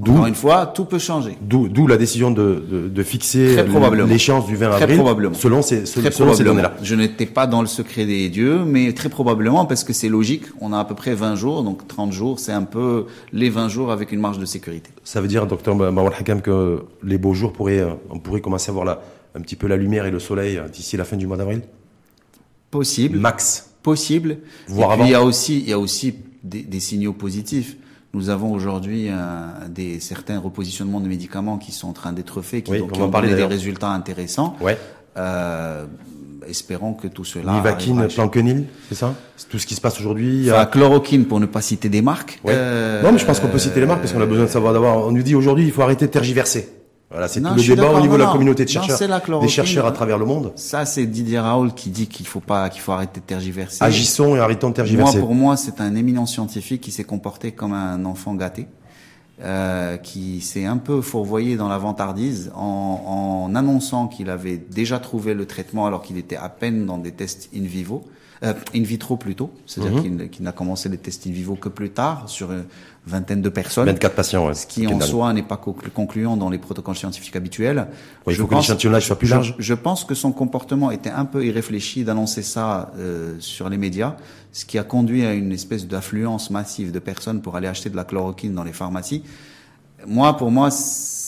Encore 0.00 0.26
une 0.26 0.34
fois, 0.34 0.66
tout 0.66 0.86
peut 0.86 0.98
changer. 0.98 1.36
D'où 1.42 1.86
la 1.86 1.98
décision 1.98 2.30
de, 2.30 2.64
de, 2.66 2.88
de 2.88 3.02
fixer 3.02 3.62
l'échéance 4.06 4.46
du 4.46 4.56
20 4.56 4.70
très 4.70 4.82
avril 4.84 4.98
probablement. 4.98 5.34
selon 5.34 5.60
ces, 5.60 5.84
selon 5.84 6.32
ces 6.32 6.44
données-là. 6.44 6.74
Je 6.82 6.94
n'étais 6.94 7.26
pas 7.26 7.46
dans 7.46 7.60
le 7.60 7.66
secret 7.66 8.06
des 8.06 8.30
dieux, 8.30 8.64
mais 8.64 8.94
très 8.94 9.10
probablement 9.10 9.66
parce 9.66 9.84
que 9.84 9.92
c'est 9.92 10.08
logique. 10.08 10.44
On 10.62 10.72
a 10.72 10.78
à 10.78 10.84
peu 10.86 10.94
près 10.94 11.14
20 11.14 11.34
jours, 11.34 11.62
donc 11.62 11.86
30 11.86 12.10
jours, 12.10 12.40
c'est 12.40 12.52
un 12.52 12.62
peu 12.62 13.06
les 13.34 13.50
20 13.50 13.68
jours 13.68 13.92
avec 13.92 14.12
une 14.12 14.20
marge 14.20 14.38
de 14.38 14.46
sécurité. 14.46 14.90
Ça 15.04 15.20
veut 15.20 15.28
dire, 15.28 15.46
docteur 15.46 15.76
Mawal 15.76 16.14
Hakam, 16.18 16.40
que 16.40 16.84
les 17.02 17.18
beaux 17.18 17.34
jours 17.34 17.52
pourraient, 17.52 17.84
on 18.08 18.18
pourrait 18.18 18.40
commencer 18.40 18.70
à 18.70 18.72
voir 18.72 18.86
la, 18.86 19.02
un 19.34 19.40
petit 19.42 19.56
peu 19.56 19.66
la 19.66 19.76
lumière 19.76 20.06
et 20.06 20.10
le 20.10 20.20
soleil 20.20 20.58
d'ici 20.72 20.96
la 20.96 21.04
fin 21.04 21.16
du 21.18 21.26
mois 21.26 21.36
d'avril? 21.36 21.60
Possible. 22.70 23.18
Max. 23.18 23.68
Possible. 23.82 24.38
Voir 24.68 24.96
il 25.00 25.10
y 25.10 25.14
a 25.14 25.22
aussi, 25.22 25.58
il 25.58 25.68
y 25.68 25.72
a 25.72 25.78
aussi 25.78 26.14
des, 26.42 26.62
des 26.62 26.80
signaux 26.80 27.12
positifs. 27.12 27.76
Nous 28.14 28.28
avons 28.28 28.52
aujourd'hui 28.52 29.08
euh, 29.08 29.14
des 29.70 29.98
certains 29.98 30.38
repositionnements 30.38 31.00
de 31.00 31.08
médicaments 31.08 31.56
qui 31.56 31.72
sont 31.72 31.88
en 31.88 31.92
train 31.92 32.12
d'être 32.12 32.42
faits, 32.42 32.64
qui, 32.64 32.72
ont 32.72 33.08
donné 33.08 33.34
des 33.34 33.44
résultats 33.44 33.90
intéressants. 33.90 34.54
Ouais. 34.60 34.76
Euh, 35.16 35.86
espérons 36.46 36.92
que 36.92 37.08
tout 37.08 37.24
cela. 37.24 37.54
Nivaquine, 37.54 38.06
planquenil, 38.08 38.66
c'est 38.90 38.96
ça? 38.96 39.14
C'est 39.36 39.48
tout 39.48 39.58
ce 39.58 39.66
qui 39.66 39.74
se 39.74 39.80
passe 39.80 39.98
aujourd'hui. 39.98 40.50
Enfin, 40.50 40.66
chloroquine 40.66 41.24
pour 41.24 41.40
ne 41.40 41.46
pas 41.46 41.62
citer 41.62 41.88
des 41.88 42.02
marques. 42.02 42.38
Ouais. 42.44 42.52
Euh, 42.54 43.02
non, 43.02 43.12
mais 43.12 43.18
je 43.18 43.24
pense 43.24 43.40
qu'on 43.40 43.48
peut 43.48 43.58
citer 43.58 43.80
les 43.80 43.86
marques 43.86 44.00
parce 44.00 44.12
qu'on 44.12 44.20
a 44.20 44.26
besoin 44.26 44.44
de 44.44 44.50
savoir 44.50 44.74
d'avoir. 44.74 45.06
On 45.06 45.12
nous 45.12 45.22
dit 45.22 45.34
aujourd'hui, 45.34 45.64
il 45.64 45.72
faut 45.72 45.82
arrêter 45.82 46.06
de 46.06 46.10
tergiverser. 46.10 46.68
Voilà, 47.12 47.28
c'est 47.28 47.42
tout 47.42 47.54
le 47.54 47.62
débat 47.62 47.90
au 47.90 48.00
niveau 48.00 48.14
de 48.14 48.22
la 48.22 48.30
communauté 48.30 48.64
de 48.64 48.70
chercheurs, 48.70 49.40
des 49.40 49.48
chercheurs 49.48 49.86
à 49.86 49.92
travers 49.92 50.18
le 50.18 50.24
monde. 50.24 50.52
Ça, 50.56 50.86
c'est 50.86 51.04
Didier 51.06 51.38
Raoul 51.38 51.74
qui 51.74 51.90
dit 51.90 52.06
qu'il 52.06 52.26
faut 52.26 52.40
pas, 52.40 52.70
qu'il 52.70 52.80
faut 52.80 52.92
arrêter 52.92 53.20
de 53.20 53.26
tergiverser. 53.26 53.84
Agissons 53.84 54.34
et 54.34 54.40
arrêtons 54.40 54.70
de 54.70 54.74
tergiverser. 54.74 55.18
Moi, 55.18 55.26
pour 55.26 55.34
moi, 55.34 55.56
c'est 55.56 55.80
un 55.80 55.94
éminent 55.94 56.26
scientifique 56.26 56.80
qui 56.80 56.90
s'est 56.90 57.04
comporté 57.04 57.52
comme 57.52 57.74
un 57.74 58.04
enfant 58.06 58.34
gâté, 58.34 58.66
euh, 59.42 59.98
qui 59.98 60.40
s'est 60.40 60.64
un 60.64 60.78
peu 60.78 61.02
fourvoyé 61.02 61.56
dans 61.56 61.68
la 61.68 61.78
vantardise 61.78 62.50
en, 62.54 63.46
en 63.46 63.54
annonçant 63.54 64.08
qu'il 64.08 64.30
avait 64.30 64.56
déjà 64.56 64.98
trouvé 64.98 65.34
le 65.34 65.46
traitement 65.46 65.86
alors 65.86 66.02
qu'il 66.02 66.16
était 66.16 66.36
à 66.36 66.48
peine 66.48 66.86
dans 66.86 66.98
des 66.98 67.12
tests 67.12 67.50
in 67.54 67.64
vivo 67.64 68.04
euh, 68.44 68.54
in 68.74 68.82
vitro 68.82 69.16
plutôt, 69.16 69.52
c'est-à-dire 69.66 70.02
mhm. 70.02 70.28
qu'il 70.28 70.42
n'a 70.42 70.50
commencé 70.50 70.88
les 70.88 70.98
tests 70.98 71.28
in 71.28 71.30
vivo 71.30 71.54
que 71.54 71.68
plus 71.68 71.90
tard 71.90 72.28
sur 72.28 72.50
vingtaine 73.06 73.42
de 73.42 73.48
personnes. 73.48 73.86
24 73.86 74.14
patients, 74.14 74.46
ouais, 74.46 74.54
ce 74.54 74.66
qui 74.66 74.86
en 74.86 75.00
soi 75.00 75.32
n'est 75.32 75.42
pas 75.42 75.56
concluant 75.56 76.36
dans 76.36 76.50
les 76.50 76.58
protocoles 76.58 76.96
scientifiques 76.96 77.34
habituels. 77.34 77.88
il 78.28 78.34
faut 78.34 78.46
que 78.46 78.54
l'échantillonnage 78.54 79.06
soit 79.06 79.18
plus 79.18 79.28
large. 79.28 79.54
Je, 79.58 79.74
pense 79.74 80.04
que 80.04 80.14
son 80.14 80.32
comportement 80.32 80.90
était 80.90 81.10
un 81.10 81.24
peu 81.24 81.44
irréfléchi 81.44 82.04
d'annoncer 82.04 82.42
ça 82.42 82.92
euh, 82.96 83.34
sur 83.40 83.68
les 83.68 83.76
médias, 83.76 84.16
ce 84.52 84.64
qui 84.64 84.78
a 84.78 84.84
conduit 84.84 85.24
à 85.24 85.32
une 85.32 85.52
espèce 85.52 85.86
d'affluence 85.86 86.50
massive 86.50 86.92
de 86.92 86.98
personnes 86.98 87.42
pour 87.42 87.56
aller 87.56 87.68
acheter 87.68 87.90
de 87.90 87.96
la 87.96 88.04
chloroquine 88.04 88.54
dans 88.54 88.64
les 88.64 88.72
pharmacies. 88.72 89.24
Moi, 90.06 90.36
pour 90.36 90.50
moi, 90.50 90.70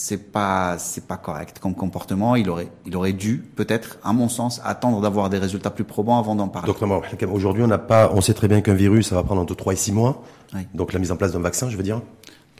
c'est 0.05 0.31
pas 0.31 0.77
c'est 0.77 1.07
pas 1.07 1.17
correct 1.17 1.57
comme 1.59 1.73
comportement. 1.73 2.35
Il 2.35 2.47
aurait 2.51 2.67
il 2.85 2.95
aurait 2.95 3.13
dû 3.13 3.43
peut-être, 3.55 3.97
à 4.03 4.13
mon 4.13 4.29
sens, 4.29 4.61
attendre 4.63 5.01
d'avoir 5.01 5.31
des 5.31 5.39
résultats 5.39 5.71
plus 5.71 5.83
probants 5.83 6.19
avant 6.19 6.35
d'en 6.35 6.47
parler. 6.47 6.67
Docteur 6.67 7.33
aujourd'hui, 7.33 7.63
on 7.63 7.67
n'a 7.67 7.79
pas, 7.79 8.11
on 8.13 8.21
sait 8.21 8.35
très 8.35 8.47
bien 8.47 8.61
qu'un 8.61 8.75
virus, 8.75 9.07
ça 9.07 9.15
va 9.15 9.23
prendre 9.23 9.41
entre 9.41 9.55
3 9.55 9.73
et 9.73 9.75
6 9.75 9.93
mois. 9.93 10.23
Donc 10.75 10.93
la 10.93 10.99
mise 10.99 11.11
en 11.11 11.15
place 11.15 11.31
d'un 11.31 11.39
vaccin, 11.39 11.69
je 11.69 11.77
veux 11.77 11.83
dire? 11.83 12.01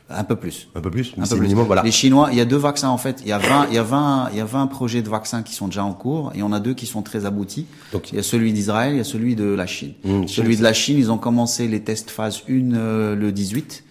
Un 0.10 0.24
peu 0.24 0.36
plus. 0.36 0.70
Un 0.76 0.82
peu 0.82 0.90
plus. 0.92 1.14
Un 1.20 1.26
peu 1.26 1.36
Minimum, 1.36 1.66
voilà. 1.66 1.84
Les 1.84 1.92
Chinois, 1.92 2.30
il 2.32 2.38
y 2.38 2.42
a 2.42 2.46
deux 2.46 2.58
vaccins 2.58 2.90
en 2.90 2.98
fait. 2.98 3.22
Il 3.22 3.28
y 3.28 3.32
a 3.32 3.38
20, 3.38 3.68
il 3.70 3.76
y 3.76 3.78
a 3.78 3.84
20, 3.84 4.30
il 4.32 4.38
y 4.38 4.42
a 4.42 4.46
20 4.46 4.68
projets 4.68 5.04
de 5.04 5.10
vaccins 5.10 5.44
qui 5.44 5.54
sont 5.54 5.68
déjà 5.68 5.84
en 5.84 5.94
cours. 5.94 6.32
Et 6.36 6.42
on 6.42 6.52
a 6.52 6.60
deux 6.60 6.74
qui 6.74 6.88
sont 6.88 7.04
très 7.04 7.26
aboutis. 7.26 7.68
Donc, 7.92 8.12
il 8.12 8.16
y 8.16 8.20
a 8.20 8.24
celui 8.24 8.54
d'Israël, 8.54 8.94
il 8.94 8.98
y 8.98 9.02
a 9.02 9.06
celui 9.06 9.36
de 9.36 9.46
la 9.46 9.68
Chine. 9.68 9.94
Mmh, 10.04 10.28
celui 10.28 10.58
de 10.58 10.64
la 10.64 10.74
Chine, 10.74 10.98
ils 10.98 11.12
ont 11.12 11.18
commencé 11.20 11.68
les 11.68 11.82
tests 11.82 12.10
phase 12.10 12.44
1 12.50 12.74
euh, 12.74 13.16
le 13.16 13.32
18. 13.32 13.85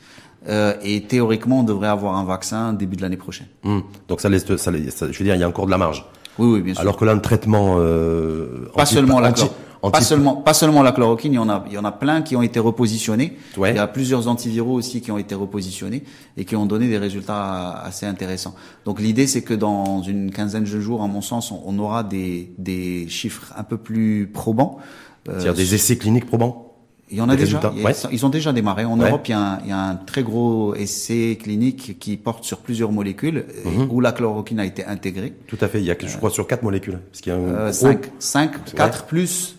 Euh, 0.48 0.74
et 0.82 1.02
théoriquement, 1.02 1.60
on 1.60 1.62
devrait 1.62 1.88
avoir 1.88 2.16
un 2.16 2.24
vaccin 2.24 2.72
début 2.72 2.96
de 2.96 3.02
l'année 3.02 3.16
prochaine. 3.16 3.46
Hum. 3.64 3.82
Donc 4.08 4.20
ça 4.20 4.28
laisse, 4.28 4.44
ça, 4.56 4.70
je 4.72 5.18
veux 5.18 5.24
dire, 5.24 5.34
il 5.34 5.40
y 5.40 5.44
a 5.44 5.48
encore 5.48 5.66
de 5.66 5.70
la 5.70 5.78
marge. 5.78 6.06
Oui, 6.38 6.48
oui, 6.54 6.60
bien 6.62 6.74
sûr. 6.74 6.80
Alors 6.80 6.96
que 6.96 7.04
là, 7.04 7.14
le 7.14 7.22
traitement, 7.22 7.76
euh, 7.78 8.68
pas 8.74 8.86
seulement 8.86 9.20
la 9.20 9.32
pas 9.90 10.00
seulement, 10.00 10.36
pas 10.36 10.54
seulement 10.54 10.82
la 10.82 10.92
chloroquine, 10.92 11.32
il 11.32 11.36
y 11.36 11.38
en 11.38 11.50
a, 11.50 11.62
il 11.66 11.74
y 11.74 11.78
en 11.78 11.84
a 11.84 11.92
plein 11.92 12.22
qui 12.22 12.36
ont 12.36 12.42
été 12.42 12.58
repositionnés. 12.58 13.36
Ouais. 13.58 13.72
Il 13.72 13.76
y 13.76 13.78
a 13.78 13.86
plusieurs 13.86 14.28
antiviraux 14.28 14.72
aussi 14.72 15.02
qui 15.02 15.10
ont 15.10 15.18
été 15.18 15.34
repositionnés 15.34 16.04
et 16.38 16.46
qui 16.46 16.56
ont 16.56 16.64
donné 16.64 16.88
des 16.88 16.96
résultats 16.96 17.82
assez 17.84 18.06
intéressants. 18.06 18.54
Donc 18.86 18.98
l'idée, 18.98 19.26
c'est 19.26 19.42
que 19.42 19.52
dans 19.52 20.02
une 20.02 20.30
quinzaine 20.30 20.64
de 20.64 20.80
jours, 20.80 21.02
à 21.02 21.06
mon 21.06 21.20
sens, 21.20 21.52
on, 21.52 21.78
aura 21.78 22.02
des, 22.02 22.54
des 22.56 23.06
chiffres 23.08 23.52
un 23.56 23.62
peu 23.62 23.76
plus 23.76 24.30
probants. 24.32 24.78
C'est-à-dire 25.26 25.54
des 25.54 25.74
essais 25.74 25.96
cliniques 25.96 26.26
probants 26.26 26.63
Il 27.10 27.18
y 27.18 27.20
en 27.20 27.28
a 27.28 27.36
déjà. 27.36 27.60
Ouais. 27.84 27.92
Ils 28.12 28.24
ont 28.26 28.30
déjà 28.30 28.52
démarré. 28.52 28.84
En 28.84 28.98
Ouais. 28.98 29.08
Europe, 29.08 29.28
il 29.28 29.32
y, 29.32 29.34
a 29.34 29.38
un, 29.40 29.58
il 29.64 29.68
y 29.68 29.72
a 29.72 29.78
un 29.78 29.94
très 29.94 30.22
gros 30.22 30.74
essai 30.74 31.38
clinique 31.40 31.98
qui 31.98 32.16
porte 32.16 32.44
sur 32.44 32.58
plusieurs 32.58 32.90
molécules 32.92 33.44
euh, 33.66 33.70
Mhm. 33.70 33.88
où 33.90 34.00
la 34.00 34.12
chloroquine 34.12 34.58
a 34.58 34.64
été 34.64 34.84
intégrée. 34.84 35.34
Tout 35.46 35.58
à 35.60 35.68
fait. 35.68 35.80
Il 35.80 35.84
y 35.84 35.90
a, 35.90 35.94
que- 35.94 36.06
je 36.08 36.16
crois, 36.16 36.30
sur 36.30 36.46
quatre 36.46 36.62
molécules. 36.62 36.98
Parce 37.10 37.20
qu'il 37.20 37.32
y 37.32 37.36
a 37.36 37.38
un 37.38 37.42
Euh, 37.42 37.64
gros- 37.64 37.72
5, 37.72 38.06
5, 38.18 38.52
Ouais. 38.52 38.58
4 38.74 39.04
plus 39.04 39.56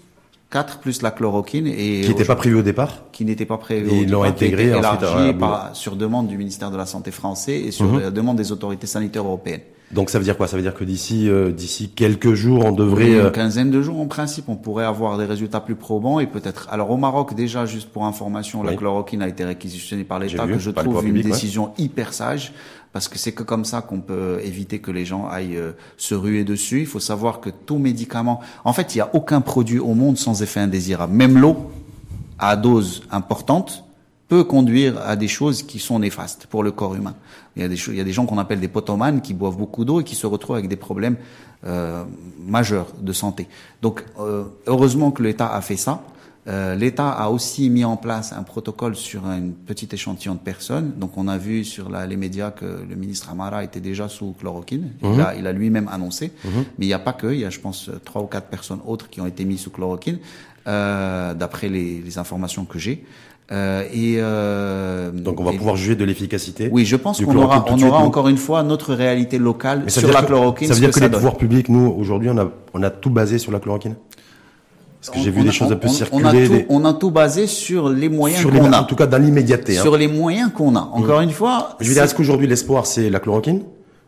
4 0.50 0.80
plus 0.80 1.02
la 1.02 1.12
chloroquine 1.12 1.68
et 1.68 2.02
qui 2.02 2.10
n'était 2.10 2.24
pas 2.24 2.36
prévu 2.36 2.56
au 2.56 2.62
départ. 2.62 3.04
qui 3.12 3.26
n'était 3.26 3.46
pas 3.46 3.58
prévu. 3.58 3.90
Et 3.92 4.02
ils 4.02 4.10
l'ont 4.10 4.24
intégré 4.24 4.74
ensuite 4.74 5.04
à- 5.04 5.34
par- 5.34 5.76
sur 5.76 5.96
demande 5.96 6.28
du 6.28 6.38
ministère 6.38 6.72
de 6.72 6.78
la 6.78 6.86
Santé 6.86 7.12
français 7.12 7.60
et 7.62 7.72
sur 7.72 7.86
Mhm. 7.86 8.00
la 8.00 8.12
demande 8.12 8.38
des 8.38 8.52
autorités 8.52 8.88
sanitaires 8.88 9.24
européennes. 9.26 9.62
Donc 9.92 10.10
ça 10.10 10.18
veut 10.18 10.24
dire 10.24 10.36
quoi? 10.36 10.48
Ça 10.48 10.58
veut 10.58 10.64
dire 10.64 10.74
que 10.74 10.84
d'ici 10.84 11.30
euh, 11.30 11.52
d'ici 11.52 11.90
quelques 11.90 12.34
jours, 12.34 12.66
on 12.66 12.72
devrait. 12.72 13.12
une 13.12 13.20
euh, 13.20 13.30
quinzaine 13.30 13.70
de 13.70 13.82
jours, 13.82 14.00
en 14.00 14.08
principe, 14.08 14.50
on 14.50 14.56
pourrait 14.56 14.86
avoir 14.86 15.18
des 15.18 15.26
résultats 15.26 15.60
plus 15.60 15.76
probants 15.76 16.20
et 16.20 16.28
peut-être. 16.28 16.68
Alors 16.72 16.90
au 16.90 16.98
Maroc, 16.98 17.36
déjà, 17.36 17.66
juste 17.66 17.90
pour 17.90 18.06
information, 18.06 18.64
la 18.64 18.76
chloroquine 18.76 19.22
a 19.22 19.28
été 19.28 19.44
réquisitionnée 19.44 20.04
par 20.04 20.20
l'État, 20.20 20.48
que 20.48 20.58
je 20.58 20.72
trouve 20.72 20.96
une 20.96 21.14
public, 21.14 21.26
ouais. 21.26 21.32
décision 21.32 21.72
hyper 21.78 22.14
sage, 22.14 22.54
parce 22.94 23.08
que 23.08 23.20
c'est 23.20 23.34
que 23.34 23.44
comme 23.44 23.64
ça 23.64 23.82
qu'on 23.82 24.02
peut 24.02 24.40
éviter 24.44 24.80
que 24.80 24.90
les 24.90 25.06
gens 25.06 25.28
aillent 25.28 25.58
euh, 25.58 25.74
se 25.98 26.16
ruer 26.16 26.44
dessus. 26.44 26.80
Il 26.80 26.88
faut 26.88 27.00
savoir 27.00 27.40
que 27.40 27.50
tout 27.50 27.78
médicament, 27.78 28.42
en 28.64 28.74
fait, 28.74 28.96
il 28.96 28.98
n'y 28.98 29.02
a 29.02 29.10
aucun 29.14 29.42
produit 29.42 29.80
au 29.80 29.94
monde 29.94 30.18
sans 30.18 30.42
effet 30.42 30.62
indésirable. 30.62 31.14
Même 31.14 31.38
l'eau, 31.38 31.72
à 32.40 32.56
dose 32.56 33.04
importante, 33.12 33.86
peut 34.28 34.44
conduire 34.44 35.00
à 35.06 35.16
des 35.16 35.28
choses 35.28 35.62
qui 35.64 35.80
sont 35.80 36.00
néfastes 36.00 36.48
pour 36.48 36.64
le 36.64 36.72
corps 36.72 36.96
humain. 36.96 37.16
Il 37.56 37.62
y 37.62 37.66
a 37.66 37.70
des, 37.70 37.76
il 37.88 37.96
y 37.96 38.02
a 38.02 38.04
des 38.04 38.12
gens 38.12 38.26
qu'on 38.26 38.38
appelle 38.38 38.60
des 38.60 38.68
potomanes 38.68 39.22
qui 39.22 39.34
boivent 39.34 39.58
beaucoup 39.58 39.86
d'eau 39.86 40.02
et 40.02 40.04
qui 40.04 40.16
se 40.16 40.28
retrouvent 40.28 40.58
avec 40.58 40.68
des 40.68 40.76
problèmes 40.76 41.16
euh, 41.66 42.04
majeurs 42.46 42.88
de 43.02 43.14
santé. 43.14 43.48
Donc, 43.82 44.04
euh, 44.20 44.44
heureusement 44.68 45.12
que 45.12 45.24
l'État 45.24 45.54
a 45.54 45.62
fait 45.62 45.78
ça. 45.78 46.02
Euh, 46.48 46.76
L'État 46.76 47.10
a 47.10 47.30
aussi 47.30 47.72
mis 47.72 47.84
en 47.86 47.98
place 47.98 48.32
un 48.32 48.44
protocole 48.44 48.96
sur 48.96 49.26
un 49.26 49.42
petit 49.66 49.88
échantillon 49.92 50.36
de 50.36 50.40
personnes. 50.40 50.92
Donc, 50.98 51.18
on 51.18 51.28
a 51.28 51.40
vu 51.40 51.64
sur 51.64 51.90
la- 51.90 52.06
les 52.06 52.18
médias 52.18 52.52
que 52.52 52.66
le 52.88 52.96
ministre 52.96 53.32
Amara 53.32 53.64
était 53.64 53.80
déjà 53.80 54.08
sous 54.10 54.34
chloroquine. 54.40 54.92
Il 55.02 55.22
a, 55.22 55.36
il 55.36 55.48
a 55.48 55.52
lui-même 55.54 55.88
annoncé. 55.92 56.34
Mais 56.78 56.86
il 56.86 56.88
n'y 56.88 56.94
a 56.94 57.00
pas 57.00 57.14
que. 57.14 57.34
Il 57.34 57.40
y 57.40 57.46
a, 57.46 57.50
je 57.50 57.60
pense, 57.60 57.90
trois 58.04 58.22
ou 58.22 58.28
quatre 58.28 58.48
personnes 58.48 58.80
autres 58.86 59.10
qui 59.10 59.22
ont 59.22 59.26
été 59.28 59.44
mises 59.44 59.62
sous 59.62 59.72
chloroquine, 59.72 60.20
euh, 60.68 61.34
d'après 61.34 61.70
les, 61.70 62.02
les 62.02 62.18
informations 62.20 62.66
que 62.66 62.78
j'ai. 62.80 63.04
Euh, 63.52 63.84
et 63.94 64.16
euh, 64.18 65.12
donc 65.12 65.40
on 65.40 65.44
va 65.44 65.52
et- 65.54 65.58
pouvoir 65.58 65.76
juger 65.76 65.96
de 65.96 66.04
l'efficacité. 66.04 66.68
oui, 66.72 66.84
je 66.84 66.96
pense 66.96 67.24
qu'on 67.24 67.36
aura, 67.38 67.64
on 67.70 67.78
suite, 67.78 67.88
aura 67.88 68.00
encore 68.00 68.28
une 68.28 68.38
fois 68.38 68.64
notre 68.64 68.96
réalité 68.96 69.38
locale 69.38 69.82
Mais 69.86 69.92
sur 69.92 70.12
la 70.12 70.24
chloroquine. 70.24 70.68
Ça 70.68 70.74
veut 70.74 70.80
dire 70.80 70.90
que 70.92 71.00
les 71.00 71.10
pouvoirs 71.10 71.38
publics, 71.38 71.70
nous, 71.70 71.86
aujourd'hui, 71.96 72.30
on 72.32 72.38
a 72.40 72.50
on 72.74 72.82
a 72.82 72.90
tout 72.90 73.12
basé 73.12 73.38
sur 73.38 73.52
la 73.52 73.60
chloroquine. 73.60 73.96
Parce 75.00 75.16
que 75.16 75.24
j'ai 75.24 75.30
vu 75.30 75.44
des 75.44 75.52
choses 75.52 75.72
un 75.72 75.76
peu 75.76 75.88
on- 75.88 75.92
circuler. 75.92 76.24
On 76.24 76.26
a, 76.28 76.32
tout, 76.32 76.38
des- 76.38 76.66
on 76.70 76.86
a 76.86 76.94
tout 76.94 77.12
basé 77.12 77.46
sur 77.46 77.90
les 77.90 78.10
moyens 78.10 78.44
qu'on 78.44 78.66
en 78.66 78.74
a. 78.74 78.84
tout 78.86 78.96
cas 78.96 79.06
dans 79.06 79.20
l'immédiateté. 79.22 79.78
hein. 79.78 79.82
Sur 79.84 79.96
les 79.96 80.08
moyens 80.08 80.52
qu'on 80.52 80.76
a. 80.76 80.90
Encore 80.94 81.22
une 81.22 81.30
fois, 81.30 81.78
Je 81.80 81.88
veux 81.88 81.94
dire, 81.94 82.02
est-ce 82.04 82.16
qu'aujourd'hui 82.16 82.48
l'espoir 82.48 82.88
c'est 82.88 83.12
la 83.12 83.20
chloroquine 83.20 83.62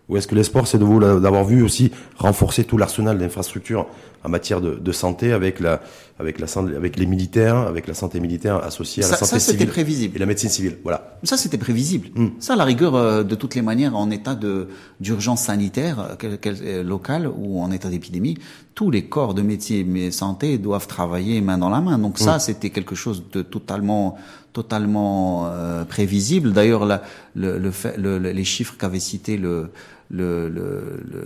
ou 0.10 0.18
est-ce 0.18 0.28
que 0.28 0.36
l'espoir 0.36 0.68
c'est 0.68 0.78
de 0.78 0.86
vous 0.86 0.99
d'avoir 0.99 1.43
vu 1.45 1.62
aussi 1.64 1.91
renforcer 2.18 2.64
tout 2.64 2.78
l'arsenal 2.78 3.18
d'infrastructures 3.18 3.88
en 4.24 4.30
matière 4.30 4.62
de, 4.62 4.76
de 4.76 4.91
santé 4.91 5.32
avec 5.32 5.60
la 5.60 5.82
avec 6.20 6.39
la 6.39 6.47
avec 6.76 6.97
les 6.97 7.05
militaires, 7.05 7.58
avec 7.58 7.86
la 7.88 7.93
santé 7.93 8.20
militaire 8.20 8.55
associée 8.64 9.03
à 9.03 9.08
la 9.08 9.14
Ça- 9.16 9.26
santé 9.26 9.39
ça, 9.39 9.39
c'était 9.39 9.51
civile 9.60 9.70
prévisible. 9.72 10.16
et 10.16 10.20
la 10.20 10.26
médecine 10.26 10.49
civile. 10.49 10.78
Voilà. 10.84 11.18
Ça, 11.24 11.38
c'était 11.38 11.60
prévisible. 11.60 12.08
Hmm. 12.16 12.30
Ça, 12.39 12.55
la 12.55 12.64
rigueur, 12.64 12.95
euh, 12.95 13.24
de 13.24 13.36
toutes 13.36 13.53
les 13.53 13.62
manières, 13.62 13.95
en 13.95 14.10
état 14.10 14.34
de 14.34 14.70
d'urgence 14.99 15.43
sanitaire 15.43 16.18
euh, 16.24 16.38
euh, 16.47 16.84
locale 16.84 17.30
ou 17.38 17.62
en 17.62 17.70
état 17.72 17.89
d'épidémie, 17.89 18.38
tous 18.74 18.89
les 18.89 19.05
corps 19.05 19.36
de 19.36 19.43
métier 19.43 19.86
et 19.95 20.12
santé 20.12 20.58
doivent 20.58 20.88
travailler 20.88 21.39
main 21.41 21.60
dans 21.60 21.70
la 21.70 21.80
main. 21.82 21.99
Donc 21.99 22.20
Hmm. 22.20 22.24
ça, 22.24 22.39
c'était 22.39 22.72
quelque 22.72 22.95
chose 22.95 23.24
de 23.32 23.41
totalement 23.43 24.18
totalement 24.53 25.45
euh, 25.47 25.84
prévisible. 25.86 26.51
D'ailleurs, 26.51 26.86
le, 26.86 27.60
le- 27.60 27.72
le- 27.97 28.18
les 28.32 28.43
chiffres 28.43 28.76
qu'avait 28.80 28.99
cité 28.99 29.38
le 29.38 29.70
le, 30.10 30.47
le, 30.49 31.03
le, 31.10 31.22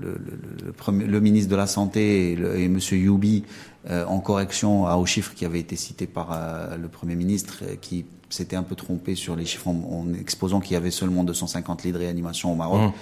le, 0.00 0.08
le- 0.12 0.66
le 0.66 0.72
premier- 0.72 1.06
le 1.06 1.20
ministre 1.20 1.50
de 1.50 1.56
la 1.56 1.66
Santé 1.66 2.32
et, 2.32 2.36
le, 2.36 2.58
et 2.58 2.68
Monsieur 2.68 2.96
Youbi, 2.96 3.44
euh, 3.90 4.04
en 4.06 4.20
correction 4.20 4.86
à- 4.86 4.96
aux 4.96 5.06
chiffres 5.06 5.32
qui 5.34 5.44
avaient 5.44 5.60
été 5.60 5.74
cités 5.76 6.06
par 6.06 6.28
euh, 6.32 6.76
le 6.76 6.88
Premier 6.88 7.16
ministre, 7.16 7.60
euh, 7.62 7.74
qui 7.80 8.04
s'était 8.28 8.54
un 8.54 8.62
peu 8.62 8.76
trompé 8.76 9.16
sur 9.16 9.34
les 9.34 9.44
chiffres 9.44 9.66
en, 9.66 10.04
en 10.06 10.14
exposant 10.14 10.60
qu'il 10.60 10.74
y 10.74 10.76
avait 10.76 10.92
seulement 10.92 11.24
250 11.24 11.82
lits 11.82 11.90
de 11.92 11.98
réanimation 11.98 12.52
au 12.52 12.54
Maroc, 12.54 12.92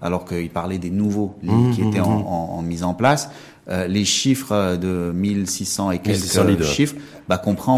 alors 0.00 0.24
qu'il 0.24 0.50
parlait 0.50 0.78
des 0.78 0.90
nouveaux 0.90 1.34
lits 1.42 1.50
qui 1.74 1.82
étaient 1.82 1.98
en, 2.00 2.20
en, 2.20 2.58
en 2.58 2.62
mise 2.62 2.84
en 2.84 2.94
place. 2.94 3.28
Euh, 3.68 3.88
les 3.88 4.04
chiffres 4.04 4.52
euh, 4.52 4.76
de 4.76 5.10
1600 5.12 5.90
et 5.90 5.98
quelques 5.98 6.18
1600 6.18 6.44
lits 6.44 6.56
de- 6.56 6.62
chiffres 6.62 6.94
bah, 7.28 7.36
comprend, 7.36 7.76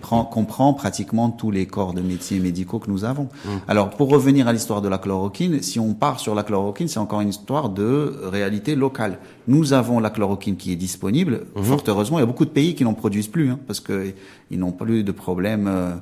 prend- 0.00 0.24
comprend 0.24 0.74
pratiquement 0.74 1.30
tous 1.30 1.52
les 1.52 1.66
corps 1.66 1.94
de 1.94 2.00
métiers 2.00 2.40
médicaux 2.40 2.80
que 2.80 2.90
nous 2.90 3.04
avons. 3.04 3.28
Mmh. 3.44 3.48
Alors, 3.68 3.90
pour 3.90 4.08
revenir 4.08 4.48
à 4.48 4.52
l'histoire 4.52 4.82
de 4.82 4.88
la 4.88 4.98
chloroquine, 4.98 5.62
si 5.62 5.78
on 5.78 5.94
part 5.94 6.18
sur 6.18 6.34
la 6.34 6.42
chloroquine, 6.42 6.88
c'est 6.88 6.98
encore 6.98 7.20
une 7.20 7.28
histoire 7.28 7.68
de 7.68 8.18
réalité 8.24 8.74
locale. 8.74 9.18
Nous 9.46 9.72
avons 9.72 10.00
la 10.00 10.10
chloroquine 10.10 10.56
qui 10.56 10.72
est 10.72 10.76
disponible. 10.76 11.42
Mmh. 11.54 11.62
Fort 11.62 11.84
heureusement, 11.86 12.18
il 12.18 12.22
y 12.22 12.24
a 12.24 12.26
beaucoup 12.26 12.44
de 12.44 12.50
pays 12.50 12.74
qui 12.74 12.82
n'en 12.82 12.94
produisent 12.94 13.28
plus, 13.28 13.50
hein, 13.50 13.60
parce 13.68 13.78
que 13.78 14.12
ils 14.50 14.58
n'ont 14.58 14.72
plus 14.72 15.04
de 15.04 15.12
problème 15.12 15.66
euh, 15.68 15.92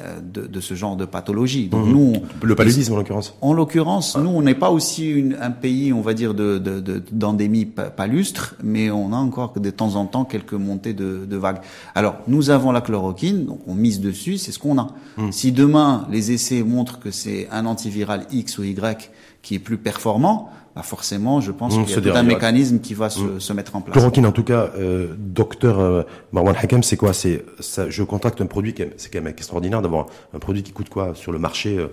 euh, 0.00 0.18
de, 0.20 0.46
de 0.46 0.60
ce 0.60 0.74
genre 0.74 0.96
de 0.96 1.04
pathologie. 1.06 1.68
Donc 1.68 1.86
nous, 1.86 2.12
on- 2.16 2.44
Le 2.46 2.54
paludisme 2.54 2.92
en 2.92 2.96
l'occurrence. 2.96 3.34
en 3.40 3.52
l'occurrence, 3.54 4.16
nous, 4.18 4.28
on 4.28 4.42
n'est 4.42 4.54
pas 4.54 4.70
aussi 4.70 5.08
une- 5.08 5.38
un 5.40 5.52
pays, 5.52 5.92
on 5.92 6.00
va 6.02 6.12
dire, 6.12 6.34
de, 6.34 6.58
de, 6.58 6.80
de- 6.80 7.02
d'endémie 7.12 7.64
pa- 7.66 7.84
palustre, 7.90 8.56
mais 8.66 8.90
on 8.90 9.12
a 9.12 9.16
encore 9.16 9.52
de 9.58 9.70
temps 9.70 9.94
en 9.94 10.04
temps 10.06 10.24
quelques 10.24 10.52
montées 10.52 10.92
de, 10.92 11.24
de 11.24 11.36
vagues. 11.36 11.60
Alors, 11.94 12.16
nous 12.28 12.50
avons 12.50 12.72
la 12.72 12.80
chloroquine, 12.82 13.46
donc 13.46 13.60
on 13.66 13.74
mise 13.74 14.00
dessus, 14.00 14.36
c'est 14.36 14.52
ce 14.52 14.58
qu'on 14.58 14.78
a. 14.78 14.88
Si 15.30 15.52
demain, 15.52 16.06
les 16.10 16.32
essais 16.32 16.62
montrent 16.62 16.98
que 16.98 17.10
c'est 17.10 17.48
un 17.50 17.64
antiviral 17.66 18.26
X 18.30 18.58
ou 18.58 18.64
Y 18.64 19.10
qui 19.42 19.54
est 19.54 19.58
plus 19.58 19.78
performant, 19.78 20.50
bah 20.74 20.82
forcément, 20.82 21.40
je 21.40 21.52
pense 21.52 21.76
Mmh, 21.78 21.84
qu'il 21.86 22.06
y 22.06 22.10
a 22.10 22.18
un 22.18 22.22
mécanisme 22.22 22.80
qui 22.80 22.92
va 22.92 23.08
se, 23.08 23.38
se 23.38 23.52
mettre 23.54 23.76
en 23.76 23.80
place. 23.80 23.94
Chloroquine, 23.94 24.26
en 24.26 24.32
tout 24.32 24.44
cas, 24.44 24.70
euh, 24.76 25.14
docteur 25.16 25.78
euh, 25.80 26.02
Marwan 26.32 26.54
Hakem, 26.60 26.82
c'est 26.82 26.96
quoi? 26.98 27.14
C'est 27.14 27.44
ça, 27.60 27.88
je 27.88 28.02
contacte 28.02 28.40
un 28.42 28.46
produit 28.46 28.74
qui 28.74 28.82
est, 28.82 28.92
c'est 28.98 29.10
quand 29.10 29.20
même 29.22 29.32
extraordinaire 29.32 29.80
d'avoir 29.80 30.06
un 30.34 30.38
produit 30.38 30.62
qui 30.62 30.72
coûte 30.72 30.90
quoi 30.90 31.14
sur 31.14 31.32
le 31.32 31.38
marché 31.38 31.78
euh, 31.78 31.86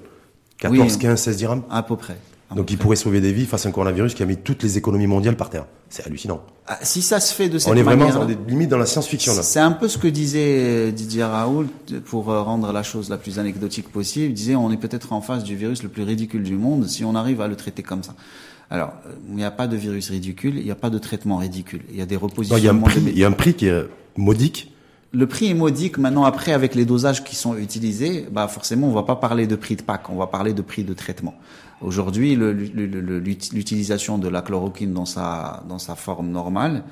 14, 0.58 0.94
Oui. 0.94 1.00
15, 1.00 1.22
16 1.22 1.38
dirhams? 1.38 1.62
À 1.70 1.84
peu 1.84 1.96
près. 1.96 2.18
Donc 2.56 2.72
il 2.72 2.78
pourrait 2.78 2.96
sauver 2.96 3.22
des 3.22 3.34
vies 3.34 3.46
face 3.46 3.66
à 3.66 3.70
un 3.70 3.72
coronavirus 3.72 4.14
qui 4.14 4.24
a 4.24 4.26
mis 4.26 4.38
toutes 4.38 4.64
les 4.64 4.78
économies 4.78 5.08
mondiales 5.08 5.36
par 5.36 5.50
terre. 5.50 5.66
C'est 5.90 6.06
hallucinant. 6.06 6.42
Ah, 6.68 6.80
si 6.82 7.02
ça 7.02 7.20
se 7.20 7.34
fait 7.34 7.50
de 7.50 7.58
cette 7.60 7.72
On 7.72 7.76
est 7.76 7.84
vraiment 7.84 8.06
manière, 8.06 8.22
on 8.22 8.30
est 8.30 8.50
limite 8.50 8.70
dans 8.70 8.78
la 8.78 8.86
science-fiction 8.86 9.36
là. 9.36 9.44
C'est 9.44 9.60
un 9.60 9.72
peu 9.72 9.88
ce 9.88 9.98
que 9.98 10.08
disait 10.08 10.58
euh, 10.60 10.92
Didier 10.92 11.24
Raoult 11.24 11.68
pour 12.06 12.32
euh, 12.32 12.42
rendre 12.42 12.72
la 12.72 12.84
chose 12.84 13.10
la 13.10 13.18
plus 13.18 13.40
anecdotique 13.40 13.90
possible. 13.90 14.26
Il 14.26 14.34
disait 14.34 14.56
on 14.56 14.72
est 14.72 14.78
peut-être 14.78 15.14
en 15.14 15.22
face 15.22 15.44
du 15.44 15.56
virus 15.56 15.84
le 15.84 15.90
plus 15.90 16.04
ridicule 16.04 16.44
du 16.44 16.56
monde 16.56 16.88
si 16.88 17.04
on 17.04 17.16
arrive 17.16 17.42
à 17.42 17.48
le 17.48 17.56
traiter 17.56 17.84
comme 17.84 18.04
ça. 18.04 18.16
Alors, 18.70 18.94
euh, 19.08 19.14
il 19.30 19.36
n'y 19.36 19.44
a 19.44 19.52
pas 19.52 19.68
de 19.68 19.76
virus 19.76 20.10
ridicule, 20.10 20.58
il 20.58 20.66
n'y 20.66 20.72
a 20.72 20.76
pas 20.76 20.90
de 20.90 20.98
traitement 20.98 21.38
ridicule. 21.38 21.82
Il 21.92 21.98
y 21.98 22.02
a 22.02 22.06
des 22.06 22.16
Non, 22.16 22.30
il 22.32 22.64
y 22.64 22.68
a 22.68 22.72
un 22.72 22.80
repositionnements. 22.80 22.88
il 23.08 23.18
y 23.18 23.24
a 23.24 23.28
un 23.28 23.32
prix 23.32 23.54
qui 23.54 23.68
est 23.68 23.86
modique. 24.16 24.74
Le 25.12 25.28
prix 25.28 25.52
est 25.52 25.54
modique. 25.54 26.00
Maintenant, 26.00 26.24
après, 26.24 26.54
avec 26.54 26.74
les 26.74 26.86
dosages 26.86 27.24
qui 27.24 27.36
sont 27.36 27.56
utilisés, 27.56 28.26
bah 28.32 28.48
forcément, 28.48 28.88
on 28.88 28.94
va 28.94 29.04
pas 29.04 29.16
parler 29.16 29.46
de 29.46 29.56
prix 29.56 29.76
de 29.76 29.84
pack, 29.84 30.10
on 30.10 30.16
va 30.16 30.26
parler 30.26 30.54
de 30.54 30.64
prix 30.64 30.84
de 30.84 30.94
traitement. 30.94 31.36
Aujourd'hui, 31.84 32.36
l'utilisation 32.36 34.18
de 34.18 34.28
la 34.30 34.42
chloroquine 34.42 34.94
dans 34.94 35.06
sa 35.06 35.64
dans 35.68 35.80
sa 35.80 35.96
forme 35.96 36.30
normale 36.30 36.84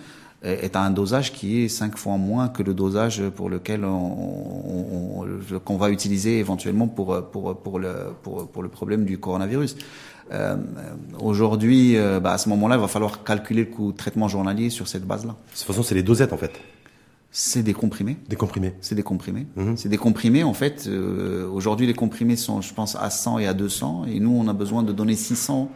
euh, 0.46 0.58
est 0.62 0.76
à 0.76 0.82
un 0.82 0.92
dosage 0.92 1.32
qui 1.34 1.62
est 1.64 1.70
cinq 1.70 1.98
fois 1.98 2.18
moins 2.18 2.50
que 2.50 2.64
le 2.64 2.74
dosage 2.74 3.22
pour 3.36 3.50
lequel 3.50 3.86
on, 3.86 3.90
on- 3.90 5.24
on- 5.24 5.60
qu'on 5.60 5.78
va 5.78 5.90
utiliser 5.92 6.40
éventuellement 6.40 6.88
pour 6.88 7.22
pour 7.32 7.56
pour 7.58 7.80
le 7.80 7.94
pour 8.24 8.62
le 8.64 8.70
problème 8.70 9.06
du 9.06 9.18
coronavirus. 9.18 9.76
Euh, 10.32 10.56
Aujourd'hui, 11.20 11.98
euh, 11.98 12.20
bah, 12.22 12.32
à 12.34 12.38
ce 12.38 12.48
moment-là, 12.50 12.76
il 12.76 12.82
va 12.82 12.88
falloir 12.88 13.24
calculer 13.24 13.66
le 13.66 13.70
coût 13.72 13.92
de 13.92 13.98
traitement 13.98 14.28
journalier 14.30 14.70
sur 14.70 14.88
cette 14.88 15.06
base-là. 15.06 15.34
De 15.34 15.58
toute 15.58 15.68
façon, 15.68 15.84
c'est 15.84 15.96
les 15.96 16.04
dosettes 16.04 16.32
en 16.34 16.38
fait, 16.38 16.54
C'est 17.34 17.64
des 17.64 17.74
comprimés. 17.74 18.18
des 18.28 18.36
comprimés. 18.36 18.74
C'est 18.82 18.96
des 18.96 19.04
comprimés. 19.04 19.48
Mhm. 19.56 19.78
C'est 19.78 19.88
des 19.90 19.98
comprimés, 19.98 20.44
en 20.44 20.54
fait. 20.54 20.86
euh, 20.88 21.48
Aujourd'hui, 21.50 21.88
les 21.88 21.94
comprimés 21.94 22.36
sont, 22.36 22.60
je 22.62 22.74
pense, 22.74 22.96
à 22.98 23.10
100 23.10 23.40
et 23.40 23.48
à 23.48 23.54
200. 23.54 24.06
Et 24.10 24.20
nous, 24.20 24.32
on 24.36 24.48
a 24.50 24.54
besoin 24.54 24.84
de 24.84 24.92
donner 24.92 25.16
600 25.16 25.72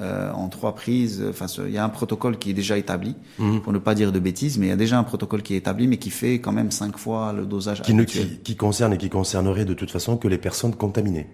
euh, 0.00 0.32
en 0.32 0.48
trois 0.48 0.74
prises. 0.74 1.24
Enfin, 1.28 1.46
il 1.66 1.72
y 1.72 1.78
a 1.78 1.84
un 1.84 1.88
protocole 1.88 2.38
qui 2.38 2.50
est 2.50 2.54
déjà 2.54 2.78
établi, 2.78 3.14
Mhm. 3.38 3.60
pour 3.60 3.72
ne 3.72 3.78
pas 3.78 3.94
dire 3.94 4.10
de 4.12 4.18
bêtises, 4.18 4.58
mais 4.58 4.66
il 4.66 4.70
y 4.70 4.72
a 4.72 4.76
déjà 4.76 4.98
un 4.98 5.04
protocole 5.04 5.42
qui 5.42 5.54
est 5.54 5.58
établi, 5.58 5.86
mais 5.88 5.98
qui 5.98 6.10
fait 6.10 6.34
quand 6.40 6.52
même 6.52 6.70
cinq 6.72 6.98
fois 6.98 7.32
le 7.32 7.46
dosage 7.46 7.82
Qui, 7.82 7.94
ne, 7.94 8.02
qui, 8.04 8.38
qui 8.42 8.56
concerne 8.56 8.92
et 8.92 8.98
qui 8.98 9.08
concernerait 9.08 9.64
de 9.64 9.74
toute 9.74 9.90
façon 9.92 10.16
que 10.16 10.26
les 10.28 10.38
personnes 10.38 10.74
contaminées. 10.74 11.28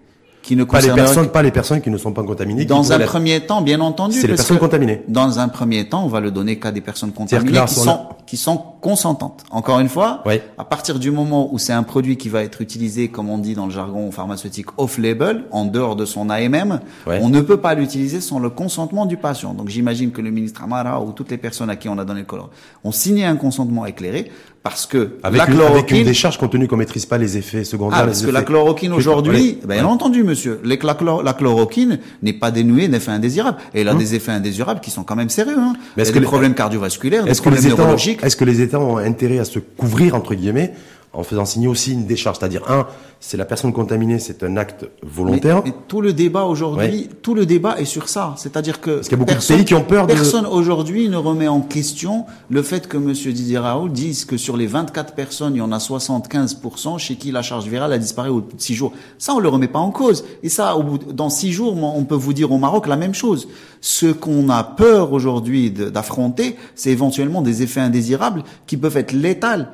Qui 0.45 0.57
ne 0.57 0.65
Pas 0.65 0.83
les 0.83 0.91
personnes, 0.93 1.31
pas 1.31 1.43
les 1.43 1.51
personnes 1.51 1.81
qui 1.81 1.89
ne 1.89 1.97
sont 1.97 2.13
pas 2.13 2.23
contaminées. 2.23 2.67
Dans 2.67 2.93
un 2.93 2.99
premier 2.99 3.41
temps, 3.41 3.63
bien 3.63 3.81
entendu. 3.81 4.21
C'est 4.21 4.27
les 4.27 4.35
personnes 4.35 4.59
contaminées. 4.59 5.03
Dans 5.09 5.39
un 5.39 5.49
premier 5.49 5.89
temps, 5.89 6.05
on 6.05 6.09
va 6.09 6.21
le 6.21 6.31
donner 6.31 6.59
qu'à 6.59 6.71
des 6.71 6.83
personnes 6.83 7.13
contaminées 7.13 7.53
qui 7.53 7.59
on 7.59 7.67
sont, 7.67 8.01
qui 8.27 8.37
sont 8.37 8.63
consentantes. 8.83 9.43
Encore 9.51 9.81
une 9.81 9.89
fois, 9.89 10.21
Ouais. 10.27 10.43
à 10.59 10.65
partir 10.65 10.99
du 10.99 11.11
moment 11.11 11.49
où 11.51 11.59
c'est 11.59 11.73
un 11.73 11.83
produit 11.83 12.19
qui 12.19 12.29
va 12.29 12.43
être 12.43 12.61
utilisé, 12.61 13.09
comme 13.09 13.31
on 13.31 13.39
dit 13.39 13.55
dans 13.55 13.65
le 13.65 13.73
jargon 13.73 14.11
pharmaceutique, 14.11 14.67
off-label, 14.77 15.45
en 15.51 15.65
dehors 15.65 15.97
de 15.97 16.05
son 16.05 16.29
AMM, 16.29 16.81
Ouais. 17.07 17.21
on 17.23 17.31
ne 17.31 17.41
peut 17.41 17.57
pas 17.57 17.73
l'utiliser 17.75 18.21
sans 18.21 18.39
le 18.39 18.51
consentement 18.51 19.07
du 19.07 19.17
patient. 19.17 19.55
Donc 19.55 19.71
j'imagine 19.71 20.11
que 20.11 20.21
le 20.21 20.31
ministre 20.31 20.63
Amara 20.63 21.01
ou 21.01 21.13
toutes 21.13 21.31
les 21.31 21.39
personnes 21.39 21.71
à 21.71 21.77
qui 21.77 21.89
on 21.89 21.97
a 21.97 22.05
donné 22.05 22.21
le 22.21 22.27
color 22.27 22.51
ont 22.85 22.93
signé 22.93 23.25
un 23.25 23.37
consentement 23.37 23.87
éclairé 23.87 24.31
parce 24.65 24.87
que 24.87 25.11
avec, 25.23 25.39
la 25.39 25.47
une, 25.47 25.53
chloroquine, 25.55 25.77
avec 25.77 25.91
une 25.93 26.05
décharge 26.05 26.39
compte 26.39 26.51
tenu 26.53 26.67
qu'on 26.67 26.79
maîtrise 26.79 27.05
pas 27.05 27.19
les 27.19 27.37
effets 27.37 27.65
secondaires. 27.65 27.99
ah, 28.03 28.07
parce 28.07 28.23
que 28.23 28.31
la 28.31 28.43
chloroquine 28.43 28.95
aujourd'hui, 28.95 29.59
bien 29.69 29.85
entendu, 29.85 30.25
monsieur, 30.25 30.59
les- 30.65 30.79
la, 30.83 30.95
chlor- 30.95 31.23
la 31.23 31.35
chloroquine 31.35 31.99
n'est 32.23 32.33
pas 32.33 32.51
dénuée 32.51 32.89
d'effets 32.89 33.11
indésirables. 33.11 33.59
Et 33.75 33.83
elle 33.83 33.89
a 33.89 33.95
des 33.95 34.15
effets 34.15 34.33
indésirables 34.33 34.81
qui 34.81 34.91
sont 34.91 35.05
quand 35.05 35.17
même 35.17 35.29
sérieux. 35.29 35.59
Hein. 35.59 35.75
Mais 35.97 36.03
est-ce 36.03 36.13
que 36.13 36.19
les- 36.19 36.25
problèmes 36.25 36.55
cardiovasculaires, 36.55 37.27
Est-ce 37.27 37.43
que, 37.43 37.51
les 37.51 37.67
États, 37.67 37.77
neurologiques. 37.77 38.21
est-ce 38.25 38.37
que 38.37 38.45
les 38.47 38.63
États 38.63 38.81
ont 38.81 38.97
intérêt 38.97 39.39
à 39.39 39.45
se 39.45 39.59
couvrir, 39.59 40.15
entre 40.15 40.35
guillemets, 40.35 40.73
en 41.13 41.23
faisant 41.25 41.45
signer 41.45 41.69
aussi 41.69 41.93
une 41.93 42.07
décharge? 42.07 42.39
C'est-à-dire, 42.39 42.63
un, 42.71 42.87
c'est 43.27 43.39
la 43.39 43.47
personne 43.47 43.73
contaminée, 43.73 44.19
c'est 44.19 44.43
un 44.43 44.59
acte 44.59 44.85
volontaire. 45.03 45.63
Mais, 45.65 45.71
mais 45.71 45.77
tout 45.89 46.03
le 46.03 46.13
débat 46.13 46.43
aujourd'hui, 46.45 47.09
tout 47.23 47.35
le 47.35 47.47
débat 47.47 47.81
est 47.81 47.87
sur 47.87 48.11
ça. 48.11 48.35
C'est-à-dire 48.37 48.83
que 48.83 49.01
qu'il 49.01 49.13
y 49.13 49.15
a 49.15 49.17
beaucoup 49.17 49.33
de 49.33 49.47
pays 49.57 49.65
qui 49.65 49.73
ont 49.75 49.83
peur 49.83 50.07
de- 50.07 50.13
Personne 50.13 50.45
aujourd'hui 50.45 51.09
ne 51.09 51.17
remet 51.17 51.49
en 51.49 51.63
question 51.63 52.27
le 52.51 52.61
fait 52.63 52.87
que 52.87 52.99
Monsieur 52.99 53.33
Didier 53.33 53.57
Raoult 53.57 53.89
dise 53.89 54.27
que 54.27 54.37
sur 54.37 54.59
les 54.59 54.67
24 54.67 55.15
personnes, 55.15 55.55
il 55.55 55.59
y 55.59 55.63
en 55.63 55.73
a 55.73 55.79
75% 55.79 56.99
chez 56.99 57.17
qui 57.17 57.31
la 57.31 57.41
charge 57.41 57.67
virale 57.67 57.95
a 57.95 57.99
disparu 57.99 58.29
au 58.29 58.41
bout 58.43 58.57
de 58.57 58.61
6 58.61 58.75
jours. 58.75 58.93
Ça, 59.19 59.33
on 59.35 59.39
le 59.39 59.49
remet 59.49 59.69
pas 59.69 59.79
en 59.79 59.91
cause. 59.91 60.25
Et 60.43 60.51
ça, 60.51 60.77
au 60.77 60.83
bout 60.83 60.99
de- 60.99 61.13
dans 61.13 61.31
6 61.31 61.51
jours, 61.51 61.75
on 61.83 62.05
peut 62.05 62.15
vous 62.15 62.35
dire 62.35 62.53
au 62.53 62.59
Maroc 62.59 62.87
la 62.87 62.97
même 62.97 63.15
chose. 63.15 63.49
Ce 63.81 64.07
qu'on 64.07 64.49
a 64.51 64.63
peur 64.65 65.13
aujourd'hui 65.15 65.71
d'affronter, 65.71 66.57
c'est 66.75 66.91
éventuellement 66.91 67.41
des 67.43 67.63
effets 67.63 67.81
indésirables 67.81 68.43
qui 68.67 68.77
peuvent 68.77 68.97
être 68.99 69.13
létals. 69.13 69.69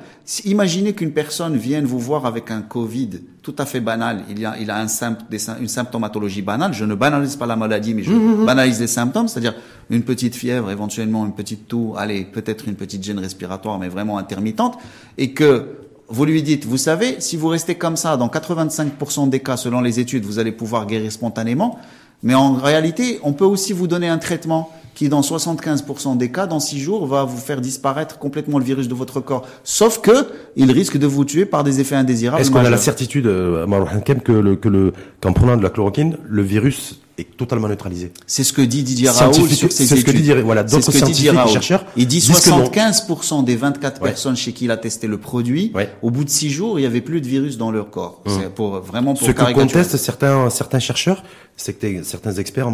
Imaginez 0.45 0.93
qu'une 0.93 1.11
personne 1.11 1.57
vienne 1.57 1.85
vous 1.85 1.99
voir 1.99 2.25
avec 2.25 2.51
un 2.51 2.61
Covid 2.61 3.09
tout 3.43 3.55
à 3.57 3.65
fait 3.65 3.79
banal. 3.79 4.23
Il 4.29 4.39
y 4.39 4.45
a, 4.45 4.55
il 4.59 4.69
a 4.69 4.77
un 4.77 4.85
des 4.85 5.37
sym- 5.39 5.59
une 5.59 5.67
symptomatologie 5.67 6.41
banale. 6.43 6.73
Je 6.73 6.85
ne 6.85 6.93
banalise 6.95 7.35
pas 7.35 7.45
la 7.47 7.55
maladie, 7.55 7.93
mais 7.93 8.03
je 8.03 8.11
banalise 8.45 8.79
les 8.79 8.87
symptômes, 8.87 9.27
c'est-à-dire 9.27 9.55
une 9.89 10.03
petite 10.03 10.35
fièvre, 10.35 10.69
éventuellement 10.69 11.25
une 11.25 11.33
petite 11.33 11.67
toux, 11.67 11.95
allez, 11.97 12.23
peut-être 12.23 12.67
une 12.67 12.75
petite 12.75 13.03
gêne 13.03 13.19
respiratoire, 13.19 13.79
mais 13.79 13.89
vraiment 13.89 14.17
intermittente, 14.17 14.77
et 15.17 15.31
que 15.31 15.77
vous 16.07 16.25
lui 16.25 16.43
dites, 16.43 16.65
vous 16.65 16.77
savez, 16.77 17.15
si 17.19 17.37
vous 17.37 17.47
restez 17.47 17.75
comme 17.75 17.95
ça, 17.95 18.17
dans 18.17 18.27
85% 18.27 19.29
des 19.29 19.39
cas, 19.39 19.57
selon 19.57 19.81
les 19.81 19.99
études, 19.99 20.25
vous 20.25 20.39
allez 20.39 20.51
pouvoir 20.51 20.85
guérir 20.85 21.11
spontanément, 21.11 21.79
mais 22.23 22.35
en 22.35 22.53
réalité, 22.53 23.19
on 23.23 23.33
peut 23.33 23.45
aussi 23.45 23.73
vous 23.73 23.87
donner 23.87 24.07
un 24.09 24.17
traitement 24.17 24.69
qui, 24.95 25.09
dans 25.09 25.21
75% 25.21 26.17
des 26.17 26.31
cas, 26.31 26.47
dans 26.47 26.59
6 26.59 26.79
jours, 26.79 27.05
va 27.07 27.23
vous 27.23 27.37
faire 27.37 27.61
disparaître 27.61 28.17
complètement 28.19 28.59
le 28.59 28.65
virus 28.65 28.87
de 28.87 28.93
votre 28.93 29.19
corps. 29.19 29.47
Sauf 29.63 29.99
que, 29.99 30.27
il 30.55 30.71
risque 30.71 30.97
de 30.97 31.07
vous 31.07 31.25
tuer 31.25 31.45
par 31.45 31.63
des 31.63 31.79
effets 31.79 31.95
indésirables. 31.95 32.41
Est-ce 32.41 32.51
qu'on 32.51 32.59
a 32.59 32.69
la 32.69 32.77
certitude, 32.77 33.27
euh, 33.27 33.65
que 34.23 34.31
le, 34.31 34.55
que 34.55 34.69
le, 34.69 34.93
qu'en 35.21 35.33
prenant 35.33 35.57
de 35.57 35.63
la 35.63 35.69
chloroquine, 35.69 36.17
le 36.27 36.41
virus 36.41 36.99
est 37.21 37.37
totalement 37.37 37.67
neutralisé 37.67 38.11
C'est 38.27 38.43
ce 38.43 38.53
que 38.53 38.61
dit 38.61 38.83
Didier 38.83 39.09
Raoult 39.09 39.33
Scientifique- 39.33 39.57
sur 39.57 39.71
ses 39.71 39.85
c'est 39.85 39.95
ce 39.97 40.03
que 40.05 40.11
dit 40.11 40.17
Didier- 40.17 40.41
voilà, 40.41 40.63
d'autres 40.63 40.91
scientifiques 40.91 41.27
et 41.33 41.47
chercheurs 41.51 41.85
Il 41.95 42.07
dit 42.07 42.17
disent 42.19 42.39
que 42.41 42.49
non. 42.49 42.65
75% 42.65 43.43
des 43.43 43.55
24 43.55 44.01
Ouais. 44.01 44.09
personnes 44.09 44.35
chez 44.35 44.51
qui 44.53 44.65
il 44.65 44.71
a 44.71 44.77
testé 44.77 45.07
le 45.07 45.17
produit, 45.17 45.71
Ouais. 45.73 45.89
au 46.01 46.11
bout 46.11 46.23
de 46.23 46.29
6 46.29 46.49
jours, 46.49 46.79
il 46.79 46.83
y 46.83 46.85
avait 46.85 47.01
plus 47.01 47.21
de 47.21 47.27
virus 47.27 47.57
dans 47.57 47.71
leur 47.71 47.89
corps. 47.89 48.21
C'est 48.27 48.53
pour 48.53 48.79
vraiment 48.81 49.13
pour 49.13 49.25
Ce 49.27 49.31
que 49.31 49.53
contestent 49.53 49.97
certains, 49.97 50.49
certains 50.49 50.79
chercheurs, 50.79 51.23
c'est 51.57 51.73
que 51.73 51.79
t'es- 51.81 52.03
certains 52.03 52.33
experts 52.33 52.67
en, 52.67 52.73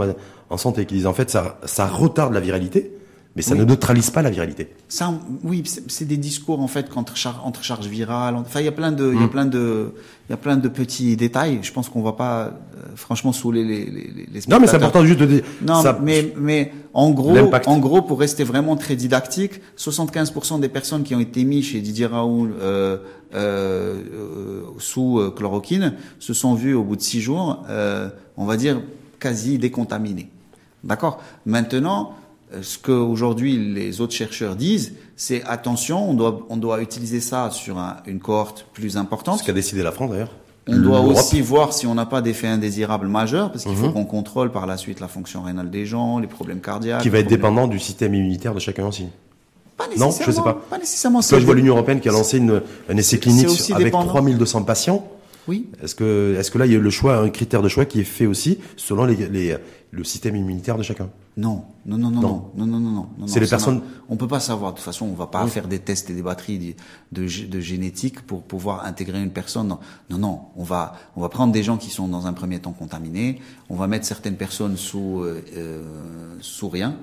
en 0.49 0.57
santé 0.57 0.85
qui 0.85 0.95
disent 0.95 1.05
en 1.07 1.13
fait 1.13 1.29
ça, 1.29 1.59
ça 1.65 1.87
retarde 1.87 2.33
la 2.33 2.39
viralité, 2.39 2.91
mais 3.37 3.43
ça 3.43 3.53
Oui. 3.53 3.59
ne 3.59 3.65
neutralise 3.65 4.09
pas 4.09 4.21
la 4.21 4.29
viralité. 4.31 4.67
Ça, 4.89 5.13
oui, 5.43 5.63
c'est 5.87 6.05
des 6.05 6.17
discours 6.17 6.59
en 6.59 6.67
fait 6.67 6.89
contre 6.89 7.15
char 7.15 7.43
entre 7.45 7.63
charges 7.63 7.87
virales. 7.87 8.35
Enfin, 8.35 8.59
il 8.59 8.65
y 8.65 8.67
a 8.67 8.71
plein 8.73 8.91
de, 8.91 9.13
il 9.13 9.19
y 9.19 9.21
Mm. 9.21 9.23
a 9.23 9.27
plein 9.29 9.45
de, 9.45 9.93
il 10.27 10.31
y 10.31 10.33
a 10.33 10.37
plein 10.37 10.57
de 10.57 10.67
petits 10.67 11.15
détails. 11.15 11.59
Je 11.61 11.71
pense 11.71 11.87
qu'on 11.87 12.01
va 12.01 12.13
pas, 12.13 12.45
euh, 12.45 12.49
franchement, 12.95 13.31
saouler 13.31 13.63
les, 13.63 13.85
les, 13.85 14.27
les 14.33 14.41
Non, 14.49 14.59
mais 14.59 14.67
c'est 14.67 14.75
important 14.77 15.05
juste 15.05 15.19
de 15.19 15.25
dire. 15.27 15.43
Non, 15.61 15.81
ça- 15.83 15.97
mais, 16.01 16.33
mais 16.35 16.73
en 16.93 17.11
gros, 17.11 17.37
en 17.67 17.77
gros, 17.77 18.01
pour 18.01 18.19
rester 18.19 18.43
vraiment 18.43 18.75
très 18.75 18.95
didactique, 18.95 19.61
75% 19.77 20.59
des 20.59 20.67
personnes 20.69 21.03
qui 21.03 21.13
ont 21.13 21.19
été 21.19 21.43
mises 21.43 21.65
chez 21.65 21.79
Didier 21.79 22.07
Raoult 22.07 22.49
euh, 22.59 22.97
euh, 23.35 24.01
euh, 24.13 24.61
sous 24.79 25.19
euh, 25.19 25.29
chloroquine 25.31 25.93
se 26.19 26.33
sont 26.33 26.55
vues 26.55 26.73
au 26.73 26.83
bout 26.83 26.95
de 26.95 27.01
six 27.01 27.21
jours, 27.21 27.63
euh, 27.69 28.09
on 28.35 28.45
va 28.45 28.57
dire, 28.57 28.81
quasi 29.19 29.57
décontaminées. 29.59 30.29
D'accord? 30.83 31.21
Maintenant, 31.45 32.13
ce 32.61 32.77
que 32.77 32.91
aujourd'hui 32.91 33.57
les 33.73 33.99
autres 34.01 34.13
chercheurs 34.13 34.55
disent, 34.55 34.93
c'est 35.15 35.43
attention, 35.43 36.09
on 36.09 36.13
doit, 36.13 36.45
on 36.49 36.57
doit 36.57 36.81
utiliser 36.81 37.19
ça 37.19 37.49
sur 37.51 37.77
un- 37.77 37.97
une 38.05 38.19
cohorte 38.19 38.65
plus 38.73 38.97
importante. 38.97 39.39
ce 39.39 39.43
qu'a 39.43 39.53
décidé 39.53 39.83
la 39.83 39.91
France 39.91 40.11
d'ailleurs. 40.11 40.31
On 40.69 40.77
doit 40.77 40.99
aussi 40.99 41.39
voir 41.41 41.71
si 41.71 41.87
on 41.87 41.95
n'a 41.95 42.05
pas 42.05 42.21
d'effet 42.21 42.47
indésirable 42.47 43.07
majeur, 43.07 43.51
parce 43.53 43.63
qu'il 43.63 43.71
Mhm. 43.73 43.77
faut 43.85 43.91
qu'on 43.91 44.03
contrôle 44.05 44.51
par 44.51 44.65
la 44.67 44.75
suite 44.75 44.99
la 44.99 45.07
fonction 45.07 45.41
rénale 45.41 45.69
des 45.69 45.85
gens, 45.85 46.19
les 46.19 46.27
problèmes 46.27 46.59
cardiaques. 46.59 47.01
qui 47.01 47.09
va 47.09 47.19
être 47.19 47.25
problèmes- 47.27 47.39
dépendant 47.41 47.67
du 47.67 47.79
système 47.79 48.13
immunitaire 48.13 48.53
de 48.53 48.59
chacun 48.59 48.85
aussi. 48.85 49.05
Pas 49.77 49.85
Non, 49.97 50.07
je 50.07 50.11
sais 50.15 50.19
nécessairement, 50.25 50.43
pas. 50.53 50.61
Pas 50.71 50.77
nécessairement. 50.79 51.21
C'est 51.21 51.39
je 51.39 51.45
vois 51.45 51.53
l'Union 51.55 51.75
européenne 51.75 51.99
qui 52.01 52.09
a 52.09 52.11
lancé 52.11 52.37
une, 52.39 52.61
un 52.89 52.97
essai 52.97 53.19
clinique 53.19 53.47
avec 53.71 53.85
dépendant. 53.85 54.07
3200 54.09 54.63
patients. 54.63 55.07
Oui. 55.47 55.69
Est-ce 55.81 55.95
que, 55.95 56.35
est-ce 56.37 56.51
que 56.51 56.57
là, 56.57 56.65
il 56.65 56.73
y 56.73 56.75
a 56.75 56.79
le 56.79 56.89
choix, 56.89 57.17
un 57.17 57.29
critère 57.29 57.61
de 57.61 57.69
choix 57.69 57.85
qui 57.85 57.99
est 58.01 58.05
fait 58.05 58.25
aussi 58.25 58.59
selon 58.75 59.05
les, 59.05 59.57
le 59.91 60.03
système 60.03 60.35
immunitaire 60.35 60.77
de 60.77 60.83
chacun? 60.83 61.09
Non, 61.37 61.65
non, 61.85 61.97
non, 61.97 62.09
non, 62.09 62.21
non, 62.21 62.51
non, 62.55 62.65
non, 62.65 62.79
non. 62.79 62.91
non, 62.91 63.09
non 63.19 63.27
C'est 63.27 63.39
les 63.39 63.47
personnes. 63.47 63.81
On 64.09 64.17
peut 64.17 64.27
pas 64.27 64.39
savoir. 64.39 64.71
De 64.71 64.77
toute 64.77 64.85
façon, 64.85 65.05
on 65.05 65.13
va 65.13 65.27
pas 65.27 65.45
faire 65.47 65.67
des 65.67 65.79
tests 65.79 66.09
et 66.09 66.13
des 66.13 66.23
batteries 66.23 66.75
de, 67.11 67.21
de, 67.21 67.45
de, 67.45 67.59
génétique 67.59 68.21
pour 68.21 68.41
pouvoir 68.41 68.85
intégrer 68.85 69.21
une 69.21 69.31
personne. 69.31 69.67
Non. 69.67 69.79
non, 70.09 70.17
non. 70.17 70.41
On 70.55 70.63
va, 70.63 70.95
on 71.15 71.21
va 71.21 71.29
prendre 71.29 71.53
des 71.53 71.63
gens 71.63 71.77
qui 71.77 71.91
sont 71.91 72.07
dans 72.07 72.27
un 72.27 72.33
premier 72.33 72.59
temps 72.59 72.73
contaminés. 72.73 73.39
On 73.69 73.75
va 73.75 73.87
mettre 73.87 74.05
certaines 74.05 74.35
personnes 74.35 74.77
sous, 74.77 75.21
euh, 75.21 75.43
euh, 75.55 75.83
sous 76.41 76.69
rien 76.69 76.97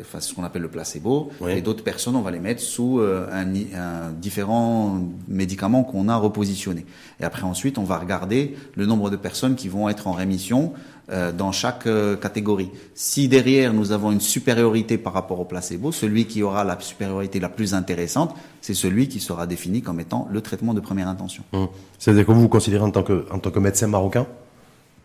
Enfin, 0.00 0.20
ce 0.20 0.34
qu'on 0.34 0.44
appelle 0.44 0.62
le 0.62 0.68
placebo, 0.68 1.30
et 1.48 1.60
d'autres 1.60 1.84
personnes, 1.84 2.16
on 2.16 2.22
va 2.22 2.30
les 2.30 2.40
mettre 2.40 2.60
sous 2.60 3.00
euh, 3.00 3.26
un, 3.32 4.10
différents 4.12 5.00
médicaments 5.28 5.84
qu'on 5.84 6.08
a 6.08 6.16
repositionnés. 6.16 6.86
Et 7.20 7.24
après, 7.24 7.42
ensuite, 7.42 7.78
on 7.78 7.84
va 7.84 7.98
regarder 7.98 8.56
le 8.74 8.86
nombre 8.86 9.10
de 9.10 9.16
personnes 9.16 9.54
qui 9.54 9.68
vont 9.68 9.88
être 9.88 10.08
en 10.08 10.12
rémission 10.12 10.72
euh, 11.10 11.32
dans 11.32 11.50
chaque 11.50 11.88
euh, 11.88 12.16
catégorie. 12.16 12.70
Si 12.94 13.26
derrière 13.26 13.74
nous 13.74 13.90
avons 13.90 14.12
une 14.12 14.20
supériorité 14.20 14.98
par 14.98 15.12
rapport 15.12 15.40
au 15.40 15.44
placebo, 15.44 15.90
celui 15.90 16.26
qui 16.26 16.44
aura 16.44 16.62
la 16.62 16.78
supériorité 16.78 17.40
la 17.40 17.48
plus 17.48 17.74
intéressante, 17.74 18.36
c'est 18.60 18.72
celui 18.72 19.08
qui 19.08 19.18
sera 19.18 19.48
défini 19.48 19.82
comme 19.82 19.98
étant 19.98 20.28
le 20.30 20.40
traitement 20.40 20.74
de 20.74 20.80
première 20.80 21.08
intention. 21.08 21.42
Hum. 21.52 21.66
C'est-à-dire 21.98 22.24
que 22.24 22.30
vous 22.30 22.42
vous 22.42 22.48
considérez 22.48 22.84
en 22.84 22.92
tant 22.92 23.02
que, 23.02 23.26
en 23.32 23.40
tant 23.40 23.50
que 23.50 23.58
médecin 23.58 23.88
marocain 23.88 24.26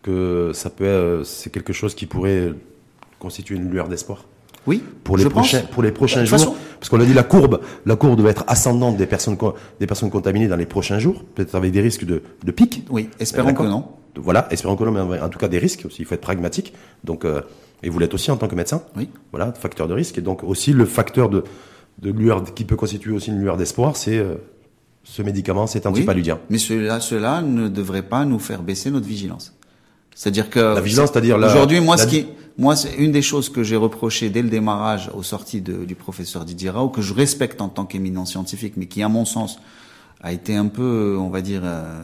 que 0.02 0.52
ça 0.54 0.70
peut, 0.70 0.84
euh, 0.84 1.24
c'est 1.24 1.50
quelque 1.50 1.72
chose 1.72 1.96
qui 1.96 2.06
pourrait 2.06 2.54
constituer 3.18 3.56
une 3.56 3.68
lueur 3.68 3.88
d'espoir? 3.88 4.24
Oui, 4.66 4.82
pour 5.04 5.16
les 5.16 5.22
je 5.24 5.28
prochains, 5.28 5.60
pense. 5.60 5.70
pour 5.70 5.82
les 5.82 5.92
prochains 5.92 6.22
De 6.22 6.26
toute 6.26 6.38
jours. 6.38 6.54
façon- 6.54 6.56
Parce 6.78 6.90
qu'on 6.90 7.00
a 7.00 7.04
dit 7.04 7.14
la 7.14 7.22
courbe, 7.22 7.60
la 7.86 7.96
courbe 7.96 8.18
doit 8.20 8.30
être 8.30 8.44
ascendante 8.46 8.96
des 8.96 9.06
personnes, 9.06 9.36
des 9.80 9.86
personnes 9.86 10.10
contaminées 10.10 10.46
dans 10.48 10.56
les 10.56 10.66
prochains 10.66 10.98
jours, 10.98 11.24
peut-être 11.34 11.54
avec 11.54 11.72
des 11.72 11.80
risques 11.80 12.04
de, 12.04 12.22
de 12.44 12.52
pic. 12.52 12.84
Oui, 12.90 13.08
espérons 13.18 13.54
que 13.54 13.62
non. 13.62 13.84
Voilà, 14.16 14.46
espérons 14.50 14.76
que 14.76 14.84
non, 14.84 14.90
mais 15.06 15.20
en 15.20 15.28
tout 15.28 15.38
cas 15.38 15.48
des 15.48 15.58
risques 15.58 15.84
aussi. 15.86 16.02
Il 16.02 16.04
faut 16.04 16.14
être 16.14 16.20
pragmatique. 16.20 16.72
Donc, 17.04 17.24
euh, 17.24 17.40
et 17.82 17.88
vous 17.90 17.98
l'êtes 17.98 18.14
aussi 18.14 18.30
en 18.30 18.36
tant 18.36 18.48
que 18.48 18.54
médecin. 18.54 18.82
Oui. 18.96 19.08
Voilà, 19.32 19.52
facteur 19.52 19.86
de 19.88 19.94
risque. 19.94 20.18
Et 20.18 20.20
donc 20.22 20.42
aussi 20.44 20.72
le 20.72 20.84
facteur 20.84 21.28
de, 21.28 21.44
de 22.02 22.10
lueur 22.10 22.42
qui 22.54 22.64
peut 22.64 22.76
constituer 22.76 23.12
aussi 23.12 23.30
une 23.30 23.40
lueur 23.40 23.56
d'espoir, 23.56 23.96
c'est 23.96 24.18
euh, 24.18 24.34
ce 25.04 25.22
médicament, 25.22 25.66
Oui. 25.72 25.80
antipaludien. 25.84 26.38
Mais 26.50 26.58
cela, 26.58 27.00
cela 27.00 27.42
ne 27.42 27.68
devrait 27.68 28.02
pas 28.02 28.24
nous 28.24 28.38
faire 28.38 28.62
baisser 28.62 28.90
notre 28.90 29.06
vigilance. 29.06 29.54
C'est-à-dire 30.14 30.50
que 30.50 30.58
La 30.60 30.80
vigilance, 30.80 31.10
c'est-à-dire 31.12 31.38
aujourd'hui, 31.38 31.80
moi, 31.80 31.96
la- 31.96 32.02
ce 32.02 32.08
qui, 32.08 32.26
moi, 32.58 32.74
c'est 32.74 32.96
une 32.96 33.12
des 33.12 33.22
choses 33.22 33.48
que 33.48 33.62
j'ai 33.62 33.76
reproché 33.76 34.30
dès 34.30 34.42
le 34.42 34.50
démarrage 34.50 35.10
aux 35.14 35.22
sorties 35.22 35.60
du 35.60 35.94
professeur 35.94 36.44
Didier 36.44 36.70
Rao, 36.70 36.88
que 36.88 37.02
je 37.02 37.14
respecte 37.14 37.60
en 37.60 37.68
tant 37.68 37.86
qu'éminent 37.86 38.26
scientifique, 38.26 38.74
mais 38.76 38.86
qui, 38.86 39.00
à 39.00 39.08
mon 39.08 39.24
sens, 39.24 39.60
a 40.20 40.32
été 40.32 40.56
un 40.56 40.66
peu, 40.66 41.16
on 41.18 41.28
va 41.28 41.40
dire, 41.40 41.62
euh, 41.64 42.02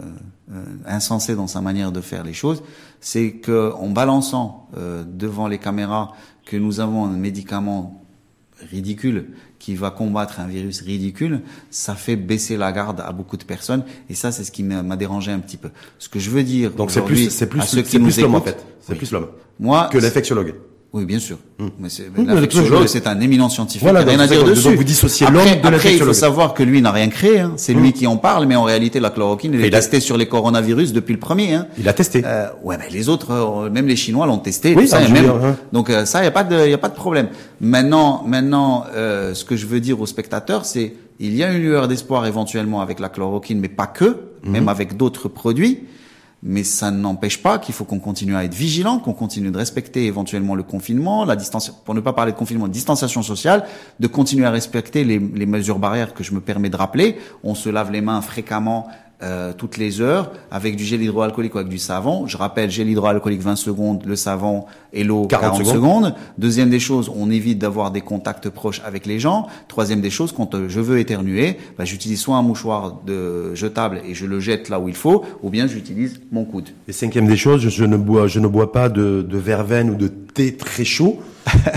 euh, 0.53 0.65
insensé 0.87 1.35
dans 1.35 1.49
sa 1.49 1.61
manière 1.61 1.91
de 1.91 2.01
faire 2.01 2.23
les 2.23 2.33
choses, 2.33 2.63
c'est 3.01 3.33
que 3.33 3.73
en 3.73 3.89
balançant 3.89 4.69
euh, 4.77 5.03
devant 5.05 5.49
les 5.49 5.59
caméras 5.59 6.13
que 6.45 6.57
nous 6.57 6.79
avons 6.79 7.05
un 7.05 7.17
médicament 7.17 8.05
ridicule 8.71 9.31
qui 9.65 9.75
va 9.75 9.91
combattre 9.91 10.41
un 10.41 10.47
virus 10.47 10.83
ridicule, 10.83 11.41
ça 11.71 11.95
fait 11.95 12.17
baisser 12.17 12.59
la 12.59 12.71
garde 12.71 13.01
à 13.01 13.12
beaucoup 13.12 13.39
de 13.39 13.45
personnes 13.45 13.83
et 14.11 14.15
ça 14.15 14.31
c'est 14.31 14.45
ce 14.45 14.53
qui 14.53 14.62
m'a 14.62 14.97
dérangé 14.97 15.33
un 15.33 15.39
petit 15.39 15.57
peu. 15.57 15.71
Ce 15.99 16.11
que 16.11 16.19
je 16.19 16.29
veux 16.29 16.43
dire 16.43 16.71
Donc 16.73 16.91
c'est 16.91 17.01
plus, 17.01 17.31
c'est 17.31 17.47
plus, 17.47 17.62
c'est 17.62 17.83
plus 17.83 18.21
l'homme 18.21 18.35
en 18.35 18.43
fait. 18.43 18.62
C'est 18.81 18.93
Oui. 18.93 18.99
plus 18.99 19.11
l'homme 19.11 19.29
moi 19.59 19.89
que 19.91 19.97
l'infectiologue. 19.97 20.55
Oui, 20.95 21.05
bien 21.05 21.18
sûr. 21.18 21.36
Mais 21.78 21.88
c'est, 21.88 22.05
mais 22.16 22.24
je- 22.51 22.86
c'est 22.86 23.07
un 23.09 23.20
éminent 23.20 23.49
scientifique. 23.49 23.82
Voilà, 23.82 24.03
il 24.03 24.09
a 24.09 24.11
rien 24.12 24.20
à 24.20 24.26
dire 24.28 24.45
dessus. 24.45 24.74
vous 24.76 24.84
dissociez 24.84 25.26
l'homme 25.26 25.45
de 25.45 25.88
il 25.90 25.99
faut 26.01 26.12
savoir 26.12 26.55
que 26.55 26.62
lui 26.62 26.80
n'a 26.80 26.92
rien 26.92 27.09
créé. 27.09 27.40
Hein. 27.40 27.53
C'est 27.57 27.74
lui 27.74 27.92
qui 27.92 28.07
en 28.07 28.16
parle, 28.16 28.47
mais 28.47 28.55
en 28.57 28.62
réalité, 28.62 29.01
la 29.01 29.11
chloroquine, 29.11 29.55
elle 29.55 29.64
est 29.64 29.68
il 29.68 29.74
a- 29.74 29.78
testée 29.80 29.99
sur 30.01 30.16
les 30.16 30.26
coronavirus 30.26 30.92
depuis 30.92 31.12
le 31.12 31.18
premier. 31.18 31.55
Hein. 31.55 31.66
Il 31.78 31.88
a 31.88 31.92
testé. 31.92 32.22
Euh, 32.24 32.47
ouais, 32.62 32.78
mais 32.78 32.88
les 32.90 33.09
autres, 33.09 33.32
euh, 33.32 33.70
même 33.70 33.86
les 33.88 33.97
Chinois 33.97 34.26
l'ont 34.26 34.38
testé. 34.38 34.74
Oui, 34.76 34.84
tout 34.84 34.90
ça, 34.90 35.01
même, 35.09 35.26
hein. 35.28 35.57
Donc 35.72 35.90
euh, 35.90 36.05
ça, 36.07 36.20
il 36.22 36.24
y 36.24 36.28
a 36.28 36.30
pas 36.30 36.45
de, 36.45 36.68
y 36.68 36.72
a 36.72 36.78
pas 36.78 36.88
de 36.88 36.95
problème. 36.95 37.26
Maintenant, 37.61 38.22
maintenant, 38.26 38.84
euh, 38.95 39.34
ce 39.34 39.45
que 39.45 39.57
je 39.57 39.66
veux 39.66 39.80
dire 39.80 40.01
aux 40.01 40.07
spectateurs, 40.07 40.64
c'est 40.64 40.95
il 41.18 41.34
y 41.36 41.42
a 41.42 41.53
une 41.53 41.59
lueur 41.62 41.88
d'espoir 41.88 42.26
éventuellement 42.26 42.80
avec 42.82 43.01
la 43.01 43.09
chloroquine, 43.09 43.59
mais 43.61 43.68
pas 43.68 43.86
que, 43.86 44.05
Mhm. 44.45 44.53
même 44.53 44.68
avec 44.68 44.97
d'autres 44.97 45.28
produits. 45.28 45.80
Mais 46.47 46.62
ça 46.62 46.90
n'empêche 46.90 47.42
pas 47.42 47.59
qu'il 47.59 47.74
faut 47.74 47.86
qu'on 47.86 47.99
continue 47.99 48.36
à 48.36 48.45
être 48.45 48.53
vigilant, 48.53 48.99
qu'on 48.99 49.14
continue 49.14 49.51
de 49.51 49.57
respecter 49.57 50.05
éventuellement 50.05 50.55
le 50.55 50.62
confinement, 50.62 51.24
la 51.24 51.36
distance, 51.36 51.70
pour 51.70 51.95
ne 51.95 52.01
pas 52.01 52.12
parler 52.12 52.32
de 52.32 52.36
confinement, 52.36 52.68
de 52.68 52.72
distanciation 52.72 53.22
sociale, 53.22 53.64
de 53.99 54.07
continuer 54.07 54.45
à 54.45 54.51
respecter 54.51 55.05
les, 55.05 55.18
les 55.18 55.47
mesures 55.47 55.78
barrières 55.78 56.12
que 56.12 56.22
je 56.22 56.34
me 56.34 56.40
permets 56.40 56.68
de 56.68 56.76
rappeler. 56.76 57.16
On 57.42 57.55
se 57.55 57.70
lave 57.70 57.90
les 57.90 58.03
mains 58.03 58.20
fréquemment 58.20 58.88
euh, 59.25 59.53
toutes 59.57 59.79
les 59.79 60.03
heures 60.03 60.33
avec 60.51 60.77
du 60.77 60.85
gel 60.85 61.03
hydroalcoolique 61.03 61.55
ou 61.55 61.59
avec 61.59 61.70
du 61.70 61.79
savon. 61.79 62.27
Je 62.27 62.37
rappelle, 62.37 62.70
gel 62.70 62.91
hydroalcoolique 62.91 63.41
20 63.41 63.57
secondes, 63.57 64.03
le 64.05 64.16
savon 64.16 64.66
et 64.93 65.03
l'eau 65.03 65.27
40, 65.27 65.64
secondes. 65.64 66.14
Deuxième 66.37 66.68
des 66.68 66.79
choses, 66.79 67.11
on 67.14 67.31
évite 67.31 67.59
d'avoir 67.59 67.91
des 67.91 68.03
contacts 68.03 68.51
proches 68.51 68.83
avec 68.85 69.07
les 69.07 69.18
gens. 69.18 69.47
Troisième 69.66 70.03
des 70.03 70.11
choses, 70.11 70.33
quand 70.33 70.55
euh, 70.55 70.68
je 70.68 70.81
veux 70.81 70.99
éternuer, 70.99 71.57
bah, 71.79 71.87
j'utilise 71.87 72.20
soit 72.20 72.37
un 72.37 72.43
mouchoir 72.43 73.01
de 73.07 73.55
jetable 73.55 74.03
et 74.07 74.14
je 74.14 74.27
le 74.27 74.41
jette 74.41 74.68
là 74.68 74.79
où 74.79 74.89
il 74.89 74.97
faut, 74.97 75.25
ou 75.43 75.49
bien 75.49 75.66
j'utilise 75.66 76.20
mon 76.31 76.45
coude. 76.45 76.68
Et 76.87 76.93
cinquième 76.93 77.27
des 77.27 77.39
choses, 77.39 77.66
je 77.66 77.85
ne 77.85 77.97
bois, 77.97 78.27
je 78.27 78.41
ne 78.41 78.47
bois 78.47 78.72
pas 78.72 78.91
de, 78.91 79.27
de 79.27 79.39
verveine 79.39 79.89
ou 79.89 79.95
de 79.95 80.09
thé 80.09 80.55
très 80.55 80.85
chaud 80.85 81.18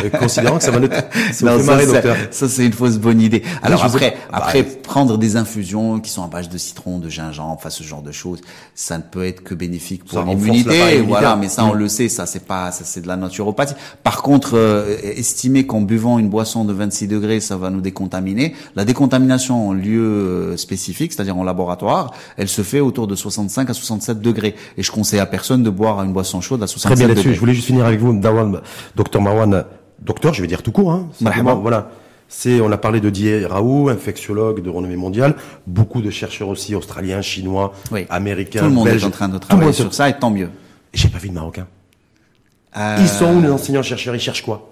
euh, 0.04 0.10
considérant 0.10 0.58
que 0.58 0.64
ça 0.64 0.72
va 0.72 0.80
nous 0.80 0.88
ça, 1.34 1.60
ça, 1.60 2.04
ça 2.32 2.50
c'est 2.50 2.66
une 2.66 2.74
fausse 2.74 2.98
bonne 2.98 3.22
idée. 3.22 3.44
Alors 3.62 3.84
après, 3.84 4.18
après 4.32 4.64
bah, 4.64 4.70
prendre 4.84 5.18
des 5.18 5.36
infusions 5.36 6.00
qui 6.00 6.10
sont 6.10 6.24
à 6.24 6.28
base 6.28 6.50
de 6.50 6.58
citron, 6.58 7.00
de 7.00 7.10
gingembre, 7.10 7.54
enfin 7.54 7.70
ce 7.70 7.84
genre 7.84 8.02
de 8.02 8.12
choses, 8.12 8.42
ça 8.76 8.98
ne 8.98 9.04
peut 9.04 9.26
être 9.26 9.44
que 9.44 9.54
bénéfique 9.54 10.06
pour 10.06 10.24
l'immunité. 10.24 11.02
Voilà, 11.02 11.36
mais 11.36 11.50
ça 11.50 11.66
on 11.66 11.74
mm. 11.74 11.78
le 11.78 11.88
sait, 11.88 12.10
ça 12.10 12.26
c'est 12.26 12.46
pas, 12.46 12.72
ça 12.72 12.84
c'est 12.86 13.02
de 13.02 13.08
la 13.08 13.18
naturopathie. 13.18 13.76
Par 14.04 14.22
contre, 14.22 14.52
euh, 14.56 14.98
estimer 15.04 15.66
qu'en 15.66 15.82
buvant 15.82 16.20
une 16.20 16.30
boisson 16.30 16.66
de 16.66 16.74
26 16.74 17.08
degrés, 17.08 17.40
ça 17.40 17.58
va 17.58 17.70
nous 17.70 17.82
décontaminer, 17.82 18.56
la 18.76 18.86
décontamination 18.86 19.70
en 19.70 19.74
lieu 19.74 20.02
euh, 20.02 20.58
spécifique, 20.58 21.14
c'est-à-dire 21.14 21.38
en 21.38 21.44
laboratoire, 21.44 22.14
elle 22.38 22.48
se 22.48 22.62
fait 22.62 22.80
autour 22.80 23.08
de 23.08 23.16
65 23.16 23.70
à 23.70 23.74
67 23.74 24.22
degrés. 24.22 24.56
Et 24.78 24.84
je 24.84 24.92
conseille 24.92 25.20
à 25.20 25.26
personne 25.26 25.64
de 25.64 25.70
boire 25.70 26.02
une 26.04 26.14
boisson 26.14 26.42
chaude 26.42 26.64
à 26.64 26.68
67 26.68 26.96
Très 26.96 27.06
bien 27.06 27.14
degrés. 27.14 27.34
Je 27.34 27.40
voulais 27.40 27.54
juste 27.54 27.68
finir 27.68 27.86
avec 27.86 28.00
vous, 28.00 28.14
Dawan, 28.14 28.62
docteur 28.96 29.22
Marwan 29.22 29.57
docteur, 30.00 30.34
je 30.34 30.42
vais 30.42 30.48
dire 30.48 30.64
tout 30.64 30.72
court, 30.72 30.92
hein, 30.92 31.10
voilà. 31.62 31.92
C'est, 32.30 32.60
on 32.60 32.70
a 32.74 32.78
parlé 32.78 33.00
de 33.00 33.10
Didier 33.10 33.46
Raoult, 33.46 33.88
infectiologue 33.88 34.62
de 34.62 34.70
renommée 34.70 34.98
mondiale, 34.98 35.36
beaucoup 35.66 36.02
de 36.02 36.10
chercheurs 36.10 36.50
aussi, 36.50 36.76
australiens, 36.76 37.22
chinois, 37.22 37.74
américains, 38.10 38.60
Tout 38.60 38.66
le 38.66 38.72
monde 38.72 38.86
belges. 38.86 39.04
est 39.04 39.06
en 39.06 39.12
train 39.12 39.30
de 39.30 39.38
travailler 39.38 39.72
sur 39.72 39.94
ça, 39.94 40.10
et 40.10 40.18
tant 40.18 40.30
mieux. 40.30 40.50
J'ai 40.94 41.08
pas 41.08 41.20
vu 41.20 41.30
de 41.30 41.34
Marocains. 41.34 41.68
Euh... 42.76 42.98
Ils 43.00 43.08
sont 43.08 43.34
où 43.34 43.42
les 43.42 43.50
enseignants-chercheurs? 43.50 44.14
Ils 44.14 44.20
cherchent 44.20 44.44
quoi? 44.44 44.70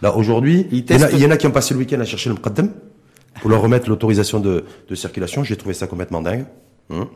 Là, 0.00 0.16
aujourd'hui, 0.16 0.66
il, 0.70 0.84
y 1.20 1.26
en 1.26 1.30
a 1.30 1.36
qui 1.36 1.46
ont 1.46 1.52
passé 1.52 1.74
le 1.74 1.80
week-end 1.80 2.00
à 2.00 2.04
chercher 2.04 2.28
le 2.28 2.36
Mqaddam 2.36 2.70
pour 3.40 3.50
leur 3.50 3.60
remettre 3.60 3.88
l'autorisation 3.88 4.38
de, 4.38 4.64
de 4.88 4.94
circulation. 4.94 5.42
J'ai 5.42 5.56
trouvé 5.56 5.74
ça 5.74 5.86
complètement 5.88 6.20
dingue. 6.22 6.44
Hein 6.90 7.08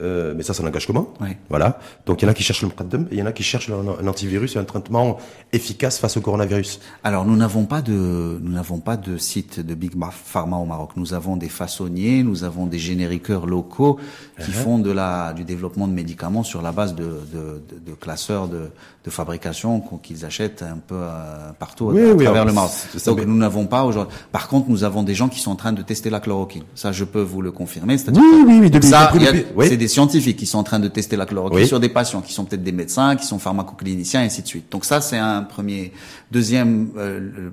euh, 0.00 0.34
mais 0.36 0.42
ça, 0.42 0.54
ça 0.54 0.62
n'engage 0.62 0.86
comment 0.86 1.12
oui. 1.20 1.30
Voilà. 1.48 1.78
Donc 2.06 2.22
il 2.22 2.24
y 2.24 2.28
en 2.28 2.30
a 2.30 2.34
qui 2.34 2.42
cherchent 2.42 2.62
le 2.62 2.68
Mqaddam 2.68 3.02
et 3.10 3.14
il 3.14 3.18
y 3.18 3.22
en 3.22 3.26
a 3.26 3.32
qui 3.32 3.42
cherchent 3.42 3.70
un, 3.70 4.06
antivirus 4.06 4.56
et 4.56 4.58
un 4.58 4.64
traitement 4.64 5.18
efficace 5.52 5.98
face 5.98 6.16
au 6.16 6.20
coronavirus. 6.20 6.80
Alors 7.04 7.24
nous 7.24 7.36
n'avons 7.36 7.64
pas 7.64 7.82
de 7.82 8.38
nous 8.42 8.52
n'avons 8.52 8.78
pas 8.78 8.96
de 8.96 9.16
site 9.16 9.60
de 9.60 9.74
Big 9.74 9.92
Pharma 10.10 10.56
au 10.56 10.64
Maroc. 10.66 10.90
Nous 10.96 11.14
avons 11.14 11.36
des 11.36 11.48
façonniers, 11.48 12.22
nous 12.22 12.44
avons 12.44 12.66
des 12.66 12.78
génériqueurs 12.78 13.46
locaux 13.46 13.98
qui 14.44 14.50
uh 14.50 14.54
-huh. 14.54 14.62
font 14.64 14.78
de 14.78 14.92
la 14.92 15.32
du 15.38 15.44
développement 15.44 15.88
de 15.88 15.94
médicaments 16.02 16.44
sur 16.52 16.62
la 16.62 16.72
base 16.72 16.94
de 16.94 17.08
de, 17.34 17.42
de, 17.70 17.76
de 17.88 17.94
classeurs 18.04 18.46
de, 18.48 18.62
de 19.04 19.10
fabrication 19.10 19.80
qu'ils 20.02 20.24
achètent 20.24 20.62
un 20.62 20.78
peu 20.90 20.94
euh, 20.96 21.52
partout 21.58 21.86
oui, 21.86 22.02
à, 22.02 22.12
oui, 22.12 22.24
travers 22.24 22.42
alors, 22.42 22.46
le 22.46 22.52
Maroc. 22.52 22.72
Donc 23.06 23.24
nous 23.24 23.36
n'avons 23.36 23.66
pas 23.66 23.82
aujourd'hui. 23.84 24.14
Par 24.32 24.48
contre, 24.48 24.68
nous 24.68 24.84
avons 24.84 25.02
des 25.02 25.14
gens 25.14 25.28
qui 25.28 25.40
sont 25.40 25.50
en 25.50 25.56
train 25.56 25.72
de 25.72 25.82
tester 25.82 26.10
la 26.10 26.20
chloroquine. 26.20 26.64
Ça, 26.74 26.92
je 26.92 27.04
peux 27.04 27.22
vous 27.22 27.42
le 27.42 27.50
confirmer. 27.52 27.96
Oui, 28.08 28.22
oui, 28.46 28.58
oui. 28.62 28.70
Depuis, 28.70 28.88
ça, 28.88 29.10
depuis, 29.12 29.44
oui. 29.56 29.87
Des 29.88 29.94
scientifiques 29.94 30.36
qui 30.36 30.44
sont 30.46 30.58
en 30.58 30.64
train 30.64 30.80
de 30.80 30.88
tester 30.88 31.16
la 31.16 31.24
chloroquine 31.24 31.60
oui. 31.60 31.66
sur 31.66 31.80
des 31.80 31.88
patients 31.88 32.20
qui 32.20 32.34
sont 32.34 32.44
peut-être 32.44 32.62
des 32.62 32.72
médecins, 32.72 33.16
qui 33.16 33.24
sont 33.24 33.38
pharmacocliniciens, 33.38 34.22
et 34.22 34.26
ainsi 34.26 34.42
de 34.42 34.46
suite. 34.46 34.70
Donc 34.70 34.84
ça, 34.84 35.00
c'est 35.00 35.16
un 35.16 35.42
premier. 35.42 35.92
Deuxième 36.30 36.90
euh, 36.98 37.50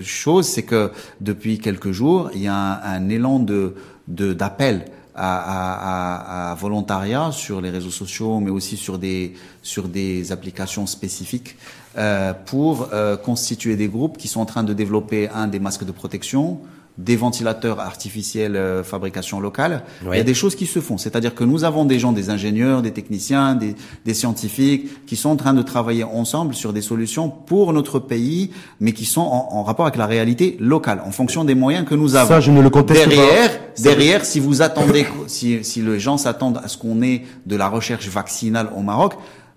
chose, 0.00 0.46
c'est 0.46 0.62
que 0.62 0.90
depuis 1.20 1.58
quelques 1.58 1.92
jours, 1.92 2.30
il 2.34 2.42
y 2.42 2.48
a 2.48 2.54
un, 2.54 2.96
un 2.96 3.08
élan 3.10 3.38
de 3.38 3.74
d'appel 4.08 4.86
à, 5.14 5.30
à, 5.48 6.50
à, 6.50 6.54
volontariat 6.54 7.30
sur 7.32 7.60
les 7.60 7.70
réseaux 7.70 7.90
sociaux, 7.90 8.40
mais 8.40 8.50
aussi 8.50 8.76
sur 8.76 8.98
des 8.98 9.34
sur 9.62 9.88
des 9.88 10.32
applications 10.32 10.86
spécifiques 10.86 11.56
euh, 11.98 12.32
pour 12.46 12.88
euh, 12.92 13.16
constituer 13.18 13.76
des 13.76 13.88
groupes 13.88 14.16
qui 14.16 14.26
sont 14.26 14.40
en 14.40 14.46
train 14.46 14.64
de 14.64 14.72
développer 14.72 15.28
un 15.28 15.48
des 15.48 15.60
masques 15.60 15.84
de 15.84 15.92
protection, 15.92 16.60
des 16.98 17.16
ventilateurs 17.16 17.80
artificiels 17.80 18.54
euh, 18.54 18.84
fabrication 18.84 19.40
locale. 19.40 19.82
Oui. 20.02 20.10
Il 20.12 20.18
y 20.18 20.20
a 20.20 20.24
des 20.24 20.34
choses 20.34 20.54
qui 20.54 20.66
se 20.66 20.80
font. 20.80 20.98
C'est-à-dire 20.98 21.34
que 21.34 21.44
nous 21.44 21.64
avons 21.64 21.84
des 21.84 21.98
gens, 21.98 22.12
des 22.12 22.28
ingénieurs, 22.28 22.82
des 22.82 22.90
techniciens, 22.90 23.54
des, 23.54 23.74
des, 24.04 24.14
scientifiques 24.14 25.06
qui 25.06 25.16
sont 25.16 25.30
en 25.30 25.36
train 25.36 25.54
de 25.54 25.62
travailler 25.62 26.04
ensemble 26.04 26.54
sur 26.54 26.72
des 26.72 26.82
solutions 26.82 27.30
pour 27.30 27.72
notre 27.72 27.98
pays, 27.98 28.50
mais 28.78 28.92
qui 28.92 29.06
sont 29.06 29.22
en, 29.22 29.48
en 29.52 29.62
rapport 29.62 29.86
avec 29.86 29.96
la 29.96 30.06
réalité 30.06 30.56
locale, 30.60 31.02
en 31.06 31.12
fonction 31.12 31.44
des 31.44 31.54
moyens 31.54 31.86
que 31.86 31.94
nous 31.94 32.14
avons. 32.14 32.28
Ça, 32.28 32.40
je 32.40 32.50
ne 32.50 32.60
le 32.60 32.70
conteste 32.70 33.08
derrière, 33.08 33.50
pas. 33.50 33.82
Derrière, 33.82 34.24
si 34.24 34.38
vous 34.38 34.60
attendez, 34.60 35.06
si, 35.28 35.64
si 35.64 35.80
les 35.80 35.98
gens 35.98 36.18
s'attendent 36.18 36.60
à 36.62 36.68
ce 36.68 36.76
qu'on 36.76 37.00
ait 37.02 37.22
de 37.46 37.56
la 37.56 37.68
recherche 37.68 38.08
vaccinale 38.08 38.68
au 38.76 38.82
Maroc, 38.82 39.14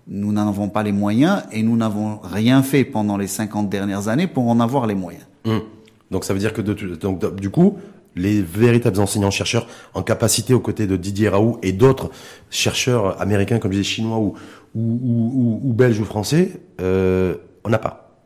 nous 0.07 0.31
n'en 0.31 0.47
avons 0.47 0.69
pas 0.69 0.83
les 0.83 0.91
moyens 0.91 1.43
et 1.51 1.63
nous 1.63 1.75
n'avons 1.75 2.19
rien 2.23 2.63
fait 2.63 2.85
pendant 2.85 3.17
les 3.17 3.27
50 3.27 3.69
dernières 3.69 4.07
années 4.07 4.27
pour 4.27 4.47
en 4.47 4.59
avoir 4.59 4.85
les 4.87 4.95
moyens. 4.95 5.25
Hum. 5.45 5.61
Donc 6.11 6.23
ça 6.23 6.33
veut 6.33 6.39
dire 6.39 6.53
que 6.53 6.61
de, 6.61 6.73
donc, 6.95 7.35
du 7.35 7.49
coup, 7.49 7.77
les 8.15 8.41
véritables 8.41 8.99
enseignants-chercheurs 8.99 9.67
en 9.93 10.03
capacité 10.03 10.53
aux 10.53 10.59
côtés 10.59 10.87
de 10.87 10.95
Didier 10.95 11.29
Raoult 11.29 11.59
et 11.63 11.73
d'autres 11.73 12.11
chercheurs 12.49 13.19
américains, 13.21 13.59
comme 13.59 13.71
je 13.71 13.79
disais, 13.79 13.95
chinois 13.95 14.17
ou, 14.17 14.35
ou, 14.75 14.81
ou, 14.81 15.61
ou 15.63 15.73
belges 15.73 15.99
ou 15.99 16.05
français, 16.05 16.61
euh, 16.81 17.35
on 17.63 17.69
n'a 17.69 17.79
pas. 17.79 18.17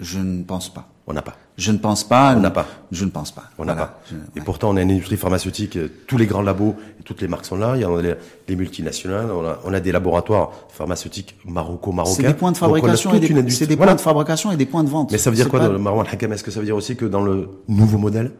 Je 0.00 0.18
ne 0.18 0.44
pense 0.44 0.72
pas. 0.72 0.88
On 1.06 1.12
n'a 1.12 1.22
pas. 1.22 1.36
Je 1.58 1.72
ne 1.72 1.78
pense 1.78 2.04
pas. 2.04 2.34
On 2.36 2.40
n'a 2.40 2.52
pas. 2.52 2.66
Je 2.92 3.04
ne 3.04 3.10
pense 3.10 3.32
pas. 3.32 3.42
On 3.58 3.64
n'a 3.64 3.74
pas. 3.74 4.00
Je, 4.08 4.14
et 4.40 4.44
pourtant, 4.44 4.70
on 4.70 4.76
a 4.76 4.82
une 4.82 4.92
industrie 4.92 5.16
pharmaceutique. 5.16 5.76
euh, 5.76 5.88
Tous 6.06 6.16
les 6.16 6.26
grands 6.26 6.40
labos 6.40 6.76
et 7.00 7.02
toutes 7.02 7.20
les 7.20 7.26
marques 7.26 7.44
sont 7.46 7.56
là. 7.56 7.72
Il 7.74 7.82
y 7.82 7.84
a 7.84 8.00
les, 8.00 8.14
les 8.46 8.54
multinationales. 8.56 9.28
On 9.32 9.44
a, 9.44 9.58
on 9.64 9.74
a, 9.74 9.80
des 9.80 9.90
laboratoires 9.90 10.52
pharmaceutiques 10.68 11.36
maroco-marocains. 11.44 12.14
C'est 12.14 12.22
des 12.28 12.34
points 12.34 12.52
de 12.52 12.56
fabrication 12.56 13.12
et 13.12 13.18
des, 13.18 13.50
c'est 13.50 13.66
des 13.66 13.74
voilà. 13.74 13.92
points 13.92 13.96
de 13.96 14.00
fabrication 14.02 14.52
et 14.52 14.56
des 14.56 14.66
points 14.66 14.84
de 14.84 14.88
vente. 14.88 15.10
Mais 15.10 15.18
ça 15.18 15.30
veut 15.30 15.36
dire 15.36 15.48
quoi, 15.48 15.58
pas... 15.58 15.66
dans 15.66 15.72
le 15.72 15.78
Marwan 15.80 16.06
Hakam 16.10 16.32
Est-ce 16.32 16.44
que 16.44 16.52
ça 16.52 16.60
veut 16.60 16.66
dire 16.66 16.76
aussi 16.76 16.94
que 16.94 17.04
dans 17.04 17.22
le 17.22 17.48
nouveau 17.66 17.98
modèle, 17.98 18.30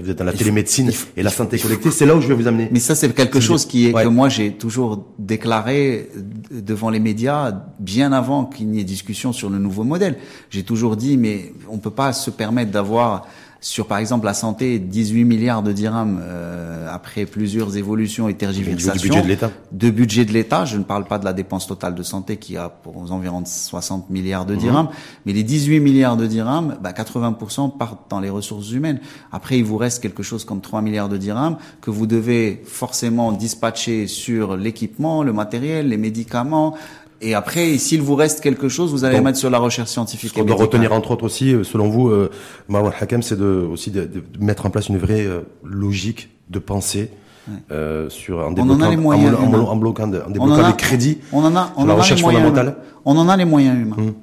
vous 0.00 0.10
êtes 0.10 0.16
dans 0.16 0.24
la 0.24 0.32
télémédecine 0.32 0.90
faut, 0.90 1.08
et 1.16 1.22
la 1.22 1.30
santé 1.30 1.58
collectée, 1.58 1.90
c'est 1.90 2.06
là 2.06 2.16
où 2.16 2.20
je 2.22 2.28
vais 2.28 2.34
vous 2.34 2.46
amener. 2.46 2.68
Mais 2.72 2.80
ça, 2.80 2.94
c'est 2.94 3.12
quelque 3.14 3.40
chose 3.40 3.66
qui 3.66 3.88
est 3.88 3.92
ouais. 3.92 4.04
que 4.04 4.08
moi 4.08 4.30
j'ai 4.30 4.52
toujours 4.52 5.06
déclaré 5.18 6.08
devant 6.50 6.88
les 6.88 7.00
médias 7.00 7.52
bien 7.78 8.12
avant 8.12 8.46
qu'il 8.46 8.68
n'y 8.68 8.80
ait 8.80 8.84
discussion 8.84 9.32
sur 9.32 9.50
le 9.50 9.58
nouveau 9.58 9.84
modèle. 9.84 10.16
J'ai 10.48 10.62
toujours 10.62 10.96
dit, 10.96 11.18
mais 11.18 11.52
on 11.68 11.76
peut 11.76 11.90
pas 11.90 12.14
se 12.14 12.30
permettre 12.30 12.70
d'avoir 12.70 13.26
sur 13.62 13.86
par 13.86 13.98
exemple 13.98 14.26
la 14.26 14.34
santé 14.34 14.80
18 14.80 15.24
milliards 15.24 15.62
de 15.62 15.72
dirhams 15.72 16.20
euh, 16.20 16.88
après 16.90 17.26
plusieurs 17.26 17.76
évolutions 17.76 18.28
et 18.28 18.34
tergiversations 18.34 18.92
du 18.92 19.08
budget 19.08 19.22
de 19.22 19.28
l'État. 19.28 19.50
De 19.70 19.90
budget 19.90 20.24
de 20.24 20.32
l'État, 20.32 20.64
je 20.64 20.76
ne 20.76 20.82
parle 20.82 21.04
pas 21.04 21.18
de 21.18 21.24
la 21.24 21.32
dépense 21.32 21.68
totale 21.68 21.94
de 21.94 22.02
santé 22.02 22.38
qui 22.38 22.56
a 22.56 22.68
pour 22.68 22.96
environ 23.12 23.44
60 23.46 24.10
milliards 24.10 24.46
de 24.46 24.56
dirhams, 24.56 24.86
mmh. 24.86 25.22
mais 25.26 25.32
les 25.32 25.44
18 25.44 25.78
milliards 25.78 26.16
de 26.16 26.26
dirhams, 26.26 26.76
bah 26.82 26.90
80% 26.90 27.78
partent 27.78 28.10
dans 28.10 28.18
les 28.18 28.30
ressources 28.30 28.72
humaines. 28.72 28.98
Après, 29.30 29.58
il 29.58 29.64
vous 29.64 29.76
reste 29.76 30.02
quelque 30.02 30.24
chose 30.24 30.44
comme 30.44 30.60
3 30.60 30.82
milliards 30.82 31.08
de 31.08 31.16
dirhams 31.16 31.56
que 31.80 31.90
vous 31.90 32.06
devez 32.06 32.62
forcément 32.66 33.30
dispatcher 33.30 34.08
sur 34.08 34.56
l'équipement, 34.56 35.22
le 35.22 35.32
matériel, 35.32 35.88
les 35.88 35.98
médicaments, 35.98 36.74
et 37.22 37.34
après, 37.34 37.78
s'il 37.78 38.02
vous 38.02 38.16
reste 38.16 38.40
quelque 38.40 38.68
chose, 38.68 38.90
vous 38.90 39.04
allez 39.04 39.16
Donc, 39.16 39.26
mettre 39.26 39.38
sur 39.38 39.48
la 39.48 39.58
recherche 39.58 39.90
scientifique. 39.90 40.30
Ce 40.30 40.34
qu'on 40.34 40.44
doit 40.44 40.56
retenir 40.56 40.92
entre 40.92 41.12
autres 41.12 41.24
aussi, 41.24 41.54
euh, 41.54 41.62
selon 41.62 41.88
vous, 41.88 42.08
euh, 42.08 42.30
Marwan 42.68 42.92
Hakam, 42.98 43.22
c'est 43.22 43.38
de, 43.38 43.44
aussi 43.44 43.90
de, 43.90 44.02
de, 44.04 44.22
mettre 44.40 44.66
en 44.66 44.70
place 44.70 44.88
une 44.88 44.98
vraie 44.98 45.24
euh, 45.24 45.40
logique 45.64 46.30
de 46.50 46.58
pensée. 46.58 47.10
Ouais. 47.48 47.54
Euh, 47.72 48.08
sur 48.08 48.38
en 48.38 48.54
on 48.56 48.70
en 48.70 48.80
a 48.80 48.90
les 48.90 48.96
moyens 48.96 49.36
en, 49.36 49.52
en, 49.52 49.70
en 49.70 49.76
bloquant, 49.76 50.04
en 50.04 50.30
débloquant 50.30 50.68
des 50.68 50.76
crédits 50.76 51.18
on 51.32 51.44
en 51.44 51.56
a, 51.56 51.72
on 51.76 51.84
recherche 51.96 52.20
fondamentale. 52.20 52.76
On 53.04 53.16
en 53.16 53.28
a 53.28 53.36
les 53.36 53.44
moyens 53.44 53.78
humains. 53.80 53.96
Hum. 53.98 54.14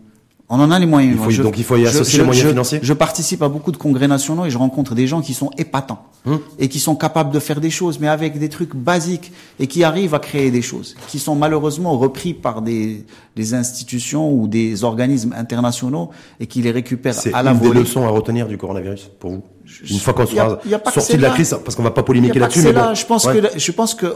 On 0.52 0.60
en 0.60 0.72
a 0.72 0.80
les 0.80 0.88
moyens. 0.88 1.16
Il 1.16 1.24
faut, 1.24 1.30
je, 1.30 1.44
donc 1.44 1.60
il 1.60 1.64
faut 1.64 1.78
y 1.78 1.86
associer 1.86 2.18
je, 2.18 2.22
les 2.22 2.26
moyens 2.26 2.44
je, 2.44 2.50
financiers. 2.50 2.80
Je 2.82 2.94
participe 2.94 3.44
à 3.44 3.50
beaucoup 3.50 3.72
de 3.72 3.78
congrès 3.78 4.08
nationaux 4.08 4.46
et 4.46 4.50
je 4.50 4.58
rencontre 4.58 4.96
des 4.96 5.06
gens 5.06 5.22
qui 5.22 5.36
sont 5.36 5.52
épatants 5.60 6.04
hum. 6.26 6.40
et 6.58 6.70
qui 6.70 6.80
sont 6.80 6.96
capables 6.96 7.32
de 7.32 7.40
faire 7.40 7.62
des 7.62 7.70
choses, 7.70 8.00
mais 8.00 8.08
avec 8.08 8.40
des 8.40 8.50
trucs 8.50 8.76
basiques 8.76 9.32
et 9.60 9.68
qui 9.68 9.84
arrivent 9.84 10.16
à 10.16 10.20
créer 10.20 10.50
des 10.50 10.64
choses, 10.64 10.96
qui 11.08 11.20
sont 11.20 11.36
malheureusement 11.36 11.96
repris 12.00 12.34
par 12.34 12.64
des, 12.64 13.06
des 13.36 13.54
institutions 13.54 14.34
ou 14.34 14.48
des 14.48 14.84
organismes 14.84 15.36
internationaux 15.38 16.10
et 16.40 16.48
qui 16.48 16.64
les 16.64 16.72
récupèrent 16.72 17.20
à 17.32 17.44
la 17.44 17.54
volée. 17.54 17.68
C'est 17.68 17.74
des 17.76 17.80
leçons 17.82 18.08
à 18.08 18.10
retenir 18.10 18.48
du 18.48 18.58
coronavirus 18.58 19.12
pour 19.20 19.32
vous. 19.32 19.44
Une 19.88 20.00
fois 20.00 20.14
qu'on 20.14 20.26
sera 20.26 20.60
sorti 20.92 21.16
de 21.16 21.22
la 21.22 21.30
crise, 21.30 21.56
parce 21.64 21.76
qu'on 21.76 21.84
va 21.84 21.92
pas 21.92 22.02
polémiquer 22.02 22.40
là-dessus. 22.40 22.64
Mais 22.64 22.74
bon, 22.74 22.96
je 22.96 23.06
pense 23.06 23.26
ouais. 23.26 23.40
que 23.40 23.60
je 23.60 23.72
pense 23.72 23.94
que 23.94 24.16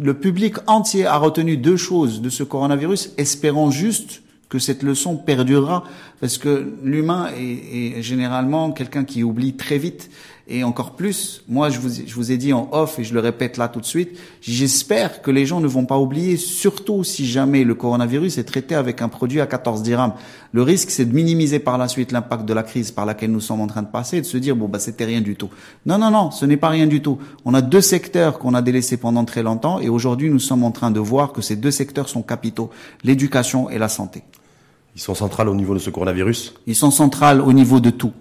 le 0.00 0.14
public 0.14 0.54
entier 0.66 1.04
a 1.04 1.18
retenu 1.18 1.58
deux 1.58 1.76
choses 1.76 2.22
de 2.22 2.30
ce 2.30 2.42
coronavirus, 2.42 3.12
espérons 3.18 3.70
juste 3.70 4.22
que 4.48 4.58
cette 4.58 4.82
leçon 4.82 5.16
perdurera 5.16 5.84
parce 6.20 6.38
que 6.38 6.72
l'humain 6.82 7.28
est, 7.36 8.02
généralement 8.02 8.72
quelqu'un 8.72 9.04
qui 9.04 9.22
oublie 9.22 9.54
très 9.54 9.78
vite 9.78 10.10
Et 10.46 10.62
encore 10.62 10.90
plus, 10.90 11.42
moi 11.48 11.70
je 11.70 11.78
vous, 11.78 11.88
je 12.06 12.14
vous 12.14 12.30
ai 12.30 12.36
dit 12.36 12.52
en 12.52 12.68
off 12.72 12.98
et 12.98 13.04
je 13.04 13.14
le 13.14 13.20
répète 13.20 13.56
là 13.56 13.68
tout 13.68 13.80
de 13.80 13.86
suite, 13.86 14.18
j'espère 14.42 15.22
que 15.22 15.30
les 15.30 15.46
gens 15.46 15.60
ne 15.60 15.66
vont 15.66 15.86
pas 15.86 15.98
oublier, 15.98 16.36
surtout 16.36 17.02
si 17.02 17.24
jamais 17.24 17.64
le 17.64 17.74
coronavirus 17.74 18.36
est 18.36 18.44
traité 18.44 18.74
avec 18.74 19.00
un 19.00 19.08
produit 19.08 19.40
à 19.40 19.46
14 19.46 19.82
dirhams. 19.82 20.12
Le 20.52 20.60
risque 20.60 20.90
c'est 20.90 21.06
de 21.06 21.14
minimiser 21.14 21.60
par 21.60 21.78
la 21.78 21.88
suite 21.88 22.12
l'impact 22.12 22.44
de 22.44 22.52
la 22.52 22.62
crise 22.62 22.90
par 22.90 23.06
laquelle 23.06 23.30
nous 23.30 23.40
sommes 23.40 23.62
en 23.62 23.66
train 23.66 23.80
de 23.80 23.88
passer 23.88 24.18
et 24.18 24.20
de 24.20 24.26
se 24.26 24.36
dire 24.36 24.54
bon 24.54 24.68
bah 24.68 24.78
c'était 24.78 25.06
rien 25.06 25.22
du 25.22 25.34
tout. 25.34 25.48
Non 25.86 25.96
non 25.96 26.10
non, 26.10 26.30
ce 26.30 26.44
n'est 26.44 26.58
pas 26.58 26.68
rien 26.68 26.86
du 26.86 27.00
tout. 27.00 27.16
On 27.46 27.54
a 27.54 27.62
deux 27.62 27.80
secteurs 27.80 28.38
qu'on 28.38 28.52
a 28.52 28.60
délaissés 28.60 28.98
pendant 28.98 29.24
très 29.24 29.42
longtemps 29.42 29.80
et 29.80 29.88
aujourd'hui 29.88 30.28
nous 30.28 30.40
sommes 30.40 30.64
en 30.64 30.72
train 30.72 30.90
de 30.90 31.00
voir 31.00 31.32
que 31.32 31.40
ces 31.40 31.56
deux 31.56 31.70
secteurs 31.70 32.10
sont 32.10 32.22
capitaux, 32.22 32.68
l'éducation 33.02 33.70
et 33.70 33.78
la 33.78 33.88
santé. 33.88 34.24
Ils 34.94 35.00
sont 35.00 35.14
centrales 35.14 35.48
au 35.48 35.54
niveau 35.54 35.72
de 35.72 35.78
ce 35.78 35.88
coronavirus? 35.88 36.54
Ils 36.66 36.76
sont 36.76 36.90
centrales 36.90 37.40
au 37.40 37.54
niveau 37.54 37.80
de 37.80 37.88
tout. 37.88 38.12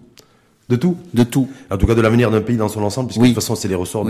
De 0.69 0.75
tout 0.75 0.97
De 1.13 1.23
tout. 1.23 1.49
En 1.69 1.77
tout 1.77 1.85
cas, 1.85 1.95
de 1.95 2.01
l'avenir 2.01 2.31
d'un 2.31 2.41
pays 2.41 2.57
dans 2.57 2.69
son 2.69 2.83
ensemble, 2.83 3.07
puisque 3.07 3.21
de 3.21 3.27
toute 3.27 3.35
façon, 3.35 3.55
c'est 3.55 3.67
les 3.67 3.75
ressorts, 3.75 4.05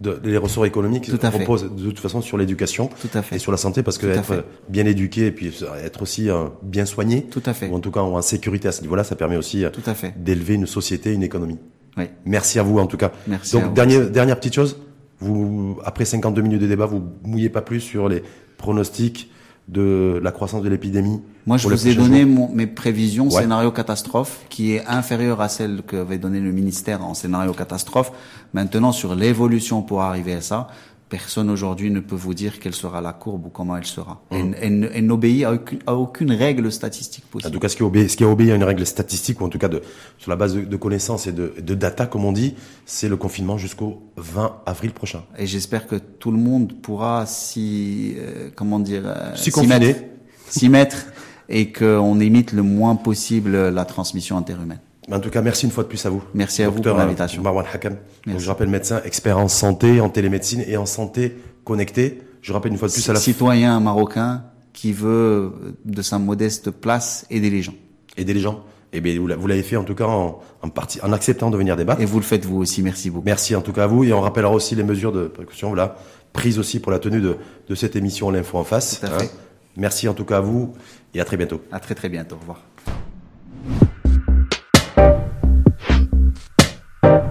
de, 0.00 0.20
les 0.22 0.36
ressorts 0.36 0.66
économiques 0.66 1.04
qui 1.04 1.10
reposent 1.12 1.70
de 1.74 1.86
toute 1.86 1.98
façon 1.98 2.20
sur 2.20 2.36
l'éducation 2.38 2.90
et 3.32 3.38
sur 3.38 3.52
la 3.52 3.58
santé, 3.58 3.82
parce 3.82 3.98
que 3.98 4.06
être 4.06 4.44
bien 4.68 4.86
éduqué 4.86 5.26
et 5.26 5.32
puis 5.32 5.52
être 5.84 6.02
aussi 6.02 6.30
euh, 6.30 6.44
bien 6.62 6.86
soigné, 6.86 7.22
tout 7.22 7.42
à 7.46 7.52
fait. 7.52 7.68
ou 7.68 7.74
en 7.74 7.80
tout 7.80 7.90
cas 7.90 8.00
en 8.00 8.22
sécurité 8.22 8.68
à 8.68 8.72
ce 8.72 8.82
niveau-là, 8.82 9.04
ça 9.04 9.16
permet 9.16 9.36
aussi 9.36 9.64
euh, 9.64 9.70
tout 9.70 9.82
à 9.86 9.94
fait. 9.94 10.14
d'élever 10.16 10.54
une 10.54 10.66
société, 10.66 11.12
une 11.12 11.22
économie. 11.22 11.58
Oui. 11.96 12.04
Merci 12.24 12.58
à 12.58 12.62
vous 12.62 12.78
en 12.78 12.86
tout 12.86 12.96
cas. 12.96 13.10
Merci. 13.26 13.54
Donc 13.54 13.74
dernière 13.74 14.08
dernière 14.08 14.36
petite 14.38 14.54
chose, 14.54 14.78
vous 15.20 15.78
après 15.84 16.04
52 16.04 16.42
minutes 16.42 16.62
de 16.62 16.66
débat, 16.66 16.86
vous 16.86 17.02
mouillez 17.24 17.48
pas 17.48 17.62
plus 17.62 17.80
sur 17.80 18.08
les 18.08 18.22
pronostics 18.56 19.30
de 19.68 20.18
la 20.22 20.32
croissance 20.32 20.62
de 20.62 20.68
l'épidémie 20.68 21.20
Moi, 21.46 21.58
je 21.58 21.68
vous 21.68 21.88
ai 21.88 21.94
donné 21.94 22.24
mon, 22.24 22.48
mes 22.48 22.66
prévisions 22.66 23.28
scénario 23.28 23.70
catastrophe, 23.70 24.40
qui 24.48 24.72
est 24.72 24.86
inférieure 24.86 25.40
à 25.40 25.48
celle 25.48 25.82
qu'avait 25.82 26.18
donné 26.18 26.40
le 26.40 26.52
ministère 26.52 27.04
en 27.04 27.14
scénario 27.14 27.52
catastrophe. 27.52 28.12
Maintenant, 28.54 28.92
sur 28.92 29.14
l'évolution 29.14 29.82
pour 29.82 30.02
arriver 30.02 30.34
à 30.34 30.40
ça, 30.40 30.68
Personne 31.08 31.48
aujourd'hui 31.48 31.90
ne 31.90 32.00
peut 32.00 32.16
vous 32.16 32.34
dire 32.34 32.60
quelle 32.60 32.74
sera 32.74 33.00
la 33.00 33.12
courbe 33.12 33.46
ou 33.46 33.48
comment 33.48 33.76
elle 33.76 33.86
sera. 33.86 34.22
Mmh. 34.30 34.54
Elle, 34.60 35.06
n'obéit 35.06 35.44
à 35.44 35.52
aucune, 35.52 35.78
à 35.86 35.94
aucune, 35.94 36.32
règle 36.32 36.70
statistique 36.70 37.24
possible. 37.24 37.48
En 37.48 37.52
tout 37.52 37.60
cas, 37.60 37.68
ce 37.68 37.76
qui, 37.76 37.82
obéit, 37.82 38.10
ce 38.10 38.16
qui 38.16 38.24
a 38.24 38.28
obéi 38.28 38.50
à 38.52 38.54
une 38.54 38.64
règle 38.64 38.84
statistique, 38.84 39.40
ou 39.40 39.44
en 39.44 39.48
tout 39.48 39.58
cas 39.58 39.68
de, 39.68 39.82
sur 40.18 40.30
la 40.30 40.36
base 40.36 40.54
de, 40.54 40.76
connaissances 40.76 41.26
et 41.26 41.32
de, 41.32 41.54
de, 41.58 41.74
data, 41.74 42.06
comme 42.06 42.24
on 42.24 42.32
dit, 42.32 42.54
c'est 42.84 43.08
le 43.08 43.16
confinement 43.16 43.56
jusqu'au 43.56 44.02
20 44.16 44.62
avril 44.66 44.92
prochain. 44.92 45.24
Et 45.38 45.46
j'espère 45.46 45.86
que 45.86 45.96
tout 45.96 46.30
le 46.30 46.38
monde 46.38 46.74
pourra 46.82 47.24
s'y, 47.24 48.14
euh, 48.18 48.50
comment 48.54 48.78
dire, 48.78 49.04
euh, 49.06 49.34
s'y 49.34 49.66
mettre, 49.66 50.00
s'y 50.48 50.68
mettre 50.68 51.06
et 51.48 51.72
qu'on 51.72 52.20
évite 52.20 52.52
le 52.52 52.62
moins 52.62 52.96
possible 52.96 53.70
la 53.70 53.84
transmission 53.86 54.36
interhumaine. 54.36 54.80
En 55.10 55.20
tout 55.20 55.30
cas, 55.30 55.40
merci 55.42 55.64
une 55.64 55.72
fois 55.72 55.84
de 55.84 55.88
plus 55.88 56.04
à 56.04 56.10
vous. 56.10 56.22
Merci 56.34 56.62
à 56.62 56.68
vous 56.68 56.82
pour 56.82 56.96
l'invitation. 56.96 57.42
Marwan 57.42 57.64
Hakam. 57.72 57.96
Donc, 58.26 58.38
je 58.38 58.48
rappelle 58.48 58.68
médecin, 58.68 59.00
expert 59.04 59.38
en 59.38 59.48
santé, 59.48 60.00
en 60.00 60.10
télémédecine 60.10 60.64
et 60.66 60.76
en 60.76 60.86
santé 60.86 61.36
connectée. 61.64 62.20
Je 62.42 62.52
rappelle 62.52 62.72
une 62.72 62.78
fois 62.78 62.88
de 62.88 62.92
plus 62.92 63.08
à 63.08 63.12
la 63.12 63.20
citoyen 63.20 63.80
marocain 63.80 64.44
qui 64.72 64.92
veut 64.92 65.52
de 65.84 66.02
sa 66.02 66.18
modeste 66.18 66.70
place 66.70 67.26
aider 67.30 67.50
les 67.50 67.62
gens. 67.62 67.74
Aider 68.16 68.34
les 68.34 68.40
gens. 68.40 68.64
Eh 68.92 69.00
bien, 69.00 69.18
vous 69.18 69.46
l'avez 69.46 69.62
fait 69.62 69.76
en 69.76 69.84
tout 69.84 69.94
cas 69.94 70.06
en, 70.06 70.40
en, 70.62 70.68
partie, 70.70 70.98
en 71.02 71.12
acceptant 71.12 71.50
de 71.50 71.56
venir 71.58 71.76
débattre. 71.76 72.00
Et 72.00 72.06
vous 72.06 72.18
le 72.18 72.24
faites 72.24 72.46
vous 72.46 72.56
aussi. 72.58 72.82
Merci 72.82 73.10
beaucoup. 73.10 73.26
Merci 73.26 73.54
en 73.54 73.60
tout 73.60 73.72
cas 73.72 73.84
à 73.84 73.86
vous 73.86 74.04
et 74.04 74.12
on 74.12 74.20
rappellera 74.20 74.50
aussi 74.52 74.74
les 74.76 74.82
mesures 74.84 75.12
de 75.12 75.26
précaution, 75.26 75.68
voilà, 75.68 75.96
prises 76.32 76.58
aussi 76.58 76.80
pour 76.80 76.90
la 76.92 76.98
tenue 76.98 77.20
de, 77.20 77.36
de 77.68 77.74
cette 77.74 77.96
émission 77.96 78.30
L'info 78.30 78.56
en 78.56 78.64
face. 78.64 79.00
Tout 79.00 79.06
à 79.06 79.10
fait. 79.10 79.24
Hein. 79.26 79.28
Merci 79.76 80.08
en 80.08 80.14
tout 80.14 80.24
cas 80.24 80.38
à 80.38 80.40
vous 80.40 80.74
et 81.14 81.20
à 81.20 81.24
très 81.24 81.36
bientôt. 81.36 81.60
À 81.70 81.80
très 81.80 81.94
très 81.94 82.08
bientôt. 82.08 82.36
Au 82.36 82.40
revoir. 82.40 82.62